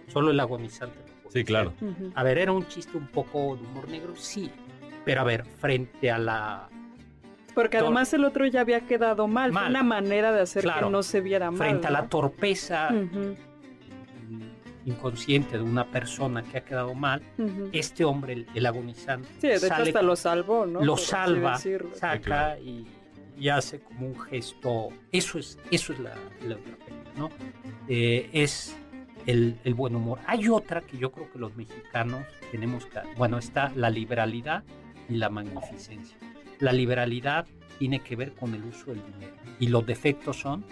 solo 0.07 0.31
el 0.31 0.39
agonizante. 0.39 0.97
Sí, 1.29 1.43
claro. 1.43 1.73
A 2.15 2.23
ver, 2.23 2.37
era 2.37 2.53
un 2.53 2.65
chiste 2.67 2.97
un 2.97 3.07
poco 3.07 3.57
de 3.57 3.63
humor 3.63 3.89
negro, 3.89 4.15
sí, 4.15 4.49
pero 5.03 5.21
a 5.21 5.23
ver, 5.25 5.43
frente 5.45 6.09
a 6.09 6.17
la 6.17 6.69
porque 7.57 7.77
además 7.77 8.13
el 8.13 8.23
otro 8.23 8.45
ya 8.45 8.61
había 8.61 8.81
quedado 8.81 9.27
mal. 9.27 9.49
una 9.49 9.81
manera 9.81 10.31
de 10.31 10.41
hacer 10.41 10.63
que 10.63 10.89
no 10.91 11.01
se 11.01 11.21
viera 11.21 11.49
mal. 11.49 11.57
Frente 11.57 11.87
a 11.87 11.89
la 11.89 12.07
torpeza 12.07 12.91
inconsciente 14.85 15.57
de 15.57 15.63
una 15.63 15.85
persona 15.87 16.43
que 16.43 16.59
ha 16.59 16.63
quedado 16.63 16.93
mal, 16.93 17.23
este 17.71 18.05
hombre, 18.05 18.45
el, 18.53 18.65
agonizante. 18.67 19.27
Sí, 19.41 19.47
de 19.47 19.55
hecho 19.55 19.73
hasta 19.73 20.01
lo 20.03 20.15
salvó, 20.15 20.67
¿no? 20.67 20.83
Lo 20.83 20.97
salva, 20.97 21.59
saca 21.95 22.59
y, 22.59 22.85
hace 23.49 23.79
como 23.79 24.05
un 24.05 24.19
gesto. 24.19 24.89
Eso 25.11 25.39
es, 25.39 25.57
eso 25.71 25.93
es 25.93 25.99
la, 25.99 26.11
otra 26.11 26.77
¿no? 27.17 27.31
Eh, 27.87 28.29
es 28.33 28.77
el, 29.25 29.57
el, 29.63 29.73
buen 29.73 29.95
humor. 29.95 30.19
Hay 30.27 30.47
otra 30.47 30.81
que 30.81 30.95
yo 30.99 31.11
creo 31.11 31.31
que 31.31 31.39
los 31.39 31.55
mexicanos 31.55 32.23
tenemos 32.51 32.85
que. 32.85 32.99
Bueno, 33.17 33.39
está 33.39 33.71
la 33.75 33.89
liberalidad 33.89 34.63
y 35.09 35.15
la 35.15 35.29
magnificencia. 35.29 36.17
La 36.59 36.73
liberalidad 36.73 37.45
tiene 37.77 37.99
que 37.99 38.15
ver 38.15 38.33
con 38.33 38.53
el 38.53 38.63
uso 38.63 38.91
del 38.91 39.03
dinero. 39.05 39.35
Y 39.59 39.67
los 39.67 39.85
defectos 39.85 40.39
son... 40.39 40.65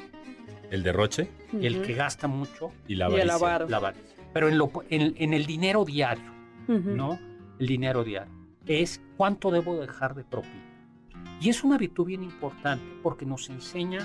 El 0.72 0.84
derroche. 0.84 1.30
El 1.54 1.82
que 1.84 1.94
gasta 1.94 2.28
mucho. 2.28 2.72
Y 2.88 2.96
la 2.96 3.06
avaricia. 3.06 3.66
La 3.70 3.94
Pero 4.34 4.50
en, 4.50 4.58
lo, 4.58 4.72
en, 4.90 5.34
el 5.34 5.46
dinero 5.46 5.86
diario, 5.86 6.32
¿no? 6.68 7.20
El 7.60 7.68
dinero 7.68 8.04
diario. 8.04 8.34
Es 8.66 9.02
cuánto 9.16 9.52
debo 9.52 9.80
dejar 9.80 10.16
de 10.16 10.24
propina. 10.24 10.66
Y 11.40 11.50
es 11.50 11.64
una 11.64 11.78
virtud 11.78 12.06
bien 12.06 12.24
importante 12.24 12.86
porque 13.04 13.26
nos 13.26 13.50
enseña 13.50 14.00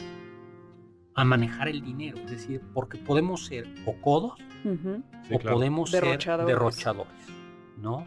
a 1.14 1.24
manejar 1.24 1.68
el 1.68 1.82
dinero. 1.82 2.18
Es 2.18 2.30
decir, 2.30 2.60
porque 2.74 2.98
podemos 2.98 3.46
ser 3.46 3.66
o 3.86 3.94
codos 4.00 4.38
o 5.32 5.38
podemos 5.38 5.90
ser 5.90 6.04
derrochadores. 6.04 7.40
¿no? 7.78 8.06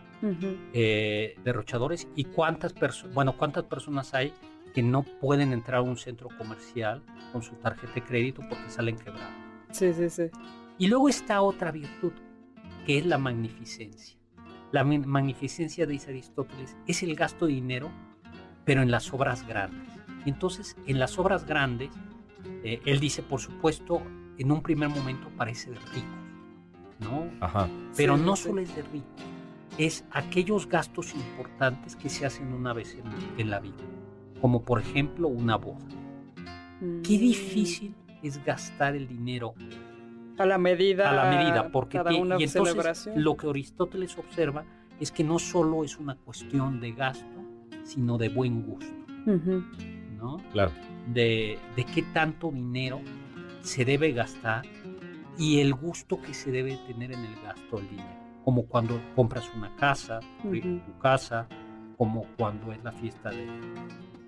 Eh, 0.74 1.36
derrochadores 1.43 2.07
y 2.15 2.26
cuántas 2.26 2.74
personas, 2.74 3.13
bueno, 3.13 3.38
cuántas 3.38 3.65
personas 3.65 4.13
hay 4.13 4.34
que 4.74 4.82
no 4.82 5.03
pueden 5.03 5.53
entrar 5.53 5.80
a 5.80 5.82
un 5.82 5.97
centro 5.97 6.30
comercial 6.38 7.03
con 7.32 7.43
su 7.43 7.55
tarjeta 7.55 7.93
de 7.93 8.03
crédito 8.03 8.41
porque 8.49 8.69
salen 8.69 8.97
quebrados. 8.97 9.36
Sí, 9.71 9.93
sí, 9.93 10.09
sí. 10.09 10.24
Y 10.78 10.88
luego 10.88 11.09
está 11.09 11.41
otra 11.41 11.71
virtud, 11.71 12.13
que 12.86 12.97
es 12.97 13.05
la 13.05 13.17
magnificencia. 13.17 14.17
La 14.71 14.84
magnificencia, 14.84 15.86
dice 15.86 16.09
Aristóteles, 16.09 16.76
es 16.88 17.03
el 17.03 17.15
gasto 17.15 17.45
de 17.45 17.53
dinero, 17.53 17.91
pero 18.65 18.82
en 18.82 18.89
las 18.89 19.13
obras 19.13 19.47
grandes. 19.47 19.88
Entonces, 20.26 20.76
en 20.88 20.99
las 20.99 21.19
obras 21.19 21.45
grandes, 21.45 21.91
eh, 22.63 22.82
él 22.86 22.99
dice, 22.99 23.21
por 23.21 23.39
supuesto, 23.39 24.01
en 24.38 24.51
un 24.51 24.63
primer 24.63 24.89
momento 24.89 25.30
parece 25.38 25.69
de 25.69 25.80
ricos, 25.93 26.09
¿no? 26.99 27.30
Ajá. 27.39 27.69
Pero 27.95 28.17
no 28.17 28.36
solo 28.36 28.61
es 28.61 28.76
de 28.76 28.82
ricos, 28.82 29.24
es 29.78 30.05
aquellos 30.11 30.67
gastos 30.67 31.13
importantes 31.15 31.95
que 31.95 32.09
se 32.09 32.26
hacen 32.26 32.53
una 32.53 32.74
vez 32.74 32.97
en, 33.38 33.49
la 33.49 33.59
vida, 33.59 33.84
como 34.41 34.63
por 34.63 34.82
ejemplo 34.82 35.28
una 35.28 35.55
boda. 35.57 35.86
Qué 37.03 37.17
mm. 37.17 37.19
difícil 37.19 37.95
es 38.21 38.43
gastar 38.43 38.95
el 38.95 39.07
dinero 39.07 39.53
a 40.38 40.45
la 40.45 40.57
medida. 40.57 41.09
A 41.09 41.13
la 41.13 41.38
medida, 41.38 41.71
porque 41.71 42.01
y 42.09 42.43
entonces 42.43 43.09
lo 43.15 43.38
que 43.38 43.49
Aristóteles 43.49 44.17
observa 44.17 44.65
es 44.99 45.11
que 45.11 45.24
no 45.24 45.39
solo 45.39 45.84
es 45.84 45.97
una 45.97 46.15
cuestión 46.15 46.80
de 46.80 46.91
gasto, 46.91 47.26
sino 47.84 48.17
de 48.17 48.30
buen 48.30 48.63
gusto. 48.63 48.93
¿No? 49.26 50.38
Claro. 50.51 50.71
De, 51.07 51.59
de 51.76 51.84
qué 51.86 52.01
tanto 52.13 52.49
dinero 52.51 53.01
se 53.61 53.86
debe 53.86 54.11
gastar 54.13 54.63
y 55.38 55.59
el 55.59 55.74
gusto 55.74 56.21
que 56.21 56.34
se 56.34 56.51
debe 56.51 56.78
tener 56.88 57.11
en 57.11 57.26
el 57.26 57.36
gasto 57.41 57.78
del 57.78 57.89
dinero. 57.89 58.22
Como 58.43 58.65
cuando 58.65 58.99
compras 59.15 59.49
una 59.55 59.73
casa, 59.75 60.19
tu 60.41 60.97
casa, 60.99 61.47
como 61.97 62.25
cuando 62.37 62.71
es 62.71 62.83
la 62.83 62.91
fiesta 62.91 63.29
de. 63.29 63.47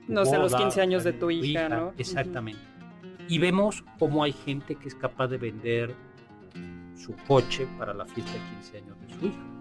no 0.08 0.26
sé, 0.26 0.38
los 0.38 0.56
15 0.56 0.82
años 0.82 1.04
de 1.04 1.14
tu, 1.14 1.30
hija, 1.32 1.68
¿no? 1.70 1.94
Exactamente. 1.98 2.62
Y 3.28 3.40
vemos 3.40 3.84
cómo 4.00 4.24
hay 4.24 4.32
gente 4.32 4.76
que 4.76 4.88
es 4.88 4.96
capaz 4.96 5.28
de 5.28 5.38
vender 5.38 5.96
su 6.96 7.16
coche 7.28 7.68
para 7.78 7.94
la 7.94 8.06
fiesta 8.06 8.34
de 8.34 8.40
15 8.62 8.78
años 8.78 9.02
de 9.02 9.14
su 9.14 9.26
hija 9.28 9.56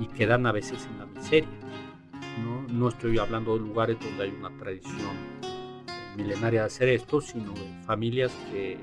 y 0.00 0.06
quedan 0.06 0.46
a 0.46 0.52
veces 0.52 0.86
en 0.90 0.98
la 0.98 1.06
miseria. 1.06 1.48
No, 2.42 2.62
no 2.68 2.88
estoy 2.88 3.18
hablando 3.18 3.54
de 3.54 3.60
lugares 3.60 3.98
donde 4.00 4.24
hay 4.24 4.30
una 4.30 4.56
tradición 4.56 5.38
milenaria 6.16 6.60
de 6.60 6.66
hacer 6.66 6.88
esto, 6.88 7.20
sino 7.20 7.52
de 7.52 7.82
familias 7.84 8.32
que, 8.50 8.78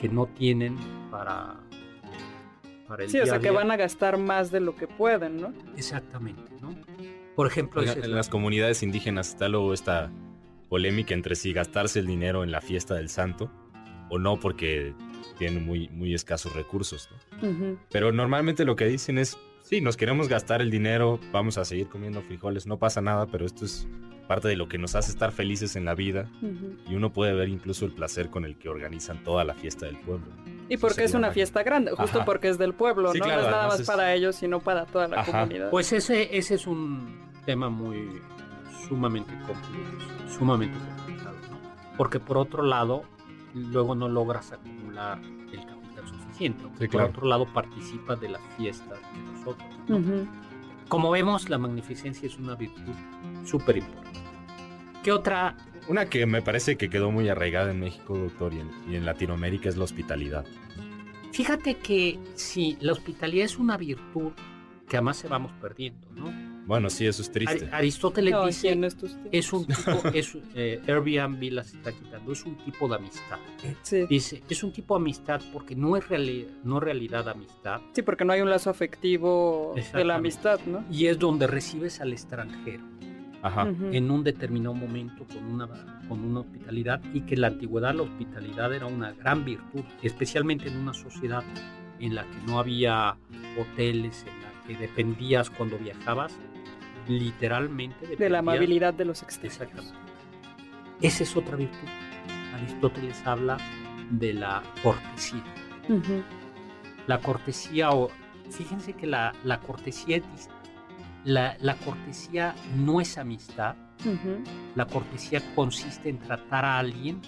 que 0.00 0.08
no 0.08 0.26
tienen 0.26 0.76
para, 1.10 1.56
para 2.86 3.04
el 3.04 3.10
Sí, 3.10 3.20
o 3.20 3.26
sea, 3.26 3.38
que 3.40 3.50
van 3.50 3.70
a 3.70 3.76
gastar 3.76 4.18
más 4.18 4.50
de 4.50 4.60
lo 4.60 4.76
que 4.76 4.86
pueden, 4.86 5.40
¿no? 5.40 5.52
Exactamente, 5.76 6.52
¿no? 6.60 6.74
Por 7.34 7.46
ejemplo, 7.46 7.82
en 7.82 8.14
las 8.14 8.28
comunidades 8.28 8.82
indígenas 8.82 9.28
está 9.28 9.48
luego 9.48 9.74
esta 9.74 10.10
polémica 10.68 11.14
entre 11.14 11.36
si 11.36 11.52
gastarse 11.52 11.98
el 11.98 12.06
dinero 12.06 12.42
en 12.42 12.50
la 12.50 12.60
fiesta 12.60 12.94
del 12.94 13.08
santo 13.08 13.50
o 14.08 14.18
no 14.18 14.38
porque 14.40 14.94
tienen 15.38 15.64
muy, 15.64 15.88
muy 15.90 16.14
escasos 16.14 16.54
recursos. 16.54 17.08
Pero 17.90 18.12
normalmente 18.12 18.64
lo 18.64 18.74
que 18.76 18.86
dicen 18.86 19.18
es, 19.18 19.36
sí, 19.62 19.80
nos 19.80 19.96
queremos 19.96 20.28
gastar 20.28 20.62
el 20.62 20.70
dinero, 20.70 21.20
vamos 21.32 21.58
a 21.58 21.64
seguir 21.64 21.88
comiendo 21.88 22.22
frijoles, 22.22 22.66
no 22.66 22.78
pasa 22.78 23.00
nada, 23.00 23.26
pero 23.26 23.44
esto 23.44 23.64
es 23.64 23.86
parte 24.26 24.48
de 24.48 24.56
lo 24.56 24.68
que 24.68 24.78
nos 24.78 24.94
hace 24.94 25.10
estar 25.10 25.32
felices 25.32 25.76
en 25.76 25.84
la 25.84 25.94
vida 25.94 26.28
y 26.88 26.94
uno 26.94 27.12
puede 27.12 27.32
ver 27.32 27.48
incluso 27.48 27.84
el 27.84 27.92
placer 27.92 28.30
con 28.30 28.44
el 28.44 28.56
que 28.56 28.68
organizan 28.68 29.22
toda 29.24 29.44
la 29.44 29.54
fiesta 29.54 29.86
del 29.86 29.96
pueblo. 29.96 30.26
Y 30.68 30.76
porque 30.76 31.04
es 31.04 31.14
una 31.14 31.30
fiesta 31.30 31.62
grande, 31.62 31.92
justo 31.92 32.24
porque 32.24 32.48
es 32.48 32.58
del 32.58 32.74
pueblo, 32.74 33.14
¿no? 33.14 33.26
no 33.26 33.32
es 33.32 33.44
nada 33.44 33.68
más 33.68 33.82
para 33.82 34.12
ellos, 34.14 34.36
sino 34.36 34.60
para 34.60 34.84
toda 34.86 35.08
la 35.08 35.24
comunidad. 35.24 35.70
Pues 35.70 35.92
ese, 35.92 36.36
ese 36.36 36.56
es 36.56 36.66
un 36.66 37.26
tema 37.44 37.68
muy 37.68 38.20
sumamente 38.88 39.32
complicado, 39.46 40.28
sumamente 40.28 40.78
complicado, 40.78 41.36
¿no? 41.50 41.58
Porque 41.96 42.20
por 42.20 42.38
otro 42.38 42.62
lado, 42.62 43.04
luego 43.54 43.94
no 43.94 44.08
logras 44.08 44.52
acumular 44.52 45.20
el 45.52 45.64
capital 45.64 46.08
suficiente. 46.08 46.88
Por 46.88 47.02
otro 47.02 47.26
lado, 47.26 47.46
participas 47.46 48.20
de 48.20 48.30
las 48.30 48.42
fiestas 48.56 48.98
de 49.12 49.32
nosotros. 49.32 49.68
Como 50.88 51.10
vemos, 51.10 51.48
la 51.48 51.58
magnificencia 51.58 52.26
es 52.26 52.38
una 52.38 52.54
virtud 52.54 52.94
súper 53.44 53.78
importante. 53.78 54.05
¿Qué 55.06 55.12
otra? 55.12 55.56
Una 55.86 56.06
que 56.06 56.26
me 56.26 56.42
parece 56.42 56.76
que 56.76 56.90
quedó 56.90 57.12
muy 57.12 57.28
arraigada 57.28 57.70
en 57.70 57.78
México, 57.78 58.18
doctor, 58.18 58.52
y 58.52 58.58
en, 58.58 58.68
y 58.90 58.96
en 58.96 59.06
Latinoamérica 59.06 59.68
es 59.68 59.76
la 59.76 59.84
hospitalidad. 59.84 60.44
Fíjate 61.30 61.76
que 61.76 62.18
sí, 62.34 62.76
la 62.80 62.90
hospitalidad 62.90 63.44
es 63.44 63.56
una 63.56 63.76
virtud 63.76 64.32
que 64.88 64.96
además 64.96 65.18
se 65.18 65.28
vamos 65.28 65.52
perdiendo, 65.60 66.08
¿no? 66.10 66.32
Bueno, 66.66 66.90
sí, 66.90 67.06
eso 67.06 67.22
es 67.22 67.30
triste. 67.30 67.68
Aristóteles 67.70 68.34
dice, 68.46 68.76
es, 69.30 69.52
un 69.52 69.64
tipo, 69.64 69.92
es, 70.12 70.36
eh, 70.56 70.82
Airbnb 70.88 71.52
las 71.52 71.72
está 71.72 71.92
quitando, 71.92 72.32
es 72.32 72.44
un 72.44 72.56
tipo 72.64 72.88
de 72.88 72.96
amistad. 72.96 73.38
Dice, 74.08 74.42
es 74.50 74.64
un 74.64 74.72
tipo 74.72 74.96
de 74.96 75.02
amistad 75.02 75.40
porque 75.52 75.76
no 75.76 75.96
es 75.96 76.04
no 76.64 76.80
realidad 76.80 77.28
amistad. 77.28 77.80
Sí, 77.92 78.02
porque 78.02 78.24
no 78.24 78.32
hay 78.32 78.40
un 78.40 78.50
lazo 78.50 78.70
afectivo 78.70 79.72
de 79.92 80.04
la 80.04 80.16
amistad, 80.16 80.58
¿no? 80.66 80.84
Y 80.90 81.06
es 81.06 81.16
donde 81.16 81.46
recibes 81.46 82.00
al 82.00 82.12
extranjero. 82.12 82.95
Ajá. 83.46 83.68
en 83.92 84.10
un 84.10 84.24
determinado 84.24 84.74
momento 84.74 85.24
con 85.26 85.44
una, 85.44 85.68
con 86.08 86.24
una 86.24 86.40
hospitalidad 86.40 87.00
y 87.14 87.20
que 87.20 87.34
en 87.34 87.42
la 87.42 87.46
antigüedad 87.48 87.94
la 87.94 88.02
hospitalidad 88.02 88.74
era 88.74 88.86
una 88.86 89.12
gran 89.12 89.44
virtud, 89.44 89.84
especialmente 90.02 90.68
en 90.68 90.76
una 90.78 90.92
sociedad 90.92 91.44
en 92.00 92.14
la 92.14 92.24
que 92.24 92.38
no 92.46 92.58
había 92.58 93.16
hoteles, 93.58 94.24
en 94.26 94.42
la 94.42 94.66
que 94.66 94.76
dependías 94.76 95.50
cuando 95.50 95.78
viajabas 95.78 96.36
literalmente 97.08 98.16
de 98.16 98.30
la 98.30 98.40
amabilidad 98.40 98.94
de 98.94 99.04
los 99.04 99.22
extranjeros. 99.22 99.94
Esa 101.00 101.22
es 101.22 101.36
otra 101.36 101.56
virtud. 101.56 101.88
Aristóteles 102.54 103.22
habla 103.26 103.58
de 104.10 104.32
la 104.32 104.62
cortesía. 104.82 105.44
La 107.06 107.20
cortesía, 107.20 107.90
o 107.90 108.10
fíjense 108.50 108.94
que 108.94 109.06
la, 109.06 109.32
cortesía 109.66 110.20
la, 111.26 111.56
la, 111.60 111.74
cortesía 111.74 112.54
no 112.76 113.00
es 113.00 113.18
amistad. 113.18 113.74
La 114.76 114.86
cortesía 114.86 115.42
consiste 115.54 116.08
en 116.08 116.18
tratar 116.20 116.64
a 116.64 116.78
alguien 116.78 117.20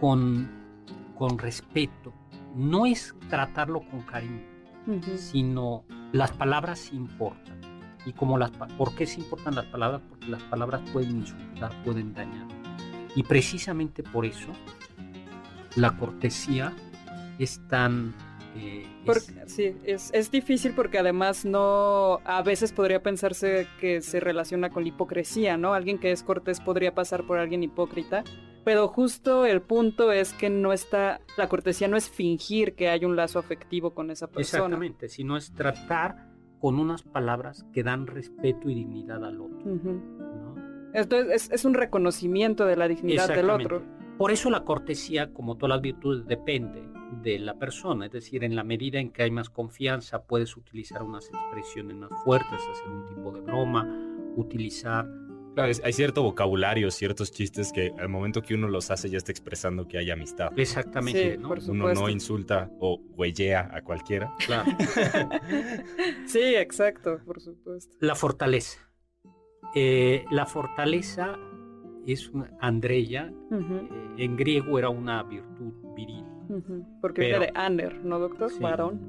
con, 0.00 0.48
con 1.16 1.36
respeto. 1.38 2.14
No 2.54 2.86
es 2.86 3.14
tratarlo 3.28 3.80
con 3.90 4.02
cariño, 4.02 4.46
sino 5.16 5.84
las 6.12 6.30
palabras 6.30 6.92
importan. 6.92 7.60
Y 8.06 8.12
como 8.12 8.38
las, 8.38 8.52
¿por 8.52 8.94
qué 8.94 9.04
se 9.04 9.18
importan 9.20 9.56
las 9.56 9.66
palabras? 9.66 10.00
Porque 10.08 10.28
las 10.28 10.42
palabras 10.44 10.80
pueden 10.92 11.16
insultar, 11.16 11.72
pueden 11.82 12.14
dañar. 12.14 12.46
Y 13.16 13.24
precisamente 13.24 14.04
por 14.04 14.24
eso 14.24 14.52
la 15.74 15.96
cortesía 15.96 16.72
es 17.40 17.60
tan... 17.66 18.14
Eh, 18.58 18.86
sí, 19.46 19.74
es, 19.84 20.10
es, 20.12 20.30
difícil 20.30 20.72
porque 20.74 20.98
además 20.98 21.44
no, 21.44 22.20
a 22.24 22.42
veces 22.42 22.72
podría 22.72 23.02
pensarse 23.02 23.66
que 23.80 24.00
se 24.00 24.20
relaciona 24.20 24.70
con 24.70 24.82
la 24.82 24.88
hipocresía, 24.88 25.56
¿no? 25.56 25.74
Alguien 25.74 25.98
que 25.98 26.12
es 26.12 26.22
cortés 26.22 26.60
podría 26.60 26.94
pasar 26.94 27.24
por 27.26 27.38
alguien 27.38 27.62
hipócrita, 27.62 28.24
pero 28.64 28.88
justo 28.88 29.46
el 29.46 29.62
punto 29.62 30.10
es 30.12 30.32
que 30.32 30.50
no 30.50 30.72
está, 30.72 31.20
la 31.36 31.48
cortesía 31.48 31.88
no 31.88 31.96
es 31.96 32.08
fingir 32.08 32.74
que 32.74 32.88
hay 32.88 33.04
un 33.04 33.14
lazo 33.14 33.38
afectivo 33.38 33.94
con 33.94 34.10
esa 34.10 34.26
persona. 34.26 34.64
Exactamente, 34.64 35.08
sino 35.08 35.36
es 35.36 35.52
tratar 35.52 36.30
con 36.58 36.78
unas 36.78 37.02
palabras 37.02 37.64
que 37.72 37.82
dan 37.82 38.06
respeto 38.06 38.68
y 38.70 38.74
dignidad 38.74 39.24
al 39.24 39.40
otro. 39.40 39.58
Esto 40.94 41.16
es, 41.16 41.64
un 41.64 41.74
reconocimiento 41.74 42.64
de 42.64 42.76
la 42.76 42.88
dignidad 42.88 43.28
del 43.28 43.50
otro. 43.50 43.82
Por 44.16 44.30
eso 44.30 44.48
la 44.48 44.64
cortesía, 44.64 45.32
como 45.32 45.56
todas 45.56 45.76
las 45.76 45.82
virtudes, 45.82 46.26
depende 46.26 46.95
de 47.22 47.38
la 47.38 47.58
persona. 47.58 48.06
Es 48.06 48.12
decir, 48.12 48.44
en 48.44 48.56
la 48.56 48.64
medida 48.64 48.98
en 48.98 49.10
que 49.10 49.22
hay 49.22 49.30
más 49.30 49.50
confianza, 49.50 50.24
puedes 50.24 50.56
utilizar 50.56 51.02
unas 51.02 51.28
expresiones 51.28 51.96
más 51.96 52.10
fuertes, 52.24 52.60
hacer 52.70 52.88
un 52.88 53.06
tipo 53.06 53.32
de 53.32 53.40
broma, 53.40 53.86
utilizar 54.36 55.06
hay 55.56 55.92
cierto 55.92 56.22
vocabulario, 56.22 56.90
ciertos 56.90 57.32
chistes 57.32 57.72
que 57.72 57.92
al 57.98 58.08
momento 58.08 58.42
que 58.42 58.54
uno 58.54 58.68
los 58.68 58.90
hace 58.90 59.08
ya 59.08 59.16
está 59.16 59.32
expresando 59.32 59.88
que 59.88 59.96
hay 59.96 60.10
amistad. 60.10 60.50
Exactamente. 60.56 61.38
Uno 61.38 61.94
no 61.94 62.08
insulta 62.10 62.70
o 62.78 63.00
huellea 63.16 63.70
a 63.72 63.80
cualquiera. 63.82 64.34
Claro. 64.44 64.70
sí, 66.26 66.54
exacto, 66.56 67.20
por 67.24 67.40
supuesto. 67.40 67.96
La 68.00 68.14
fortaleza. 68.14 68.78
Eh, 69.74 70.24
la 70.30 70.44
fortaleza 70.44 71.38
es 72.06 72.28
una 72.28 72.50
andreya. 72.60 73.32
Eh, 73.50 73.88
en 74.18 74.36
griego 74.36 74.78
era 74.78 74.90
una 74.90 75.22
virtud 75.22 75.72
viril. 75.94 76.25
Porque 77.00 77.22
viene 77.22 77.38
de 77.38 77.52
aner, 77.54 78.04
¿no, 78.04 78.18
doctor? 78.18 78.50
Varón. 78.60 79.00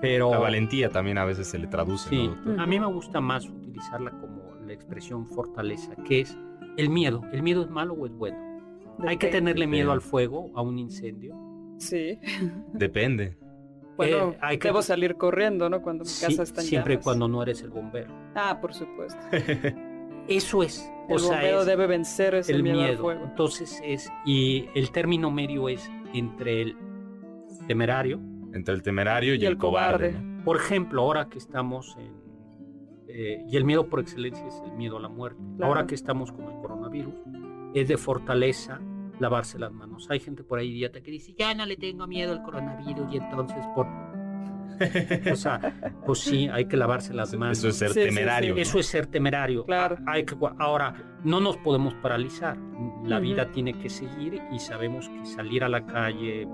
Pero, 0.00 0.30
la 0.30 0.38
valentía 0.38 0.90
también 0.90 1.18
a 1.18 1.24
veces 1.24 1.46
se 1.46 1.58
le 1.58 1.66
traduce. 1.66 2.08
Sí, 2.08 2.30
a 2.58 2.66
mí 2.66 2.78
me 2.78 2.86
gusta 2.86 3.20
más 3.20 3.48
utilizarla 3.48 4.10
como 4.10 4.54
la 4.66 4.72
expresión 4.72 5.26
fortaleza, 5.26 5.94
que 6.04 6.20
es 6.20 6.36
el 6.76 6.90
miedo. 6.90 7.22
¿El 7.32 7.42
miedo 7.42 7.62
es 7.62 7.70
malo 7.70 7.94
o 7.94 8.06
es 8.06 8.12
bueno? 8.12 8.36
¿Hay 9.06 9.16
que 9.16 9.28
tenerle 9.28 9.66
miedo 9.66 9.92
al 9.92 10.00
fuego, 10.00 10.50
a 10.54 10.62
un 10.62 10.78
incendio? 10.78 11.34
Sí. 11.78 12.18
Depende. 12.72 13.36
Bueno, 13.96 14.32
eh, 14.32 14.38
hay 14.42 14.58
que... 14.58 14.68
debo 14.68 14.82
salir 14.82 15.16
corriendo, 15.16 15.70
¿no? 15.70 15.80
Cuando 15.80 16.04
mi 16.04 16.10
casa 16.10 16.42
está 16.42 16.60
en 16.60 16.66
Siempre 16.66 16.94
y 16.94 16.96
cuando 16.98 17.28
no 17.28 17.42
eres 17.42 17.62
el 17.62 17.70
bombero. 17.70 18.12
Ah, 18.34 18.58
por 18.60 18.74
supuesto. 18.74 19.18
Eso 20.28 20.62
es. 20.62 20.92
El 21.08 21.22
bombero 21.22 21.64
debe 21.64 21.86
vencer 21.86 22.34
ese 22.34 22.52
el 22.52 22.62
miedo, 22.62 22.82
Al 22.82 22.98
fuego. 22.98 23.24
Entonces 23.24 23.80
es, 23.82 24.12
y 24.26 24.68
el 24.74 24.90
término 24.90 25.30
medio 25.30 25.70
es 25.70 25.90
entre 26.12 26.62
el 26.62 26.76
temerario. 27.66 28.20
Entre 28.52 28.74
el 28.74 28.82
temerario 28.82 29.34
y, 29.34 29.44
el, 29.44 29.58
cobarde. 29.58 30.14
Por 30.44 30.56
ejemplo, 30.56 31.02
ahora 31.02 31.28
que 31.28 31.38
estamos 31.38 31.96
en... 31.98 32.14
Eh, 33.08 33.44
y 33.48 33.56
el 33.56 33.64
miedo 33.64 33.88
por 33.88 34.00
excelencia 34.00 34.46
es 34.46 34.62
el 34.64 34.72
miedo 34.72 34.98
a 34.98 35.00
la 35.00 35.08
muerte. 35.08 35.40
Ahora 35.60 35.86
que 35.86 35.94
estamos 35.94 36.32
con 36.32 36.44
el 36.44 36.60
coronavirus, 36.60 37.14
es 37.74 37.88
de 37.88 37.96
fortaleza 37.96 38.80
lavarse 39.18 39.58
las 39.58 39.72
manos. 39.72 40.08
Hay 40.10 40.20
gente 40.20 40.42
por 40.42 40.58
ahí 40.58 40.70
idiota 40.70 41.00
que 41.02 41.10
dice, 41.10 41.34
ya 41.38 41.54
no 41.54 41.66
le 41.66 41.76
tengo 41.76 42.06
miedo 42.06 42.32
al 42.32 42.42
coronavirus 42.42 43.12
y 43.12 43.16
entonces 43.18 43.64
por... 43.74 43.86
o 45.32 45.36
sea, 45.36 45.94
pues 46.04 46.20
sí, 46.20 46.48
hay 46.48 46.66
que 46.66 46.76
lavarse 46.76 47.14
las 47.14 47.34
manos. 47.34 47.58
Eso 47.58 47.68
es 47.68 47.76
ser 47.76 47.92
temerario. 47.92 48.56
Eso 48.56 48.78
es 48.78 48.86
ser 48.86 49.06
temerario. 49.06 49.64
Claro. 49.64 49.98
Hay 50.06 50.24
que, 50.24 50.36
ahora, 50.58 50.94
no 51.24 51.40
nos 51.40 51.56
podemos 51.58 51.94
paralizar. 51.94 52.56
La 53.04 53.18
vida 53.20 53.50
tiene 53.50 53.78
que 53.78 53.88
seguir 53.88 54.40
y 54.52 54.58
sabemos 54.58 55.08
que 55.08 55.26
salir 55.26 55.64
a 55.64 55.68
la 55.68 55.86
calle 55.86 56.46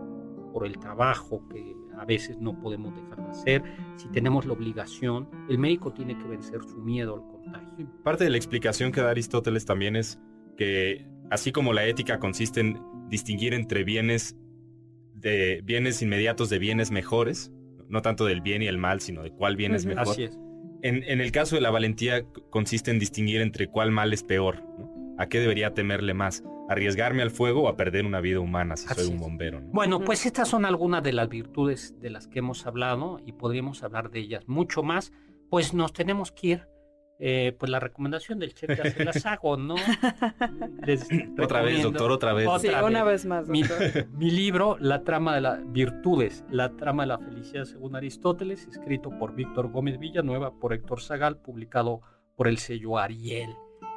por 0.52 0.66
el 0.66 0.78
trabajo 0.78 1.46
que 1.48 1.74
a 1.98 2.04
veces 2.04 2.38
no 2.38 2.58
podemos 2.60 2.94
dejar 2.94 3.24
de 3.24 3.30
hacer, 3.30 3.62
si 3.96 4.08
tenemos 4.08 4.44
la 4.44 4.54
obligación, 4.54 5.28
el 5.48 5.58
médico 5.58 5.92
tiene 5.92 6.18
que 6.18 6.24
vencer 6.24 6.60
su 6.62 6.78
miedo 6.78 7.14
al 7.14 7.22
contagio. 7.22 7.86
Parte 8.02 8.24
de 8.24 8.30
la 8.30 8.36
explicación 8.36 8.92
que 8.92 9.00
da 9.00 9.10
Aristóteles 9.10 9.64
también 9.64 9.96
es 9.96 10.18
que 10.56 11.06
así 11.30 11.52
como 11.52 11.72
la 11.72 11.86
ética 11.86 12.18
consiste 12.18 12.60
en 12.60 12.80
distinguir 13.08 13.54
entre 13.54 13.84
bienes 13.84 14.36
de 15.14 15.60
bienes 15.62 16.02
inmediatos 16.02 16.50
de 16.50 16.58
bienes 16.58 16.90
mejores, 16.90 17.52
no 17.92 18.00
tanto 18.00 18.24
del 18.24 18.40
bien 18.40 18.62
y 18.62 18.66
el 18.66 18.78
mal, 18.78 19.00
sino 19.00 19.22
de 19.22 19.30
cuál 19.30 19.54
bien 19.54 19.74
es 19.74 19.84
mejor. 19.84 20.08
Así 20.08 20.24
es. 20.24 20.38
En, 20.82 21.04
en, 21.04 21.20
el 21.20 21.30
caso 21.30 21.54
de 21.54 21.60
la 21.60 21.70
valentía 21.70 22.24
consiste 22.50 22.90
en 22.90 22.98
distinguir 22.98 23.42
entre 23.42 23.68
cuál 23.68 23.92
mal 23.92 24.12
es 24.12 24.24
peor. 24.24 24.64
¿A 25.18 25.28
qué 25.28 25.38
debería 25.38 25.74
temerle 25.74 26.14
más? 26.14 26.42
¿Arriesgarme 26.68 27.22
al 27.22 27.30
fuego 27.30 27.64
o 27.64 27.68
a 27.68 27.76
perder 27.76 28.06
una 28.06 28.20
vida 28.20 28.40
humana 28.40 28.76
si 28.76 28.88
soy 28.88 29.06
un 29.06 29.20
bombero? 29.20 29.60
Bueno, 29.72 30.00
pues 30.00 30.24
estas 30.24 30.48
son 30.48 30.64
algunas 30.64 31.02
de 31.02 31.12
las 31.12 31.28
virtudes 31.28 31.94
de 32.00 32.08
las 32.08 32.26
que 32.26 32.38
hemos 32.38 32.66
hablado 32.66 33.20
y 33.26 33.32
podríamos 33.32 33.82
hablar 33.82 34.10
de 34.10 34.20
ellas 34.20 34.48
mucho 34.48 34.82
más. 34.82 35.12
Pues 35.50 35.74
nos 35.74 35.92
tenemos 35.92 36.32
que 36.32 36.46
ir 36.46 36.68
eh, 37.24 37.54
pues 37.56 37.70
la 37.70 37.78
recomendación 37.78 38.40
del 38.40 38.52
chef 38.52 38.76
ya 38.76 38.90
se 38.90 39.04
las 39.04 39.24
hago, 39.26 39.56
¿no? 39.56 39.76
otra 41.40 41.62
vez, 41.62 41.80
doctor, 41.80 42.10
otra 42.10 42.32
vez. 42.32 42.48
sí, 42.60 42.68
una 42.68 43.04
vez 43.04 43.24
más, 43.26 43.46
doctor. 43.46 44.08
Mi, 44.12 44.32
libro, 44.32 44.76
La 44.80 45.04
trama 45.04 45.36
de 45.36 45.40
las 45.40 45.72
virtudes, 45.72 46.44
la 46.50 46.76
trama 46.76 47.04
de 47.04 47.06
la 47.06 47.18
felicidad 47.18 47.64
según 47.64 47.94
Aristóteles, 47.94 48.66
escrito 48.66 49.10
por 49.20 49.36
Víctor 49.36 49.70
Gómez 49.70 50.00
Villanueva, 50.00 50.58
por 50.58 50.72
Héctor 50.72 51.00
Zagal, 51.00 51.36
publicado 51.36 52.00
por 52.34 52.48
el 52.48 52.58
sello 52.58 52.98
Ariel. 52.98 53.50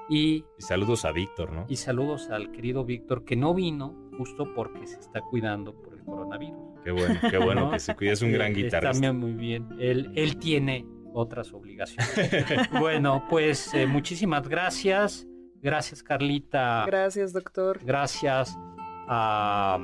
Y, 0.07 0.45
y 0.59 0.61
saludos 0.61 1.03
a 1.03 1.11
Víctor, 1.11 1.51
¿no? 1.51 1.65
Y 1.67 1.78
saludos 1.78 2.30
al 2.30 2.51
querido 2.51 2.86
Víctor, 2.86 3.26
que 3.26 3.36
no 3.36 3.55
vino 3.55 4.07
justo 4.19 4.53
porque 4.53 4.86
se 4.86 4.99
está 4.99 5.21
cuidando 5.21 5.73
por 5.73 5.95
el 5.95 6.03
coronavirus. 6.03 6.59
Qué 6.84 6.91
bueno, 6.91 7.19
qué 7.32 7.38
bueno 7.39 7.71
que 7.71 7.80
se 7.80 7.95
cuide, 7.95 8.11
es 8.11 8.21
un 8.21 8.34
gran 8.34 8.53
guitarrista. 8.53 8.91
También 8.91 9.17
muy 9.17 9.34
bien. 9.34 9.67
Él, 9.80 10.11
él 10.13 10.38
tiene 10.38 10.86
otras 11.16 11.53
obligaciones. 11.53 12.70
bueno, 12.80 13.26
pues 13.30 13.74
eh, 13.74 13.88
muchísimas 13.88 14.47
gracias. 14.47 15.28
Gracias, 15.61 16.03
Carlita. 16.03 16.84
Gracias, 16.86 17.34
doctor. 17.34 17.80
Gracias 17.84 18.55
a, 19.07 19.80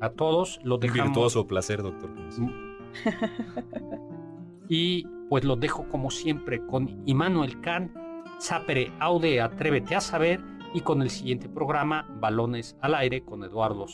a 0.00 0.10
todos. 0.10 0.60
Lo 0.62 0.78
dejamos... 0.78 1.00
Un 1.00 1.12
virtuoso 1.12 1.46
placer, 1.46 1.82
doctor. 1.82 2.10
y 4.68 5.06
pues 5.28 5.44
lo 5.44 5.56
dejo 5.56 5.88
como 5.88 6.10
siempre 6.10 6.64
con 6.66 7.02
Immanuel 7.06 7.60
Kant, 7.60 7.92
Sapere 8.38 8.92
Aude, 9.00 9.40
Atrévete 9.40 9.96
a 9.96 10.00
Saber 10.00 10.40
y 10.74 10.80
con 10.80 11.02
el 11.02 11.10
siguiente 11.10 11.48
programa, 11.48 12.06
Balones 12.20 12.76
al 12.80 12.94
Aire 12.94 13.24
con 13.24 13.42
Eduardo, 13.44 13.86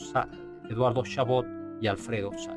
Eduardo 0.69 1.03
Chabot 1.05 1.47
y 1.81 1.87
Alfredo 1.87 2.31
Sá. 2.37 2.57